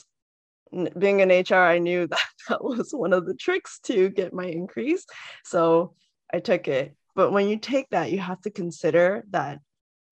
being 0.97 1.19
in 1.19 1.27
HR, 1.29 1.55
I 1.55 1.79
knew 1.79 2.07
that 2.07 2.19
that 2.47 2.63
was 2.63 2.91
one 2.91 3.11
of 3.11 3.25
the 3.25 3.33
tricks 3.33 3.79
to 3.83 4.07
get 4.07 4.33
my 4.33 4.45
increase, 4.45 5.05
so 5.43 5.95
I 6.33 6.39
took 6.39 6.69
it. 6.69 6.95
But 7.15 7.31
when 7.31 7.49
you 7.49 7.57
take 7.57 7.89
that, 7.89 8.13
you 8.13 8.19
have 8.19 8.39
to 8.43 8.49
consider 8.49 9.25
that 9.31 9.59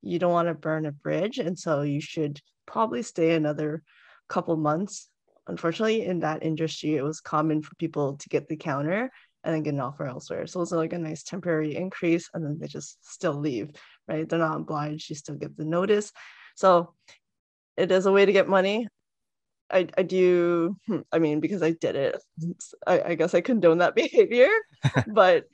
you 0.01 0.19
don't 0.19 0.33
want 0.33 0.49
to 0.49 0.55
burn 0.55 0.85
a 0.85 0.91
bridge, 0.91 1.37
and 1.37 1.57
so 1.57 1.83
you 1.83 2.01
should 2.01 2.41
probably 2.65 3.01
stay 3.01 3.33
another 3.35 3.81
couple 4.27 4.57
months 4.57 5.07
unfortunately 5.47 6.03
in 6.03 6.19
that 6.19 6.43
industry 6.43 6.95
it 6.97 7.01
was 7.01 7.21
common 7.21 7.61
for 7.61 7.73
people 7.75 8.17
to 8.17 8.27
get 8.27 8.49
the 8.49 8.57
counter 8.57 9.09
and 9.45 9.55
then 9.55 9.63
get 9.63 9.73
an 9.73 9.79
offer 9.79 10.05
elsewhere 10.05 10.45
so 10.45 10.59
it 10.59 10.63
was 10.63 10.73
like 10.73 10.91
a 10.91 10.97
nice 10.97 11.23
temporary 11.23 11.77
increase 11.77 12.29
and 12.33 12.43
then 12.43 12.57
they 12.59 12.67
just 12.67 12.97
still 13.09 13.39
leave 13.39 13.69
right 14.07 14.27
they're 14.27 14.39
not 14.39 14.57
obliged 14.57 15.09
you 15.09 15.15
still 15.15 15.35
give 15.35 15.55
the 15.55 15.65
notice 15.65 16.11
so 16.55 16.93
it 17.75 17.91
is 17.91 18.05
a 18.05 18.11
way 18.11 18.25
to 18.25 18.33
get 18.33 18.47
money 18.47 18.87
I, 19.69 19.87
I 19.97 20.03
do 20.03 20.77
hmm, 20.87 20.99
i 21.11 21.19
mean 21.19 21.39
because 21.39 21.61
i 21.61 21.71
did 21.71 21.95
it 21.95 22.21
i, 22.85 23.01
I 23.01 23.15
guess 23.15 23.33
i 23.33 23.41
condone 23.41 23.79
that 23.79 23.95
behavior 24.03 24.49
but 25.07 25.45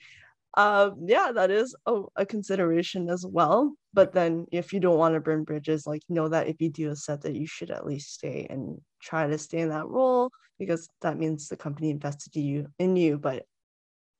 um, 0.55 1.05
yeah, 1.07 1.31
that 1.33 1.49
is 1.49 1.75
a, 1.87 2.03
a, 2.15 2.25
consideration 2.25 3.09
as 3.09 3.25
well. 3.25 3.73
But 3.91 4.13
then 4.13 4.45
if 4.51 4.71
you 4.71 4.79
don't 4.79 4.99
want 4.99 5.15
to 5.15 5.19
burn 5.19 5.43
bridges, 5.43 5.87
like 5.87 6.03
know 6.09 6.27
that 6.27 6.47
if 6.47 6.61
you 6.61 6.69
do 6.69 6.91
a 6.91 6.95
set 6.95 7.21
that 7.21 7.33
you 7.35 7.47
should 7.47 7.71
at 7.71 7.87
least 7.87 8.13
stay 8.13 8.45
and 8.49 8.79
try 9.01 9.25
to 9.25 9.37
stay 9.39 9.59
in 9.59 9.69
that 9.69 9.87
role 9.87 10.29
because 10.59 10.87
that 11.01 11.17
means 11.17 11.47
the 11.47 11.57
company 11.57 11.89
invested 11.89 12.35
you 12.35 12.67
in 12.77 12.95
you. 12.95 13.17
But 13.17 13.45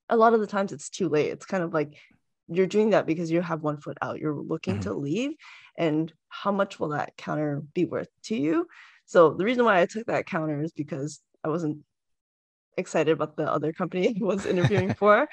a 0.10 0.18
lot 0.18 0.34
of 0.34 0.40
the 0.40 0.48
times 0.48 0.72
it's 0.72 0.90
too 0.90 1.08
late. 1.08 1.30
It's 1.30 1.46
kind 1.46 1.64
of 1.64 1.72
like 1.72 2.00
you're 2.56 2.68
doing 2.68 2.92
that 2.92 3.06
because 3.06 3.32
you 3.32 3.42
have 3.42 3.64
one 3.64 3.78
foot 3.78 3.98
out. 4.02 4.20
You're 4.20 4.36
looking 4.36 4.78
Mhm. 4.78 4.84
to 4.84 4.94
leave, 4.94 5.32
and 5.78 6.12
how 6.30 6.52
much 6.52 6.80
will 6.80 6.90
that 6.90 7.18
counter 7.18 7.62
be 7.74 7.86
worth 7.86 8.10
to 8.26 8.36
you? 8.36 8.68
So 9.06 9.34
the 9.34 9.46
reason 9.46 9.66
why 9.66 9.82
I 9.82 9.86
took 9.86 10.08
that 10.08 10.26
counter 10.28 10.62
is 10.62 10.72
because 10.74 11.22
I 11.44 11.50
wasn't 11.50 11.84
excited 12.78 13.12
about 13.12 13.36
the 13.38 13.52
other 13.52 13.74
company 13.74 14.08
I 14.22 14.26
was 14.26 14.46
interviewing 14.46 14.94
for. 15.00 15.28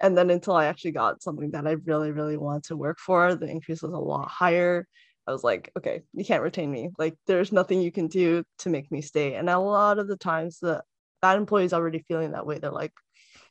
And 0.00 0.16
then 0.16 0.30
until 0.30 0.54
I 0.54 0.66
actually 0.66 0.92
got 0.92 1.22
something 1.22 1.52
that 1.52 1.66
I 1.66 1.72
really, 1.72 2.10
really 2.12 2.36
wanted 2.36 2.64
to 2.64 2.76
work 2.76 2.98
for, 2.98 3.34
the 3.34 3.46
increase 3.46 3.82
was 3.82 3.92
a 3.92 3.98
lot 3.98 4.28
higher. 4.28 4.86
I 5.26 5.32
was 5.32 5.44
like, 5.44 5.70
okay, 5.78 6.02
you 6.12 6.24
can't 6.24 6.42
retain 6.42 6.70
me. 6.70 6.90
Like, 6.98 7.16
there's 7.26 7.52
nothing 7.52 7.80
you 7.80 7.92
can 7.92 8.08
do 8.08 8.44
to 8.60 8.70
make 8.70 8.90
me 8.90 9.00
stay. 9.02 9.34
And 9.34 9.48
a 9.48 9.58
lot 9.58 9.98
of 9.98 10.08
the 10.08 10.16
times, 10.16 10.58
the 10.58 10.82
that 11.22 11.36
employee 11.36 11.64
is 11.66 11.72
already 11.72 12.00
feeling 12.08 12.32
that 12.32 12.46
way. 12.46 12.58
They're 12.58 12.72
like, 12.72 12.92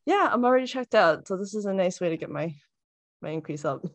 yeah, 0.05 0.29
I'm 0.31 0.45
already 0.45 0.67
checked 0.67 0.95
out, 0.95 1.27
so 1.27 1.37
this 1.37 1.55
is 1.55 1.65
a 1.65 1.73
nice 1.73 2.01
way 2.01 2.09
to 2.09 2.17
get 2.17 2.29
my 2.29 2.55
my 3.21 3.29
increase 3.29 3.65
up. 3.65 3.85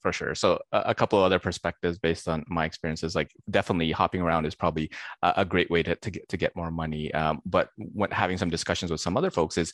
for 0.00 0.12
sure. 0.12 0.34
So 0.34 0.58
a, 0.72 0.94
couple 0.94 1.18
of 1.18 1.24
other 1.24 1.38
perspectives 1.38 1.98
based 1.98 2.28
on 2.28 2.44
my 2.48 2.64
experiences, 2.64 3.14
like 3.14 3.30
definitely 3.50 3.92
hopping 3.92 4.20
around 4.20 4.46
is 4.46 4.54
probably 4.54 4.90
a, 5.22 5.34
a 5.38 5.44
great 5.44 5.70
way 5.70 5.82
to, 5.82 5.94
to 5.96 6.10
get 6.10 6.28
to 6.28 6.36
get 6.36 6.56
more 6.56 6.70
money. 6.70 7.12
Um, 7.14 7.40
but 7.46 7.70
when 7.76 8.10
having 8.10 8.38
some 8.38 8.50
discussions 8.50 8.90
with 8.90 9.00
some 9.00 9.16
other 9.16 9.30
folks 9.30 9.58
is 9.58 9.72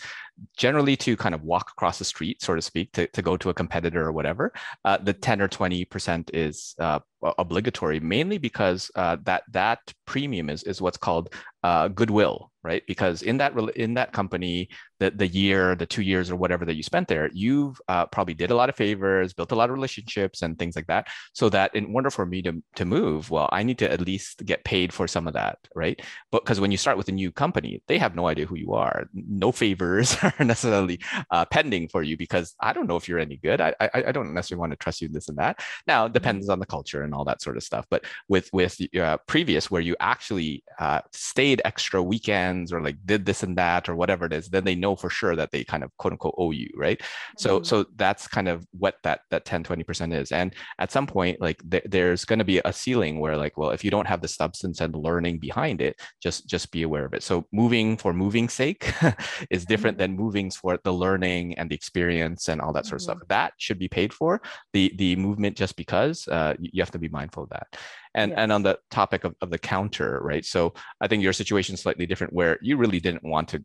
generally 0.57 0.97
to 0.97 1.17
kind 1.17 1.35
of 1.35 1.43
walk 1.43 1.71
across 1.71 1.99
the 1.99 2.05
street, 2.05 2.43
so 2.43 2.55
to 2.55 2.63
speak, 2.63 2.93
to, 2.93 3.07
to 3.09 3.23
go 3.23 3.37
to 3.37 3.51
a 3.51 3.55
competitor 3.55 4.05
or 4.05 4.13
whatever. 4.13 4.53
Uh, 4.85 4.99
the 4.99 5.13
10 5.13 5.41
or 5.41 5.49
20 5.49 5.85
percent 5.87 6.31
is 6.35 6.75
uh, 6.79 7.01
obligatory, 7.39 8.01
mainly 8.01 8.39
because 8.39 8.91
uh, 8.95 9.17
that 9.25 9.45
that 9.53 9.81
premium 10.07 10.51
is 10.51 10.63
is 10.65 10.81
what's 10.81 10.99
called 10.99 11.33
uh, 11.63 11.89
goodwill, 11.89 12.53
right? 12.63 12.83
Because 12.87 13.23
in 13.23 13.39
that 13.39 13.59
in 13.75 13.95
that 13.95 14.13
company, 14.13 14.69
the 15.01 15.11
the 15.11 15.27
year, 15.27 15.75
the 15.75 15.87
two 15.87 16.03
years, 16.03 16.31
or 16.31 16.37
whatever 16.37 16.67
that 16.67 16.75
you 16.75 16.83
spent 16.83 17.09
there, 17.09 17.31
you've 17.33 17.81
uh, 17.89 18.05
probably 18.07 18.35
did 18.35 18.51
a 18.51 18.55
lot 18.55 18.69
of 18.69 18.77
favors, 18.77 19.33
built 19.33 19.53
a 19.53 19.55
lot 19.55 19.71
of 19.71 19.75
relationships, 19.75 20.43
and 20.43 20.59
things 20.59 20.77
like 20.77 20.87
that. 20.89 21.09
So 21.33 21.49
that 21.49 21.75
in 21.75 21.95
order 21.95 22.11
for 22.11 22.27
me 22.27 22.43
to 22.43 22.63
to 22.77 22.85
move, 22.85 23.31
well, 23.31 23.49
I 23.51 23.63
need 23.63 23.79
to 23.79 23.91
at 23.91 24.03
least 24.03 24.45
get 24.45 24.65
paid 24.65 24.93
for 24.93 25.09
some 25.09 25.27
of 25.27 25.33
that, 25.35 25.59
right? 25.75 26.01
But 26.31 26.45
because 26.45 26.61
when 26.61 26.71
you 26.71 26.77
start 26.77 26.99
with 26.99 27.09
a 27.09 27.13
new 27.13 27.33
company, 27.33 27.83
they 27.89 27.97
have 27.97 28.15
no 28.15 28.27
idea 28.27 28.45
who 28.45 28.57
you 28.57 28.75
are. 28.75 29.09
No 29.15 29.51
favors 29.51 30.17
are 30.23 30.45
necessarily 30.45 31.01
uh, 31.31 31.47
pending 31.47 31.89
for 31.89 32.03
you 32.03 32.19
because 32.19 32.55
I 32.61 32.75
don't 32.75 32.87
know 32.87 32.97
if 32.97 33.09
you're 33.09 33.19
any 33.19 33.39
good. 33.39 33.63
I, 33.63 33.75
I 33.81 33.89
I 34.09 34.13
don't 34.13 34.35
necessarily 34.35 34.61
want 34.61 34.73
to 34.73 34.77
trust 34.77 35.01
you 35.01 35.07
in 35.09 35.15
this 35.15 35.31
and 35.31 35.39
that. 35.39 35.61
Now 35.87 36.07
it 36.07 36.13
depends 36.13 36.51
on 36.51 36.59
the 36.59 36.67
culture 36.67 37.03
and 37.03 37.14
all 37.15 37.25
that 37.25 37.43
sort 37.43 37.57
of 37.57 37.63
stuff. 37.63 37.87
But 37.91 38.05
with 38.29 38.51
with 38.53 38.79
uh, 38.99 39.19
previous 39.27 39.71
where 39.71 39.83
you 39.83 39.97
actually 40.01 40.63
uh, 40.79 41.01
stayed 41.13 41.63
extra 41.65 42.03
weekends 42.03 42.73
or 42.73 42.81
like 42.83 42.97
did 43.07 43.25
this 43.27 43.43
and 43.43 43.57
that 43.59 43.89
or 43.89 43.97
whatever 43.97 44.27
it 44.27 44.33
is, 44.33 44.49
then 44.49 44.65
they 44.65 44.75
know 44.75 44.97
for 44.97 45.11
sure 45.11 45.37
that 45.37 45.51
they 45.53 45.65
kind 45.65 45.83
of 45.85 45.91
quote 45.99 46.13
unquote 46.13 46.35
owe 46.39 46.51
you, 46.51 46.69
right? 46.77 47.01
So 47.39 47.61
Mhm. 47.61 47.67
so 47.67 47.87
that's 47.97 48.27
kind 48.29 48.49
of 48.49 48.67
what 48.73 48.97
that 49.03 49.21
that 49.31 49.45
10 49.45 49.63
20% 49.65 50.13
is. 50.15 50.33
And 50.33 50.55
at 50.79 50.93
some 50.93 51.07
point 51.07 51.41
like 51.41 51.59
th- 51.71 51.85
there's 51.87 52.25
going 52.25 52.39
to 52.41 52.45
be 52.45 52.61
a 52.65 52.73
ceiling 52.73 53.21
where 53.21 53.37
like 53.37 53.57
well 53.57 53.71
if 53.71 53.85
you 53.85 53.91
don't 53.91 54.07
have 54.07 54.21
the 54.21 54.29
substance 54.29 54.81
and 54.81 54.95
learning 54.95 55.39
behind 55.39 55.81
it, 55.81 55.97
just 56.23 56.47
just 56.49 56.71
be 56.73 56.83
aware 56.83 57.05
of 57.05 57.15
it. 57.15 57.23
So 57.23 57.47
moving 57.53 57.97
for 57.97 58.13
moving 58.13 58.49
sake 58.49 58.93
is 59.51 59.65
different 59.65 59.97
Mhm. 59.97 59.99
than 59.99 60.17
moving 60.17 60.51
for 60.51 60.79
the 60.85 60.93
learning 60.93 61.55
and 61.59 61.71
the 61.71 61.75
experience 61.75 62.49
and 62.49 62.61
all 62.61 62.73
that 62.73 62.87
sort 62.87 63.01
of 63.01 63.03
Mhm. 63.03 63.05
stuff. 63.05 63.19
That 63.29 63.53
should 63.59 63.79
be 63.79 63.89
paid 63.89 64.13
for. 64.13 64.41
The 64.73 64.93
the 64.97 65.17
movement 65.17 65.57
just 65.57 65.77
because 65.77 66.27
uh, 66.29 66.55
you 66.59 66.71
you 66.75 66.83
have 66.83 66.91
to 66.93 66.99
be 67.09 67.13
mindful 67.19 67.45
of 67.45 67.51
that. 67.51 67.67
And 68.15 68.33
and 68.41 68.53
on 68.53 68.63
the 68.63 68.79
topic 68.91 69.25
of, 69.25 69.35
of 69.41 69.51
the 69.51 69.59
counter, 69.59 70.21
right? 70.23 70.45
So 70.45 70.75
I 71.01 71.09
think 71.09 71.23
your 71.23 71.33
situation 71.33 71.75
is 71.75 71.81
slightly 71.81 72.07
different 72.07 72.33
where 72.33 72.59
you 72.63 72.77
really 72.77 73.01
didn't 73.01 73.25
want 73.25 73.49
to 73.51 73.65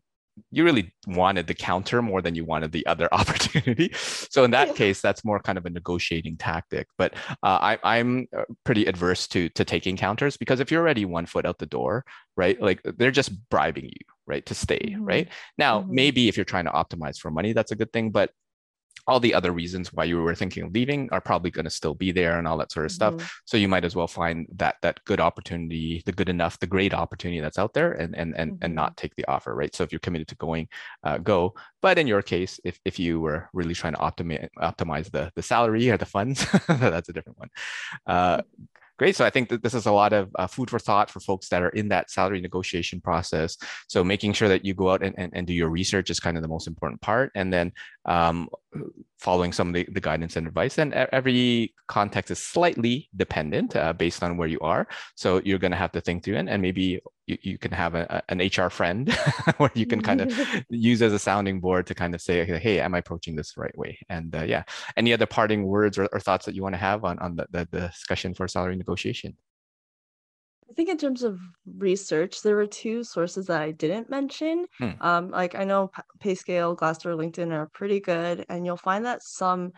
you 0.50 0.64
really 0.64 0.94
wanted 1.06 1.46
the 1.46 1.54
counter 1.54 2.00
more 2.00 2.22
than 2.22 2.34
you 2.34 2.44
wanted 2.44 2.72
the 2.72 2.86
other 2.86 3.08
opportunity. 3.20 3.90
So 3.94 4.44
in 4.44 4.52
that 4.52 4.74
case, 4.74 5.00
that's 5.00 5.24
more 5.24 5.40
kind 5.40 5.58
of 5.58 5.66
a 5.66 5.70
negotiating 5.70 6.36
tactic. 6.38 6.86
But 6.96 7.14
uh, 7.42 7.58
I, 7.70 7.78
I'm 7.82 8.26
uh, 8.36 8.44
pretty 8.64 8.86
adverse 8.86 9.26
to 9.28 9.48
to 9.50 9.64
taking 9.64 9.96
counters 9.96 10.36
because 10.36 10.60
if 10.60 10.70
you're 10.70 10.80
already 10.80 11.04
one 11.04 11.26
foot 11.26 11.46
out 11.46 11.58
the 11.58 11.66
door, 11.66 12.04
right, 12.36 12.60
like 12.60 12.80
they're 12.96 13.10
just 13.10 13.32
bribing 13.50 13.86
you, 13.86 14.04
right, 14.26 14.44
to 14.46 14.54
stay, 14.54 14.94
Mhm. 14.96 15.06
right. 15.12 15.28
Now, 15.58 15.80
Mhm. 15.82 15.88
maybe 15.90 16.28
if 16.28 16.36
you're 16.36 16.44
trying 16.52 16.66
to 16.66 16.72
optimize 16.82 17.18
for 17.18 17.30
money, 17.30 17.52
that's 17.52 17.72
a 17.72 17.76
good 17.76 17.92
thing. 17.92 18.10
But 18.10 18.30
all 19.06 19.20
the 19.20 19.34
other 19.34 19.52
reasons 19.52 19.92
why 19.92 20.04
you 20.04 20.20
were 20.20 20.34
thinking 20.34 20.64
of 20.64 20.72
leaving 20.72 21.08
are 21.12 21.20
probably 21.20 21.50
going 21.50 21.64
to 21.64 21.70
still 21.70 21.94
be 21.94 22.12
there 22.12 22.38
and 22.38 22.46
all 22.46 22.56
that 22.58 22.72
sort 22.72 22.86
of 22.86 22.92
stuff. 22.92 23.14
Mhm. 23.14 23.30
So 23.44 23.56
you 23.56 23.68
might 23.68 23.84
as 23.84 23.94
well 23.96 24.06
find 24.06 24.46
that 24.56 24.76
that 24.82 25.00
good 25.04 25.20
opportunity, 25.20 26.02
the 26.06 26.12
good 26.12 26.28
enough, 26.28 26.58
the 26.58 26.66
great 26.66 26.94
opportunity 26.94 27.40
that's 27.40 27.58
out 27.58 27.74
there, 27.74 27.92
and 27.92 28.14
and 28.16 28.34
and, 28.36 28.58
and 28.62 28.72
Mhm. 28.72 28.76
not 28.76 28.96
take 28.96 29.14
the 29.16 29.24
offer, 29.26 29.54
right? 29.54 29.74
So 29.74 29.84
if 29.84 29.92
you're 29.92 30.00
committed 30.00 30.28
to 30.28 30.34
going, 30.36 30.68
uh, 31.04 31.18
go. 31.18 31.54
But 31.82 31.98
in 31.98 32.06
your 32.06 32.22
case, 32.22 32.60
if 32.64 32.78
if 32.84 32.98
you 32.98 33.20
were 33.20 33.48
really 33.52 33.74
trying 33.74 33.94
to 33.94 34.00
optimize 34.00 34.48
optimize 34.58 35.10
the 35.10 35.30
the 35.34 35.42
salary 35.42 35.90
or 35.90 35.96
the 35.96 36.06
funds, 36.06 36.44
that's 36.68 37.08
a 37.08 37.12
different 37.12 37.38
one. 37.38 37.50
Uh, 38.06 38.42
Great. 38.98 39.16
So 39.16 39.24
I 39.24 39.30
think 39.30 39.48
that 39.48 39.62
this 39.62 39.72
is 39.72 39.86
a 39.86 39.92
lot 39.92 40.12
of 40.12 40.28
uh, 40.38 40.46
food 40.46 40.68
for 40.68 40.78
thought 40.78 41.08
for 41.10 41.20
folks 41.20 41.48
that 41.48 41.62
are 41.62 41.70
in 41.70 41.88
that 41.88 42.10
salary 42.10 42.38
negotiation 42.42 43.00
process. 43.00 43.56
So 43.88 44.04
making 44.04 44.34
sure 44.34 44.48
that 44.48 44.62
you 44.62 44.74
go 44.74 44.90
out 44.90 45.02
and, 45.02 45.14
and, 45.16 45.32
and 45.34 45.46
do 45.46 45.54
your 45.54 45.70
research 45.70 46.10
is 46.10 46.20
kind 46.20 46.36
of 46.36 46.42
the 46.42 46.50
most 46.50 46.66
important 46.68 47.00
part. 47.00 47.32
And 47.34 47.50
then 47.50 47.72
um, 48.06 48.48
following 49.18 49.52
some 49.52 49.68
of 49.68 49.74
the, 49.74 49.86
the 49.92 50.00
guidance 50.00 50.36
and 50.36 50.46
advice. 50.46 50.78
And 50.78 50.94
every 50.94 51.74
context 51.88 52.30
is 52.30 52.38
slightly 52.38 53.08
dependent 53.16 53.76
uh, 53.76 53.92
based 53.92 54.22
on 54.22 54.36
where 54.36 54.48
you 54.48 54.58
are. 54.60 54.88
So 55.14 55.40
you're 55.44 55.58
going 55.58 55.72
to 55.72 55.76
have 55.76 55.92
to 55.92 56.00
think 56.00 56.24
through 56.24 56.36
it. 56.36 56.48
And 56.48 56.62
maybe 56.62 57.00
you, 57.26 57.38
you 57.42 57.58
can 57.58 57.72
have 57.72 57.94
a, 57.94 58.22
an 58.28 58.38
HR 58.38 58.70
friend 58.70 59.12
where 59.58 59.70
you 59.74 59.86
can 59.86 60.00
kind 60.00 60.22
of 60.22 60.64
use 60.70 61.02
as 61.02 61.12
a 61.12 61.18
sounding 61.18 61.60
board 61.60 61.86
to 61.88 61.94
kind 61.94 62.14
of 62.14 62.22
say, 62.22 62.44
hey, 62.44 62.80
am 62.80 62.94
I 62.94 62.98
approaching 62.98 63.36
this 63.36 63.54
the 63.54 63.60
right 63.60 63.76
way? 63.76 63.98
And 64.08 64.34
uh, 64.34 64.44
yeah, 64.44 64.62
any 64.96 65.12
other 65.12 65.26
parting 65.26 65.64
words 65.64 65.98
or, 65.98 66.08
or 66.12 66.20
thoughts 66.20 66.46
that 66.46 66.54
you 66.54 66.62
want 66.62 66.74
to 66.74 66.78
have 66.78 67.04
on, 67.04 67.18
on 67.18 67.36
the, 67.36 67.46
the 67.50 67.88
discussion 67.88 68.34
for 68.34 68.48
salary 68.48 68.76
negotiation? 68.76 69.36
I 70.70 70.72
think 70.74 70.88
in 70.88 70.98
terms 70.98 71.24
of 71.24 71.40
research, 71.78 72.42
there 72.42 72.54
were 72.54 72.66
two 72.66 73.02
sources 73.02 73.46
that 73.46 73.60
I 73.60 73.72
didn't 73.72 74.08
mention. 74.08 74.66
Hmm. 74.78 74.90
Um, 75.00 75.30
like 75.30 75.56
I 75.56 75.64
know 75.64 75.90
Payscale, 76.22 76.76
Glassdoor, 76.76 77.16
LinkedIn 77.16 77.52
are 77.52 77.68
pretty 77.74 77.98
good, 78.00 78.46
and 78.48 78.64
you'll 78.64 78.76
find 78.76 79.04
that 79.04 79.22
some 79.22 79.72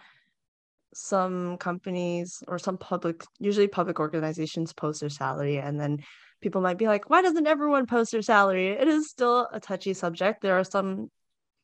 some 0.94 1.56
companies 1.56 2.42
or 2.46 2.58
some 2.58 2.76
public, 2.76 3.24
usually 3.38 3.66
public 3.68 3.98
organizations, 3.98 4.74
post 4.74 5.00
their 5.00 5.08
salary, 5.08 5.56
and 5.56 5.80
then 5.80 5.98
people 6.42 6.60
might 6.60 6.76
be 6.76 6.86
like, 6.86 7.08
"Why 7.08 7.22
doesn't 7.22 7.46
everyone 7.46 7.86
post 7.86 8.12
their 8.12 8.20
salary?" 8.20 8.68
It 8.68 8.86
is 8.88 9.08
still 9.08 9.48
a 9.50 9.60
touchy 9.60 9.94
subject. 9.94 10.42
There 10.42 10.58
are 10.58 10.64
some 10.64 11.10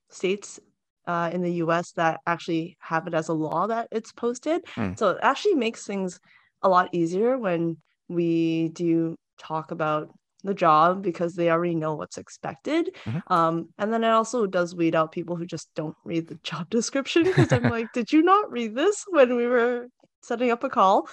states 0.09 0.59
uh, 1.07 1.29
in 1.35 1.43
the 1.43 1.53
U.S. 1.65 1.93
that 1.93 2.21
actually 2.27 2.79
have 2.81 3.07
it 3.07 3.13
as 3.13 3.29
a 3.29 3.35
law 3.35 3.67
that 3.67 3.89
it's 3.93 4.13
posted, 4.13 4.65
Hmm. 4.75 4.95
so 4.97 5.11
it 5.11 5.19
actually 5.21 5.55
makes 5.57 5.85
things 5.87 6.19
a 6.63 6.69
lot 6.71 6.89
easier 6.93 7.37
when 7.37 7.77
we 8.09 8.69
do 8.71 9.17
talk 9.39 9.71
about 9.71 10.11
the 10.45 10.55
job 10.55 11.03
because 11.03 11.35
they 11.35 11.51
already 11.51 11.75
know 11.75 11.95
what's 11.95 12.17
expected. 12.19 12.95
Mhm. 13.05 13.23
Um, 13.31 13.69
and 13.79 13.93
then 13.93 14.05
it 14.05 14.11
also 14.11 14.47
does 14.47 14.75
weed 14.75 14.95
out 14.95 15.13
people 15.13 15.37
who 15.37 15.47
just 15.47 15.69
don't 15.75 15.97
read 16.05 16.29
the 16.29 16.39
job 16.43 16.71
description 16.71 17.25
because 17.25 17.53
I'm 17.53 17.65
like, 17.65 17.93
did 17.93 18.13
you 18.13 18.23
not 18.23 18.51
read 18.51 18.75
this 18.75 19.05
when 19.09 19.37
we 19.37 19.47
were 19.47 19.89
setting 20.23 20.51
up 20.51 20.65
a 20.65 20.69
call? 20.69 21.09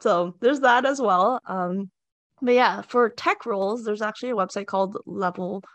So 0.00 0.36
there's 0.40 0.60
that 0.60 0.86
as 0.86 1.00
well. 1.00 1.40
Um, 1.46 1.90
but 2.42 2.54
yeah, 2.54 2.82
for 2.82 3.08
tech 3.10 3.46
roles, 3.46 3.84
there's 3.84 4.02
actually 4.02 4.30
a 4.30 4.36
website 4.36 4.66
called 4.66 4.96
level.fyi, 5.06 5.70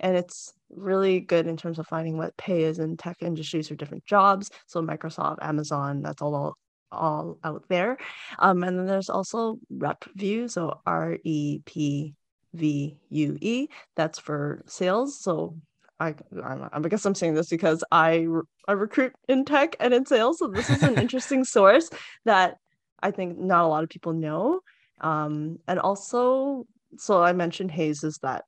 and 0.00 0.16
it's 0.16 0.52
really 0.70 1.20
good 1.20 1.46
in 1.46 1.56
terms 1.56 1.78
of 1.78 1.86
finding 1.86 2.18
what 2.18 2.36
pay 2.36 2.64
is 2.64 2.78
in 2.78 2.96
tech 2.96 3.16
industries 3.20 3.68
for 3.68 3.76
different 3.76 4.04
jobs. 4.04 4.50
So 4.66 4.82
Microsoft, 4.82 5.38
Amazon, 5.40 6.02
that's 6.02 6.20
all 6.20 6.56
all 6.90 7.38
out 7.44 7.64
there. 7.68 7.98
Um, 8.38 8.62
and 8.62 8.78
then 8.78 8.86
there's 8.86 9.10
also 9.10 9.58
RepVue, 9.72 10.50
so 10.50 10.80
R 10.86 11.18
E 11.24 11.60
P 11.64 12.14
V 12.54 12.96
U 13.10 13.38
E. 13.40 13.68
That's 13.96 14.18
for 14.18 14.62
sales. 14.66 15.20
So 15.20 15.56
I, 16.00 16.14
I 16.42 16.68
I 16.72 16.80
guess 16.80 17.04
I'm 17.04 17.14
saying 17.14 17.34
this 17.34 17.48
because 17.48 17.82
I 17.90 18.26
I 18.66 18.72
recruit 18.72 19.14
in 19.28 19.44
tech 19.44 19.76
and 19.80 19.92
in 19.92 20.06
sales. 20.06 20.38
So 20.38 20.48
this 20.48 20.70
is 20.70 20.82
an 20.82 20.98
interesting 21.00 21.44
source 21.44 21.90
that 22.24 22.56
I 23.00 23.10
think 23.10 23.38
not 23.38 23.64
a 23.64 23.68
lot 23.68 23.84
of 23.84 23.90
people 23.90 24.12
know. 24.12 24.60
Um, 25.00 25.58
and 25.68 25.78
also, 25.78 26.66
so 26.96 27.22
I 27.22 27.32
mentioned 27.32 27.70
Hay's 27.70 28.02
is 28.02 28.18
that 28.22 28.44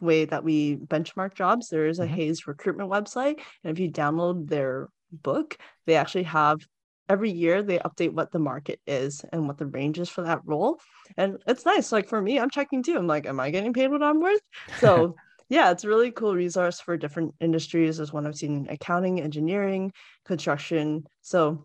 way 0.00 0.24
that 0.24 0.44
we 0.44 0.76
benchmark 0.76 1.34
jobs. 1.34 1.68
There 1.68 1.86
is 1.86 1.98
a 1.98 2.06
Mhm. 2.06 2.10
Hays 2.10 2.46
recruitment 2.46 2.90
website, 2.90 3.40
and 3.62 3.72
if 3.72 3.78
you 3.78 3.90
download 3.90 4.48
their 4.48 4.88
book, 5.12 5.56
they 5.86 5.96
actually 5.96 6.24
have 6.24 6.60
every 7.08 7.30
year 7.30 7.62
they 7.62 7.78
update 7.78 8.12
what 8.12 8.32
the 8.32 8.38
market 8.38 8.80
is 8.86 9.24
and 9.32 9.46
what 9.46 9.58
the 9.58 9.66
range 9.66 9.98
is 9.98 10.08
for 10.08 10.22
that 10.22 10.40
role. 10.44 10.78
And 11.16 11.38
it's 11.46 11.64
nice. 11.64 11.92
Like 11.92 12.08
for 12.08 12.20
me, 12.20 12.38
I'm 12.38 12.50
checking 12.50 12.82
too. 12.82 12.96
I'm 12.96 13.06
like, 13.06 13.26
am 13.26 13.40
I 13.40 13.50
getting 13.50 13.72
paid 13.72 13.90
what 13.90 14.02
I'm 14.02 14.20
worth? 14.20 14.40
So 14.78 15.16
yeah, 15.48 15.70
it's 15.70 15.84
a 15.84 15.88
really 15.88 16.10
cool 16.10 16.34
resource 16.34 16.80
for 16.80 16.96
different 16.96 17.34
industries. 17.40 17.96
There's 17.96 18.12
one 18.12 18.26
I've 18.26 18.36
seen 18.36 18.66
in 18.66 18.68
accounting, 18.68 19.20
engineering, 19.20 19.92
construction. 20.24 21.06
So 21.22 21.64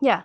yeah, 0.00 0.22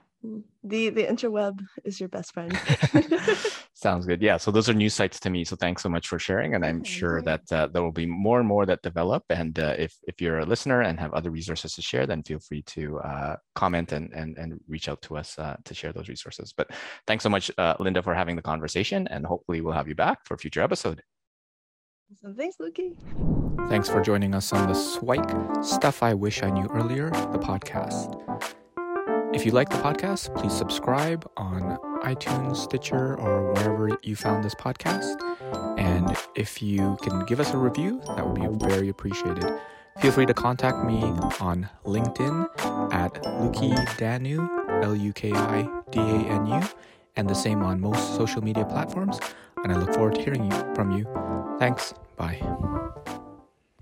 the 0.64 0.90
the 0.90 1.06
interweb 1.06 1.60
is 1.84 2.00
your 2.00 2.10
best 2.10 2.34
friend. 2.34 2.58
Sounds 3.82 4.06
good. 4.06 4.22
Yeah. 4.22 4.36
So 4.36 4.52
those 4.52 4.68
are 4.68 4.74
new 4.74 4.90
sites 4.90 5.22
to 5.22 5.30
me. 5.30 5.46
So 5.46 5.56
thanks 5.56 5.84
so 5.84 5.88
much 5.88 6.10
for 6.10 6.20
sharing. 6.20 6.54
And 6.54 6.66
I'm 6.66 6.84
sure 6.84 7.22
that 7.22 7.50
uh, 7.50 7.68
there 7.68 7.82
will 7.82 7.94
be 7.94 8.06
more 8.06 8.38
and 8.40 8.48
more 8.48 8.66
that 8.66 8.82
develop. 8.82 9.24
And 9.30 9.58
uh, 9.58 9.74
if 9.78 9.96
if 10.06 10.20
you're 10.20 10.40
a 10.40 10.46
listener 10.46 10.82
and 10.82 11.00
have 11.00 11.14
other 11.14 11.32
resources 11.32 11.76
to 11.76 11.82
share, 11.82 12.06
then 12.06 12.22
feel 12.24 12.40
free 12.40 12.62
to 12.64 13.00
uh, 13.00 13.36
comment 13.56 13.94
and 13.94 14.12
and 14.12 14.38
and 14.38 14.60
reach 14.68 14.90
out 14.90 15.02
to 15.04 15.16
us 15.16 15.40
uh, 15.40 15.56
to 15.64 15.74
share 15.74 15.94
those 15.94 16.10
resources. 16.10 16.52
But 16.52 16.72
thanks 17.08 17.24
so 17.24 17.30
much, 17.30 17.50
uh, 17.58 17.76
Linda, 17.80 18.04
for 18.04 18.14
having 18.14 18.36
the 18.36 18.42
conversation. 18.42 19.08
And 19.08 19.26
hopefully 19.26 19.62
we'll 19.62 19.72
have 19.72 19.88
you 19.88 19.96
back 19.96 20.26
for 20.26 20.34
a 20.34 20.38
future 20.38 20.62
episode. 20.62 21.02
Awesome. 22.12 22.36
Thanks, 22.36 22.58
Luki. 22.58 22.98
Thanks 23.70 23.88
for 23.88 24.02
joining 24.02 24.36
us 24.36 24.52
on 24.52 24.68
the 24.68 24.74
Swike 24.74 25.32
Stuff 25.64 26.04
I 26.04 26.14
Wish 26.16 26.44
I 26.44 26.50
Knew 26.50 26.68
Earlier, 26.68 27.12
the 27.12 27.40
podcast. 27.40 28.59
If 29.32 29.46
you 29.46 29.52
like 29.52 29.70
the 29.70 29.78
podcast, 29.78 30.36
please 30.36 30.54
subscribe 30.54 31.30
on 31.38 31.78
iTunes, 32.04 32.58
Stitcher, 32.58 33.16
or 33.20 33.54
wherever 33.54 33.98
you 34.02 34.16
found 34.16 34.44
this 34.44 34.56
podcast. 34.56 35.22
And 35.78 36.16
if 36.36 36.62
you 36.62 36.98
can 37.02 37.26
give 37.26 37.40
us 37.40 37.54
a 37.54 37.58
review, 37.58 38.02
that 38.16 38.28
would 38.28 38.36
be 38.36 38.66
very 38.68 38.90
appreciated. 38.90 39.46
Feel 40.02 40.12
free 40.12 40.26
to 40.26 40.34
contact 40.34 40.84
me 40.86 41.02
on 41.40 41.70
LinkedIn 41.86 42.94
at 42.94 43.14
Luki 43.24 43.98
Danu, 43.98 44.48
L 44.82 44.96
U 44.96 45.14
K 45.14 45.32
I 45.32 45.70
D 45.92 46.00
A 46.00 46.04
N 46.04 46.48
U, 46.48 46.62
and 47.16 47.30
the 47.30 47.36
same 47.36 47.62
on 47.62 47.80
most 47.80 48.16
social 48.16 48.44
media 48.44 48.66
platforms. 48.66 49.20
And 49.64 49.72
I 49.72 49.78
look 49.78 49.94
forward 49.94 50.16
to 50.16 50.22
hearing 50.22 50.50
from 50.74 50.92
you. 50.92 51.06
Thanks. 51.60 51.94
Bye. 52.18 52.40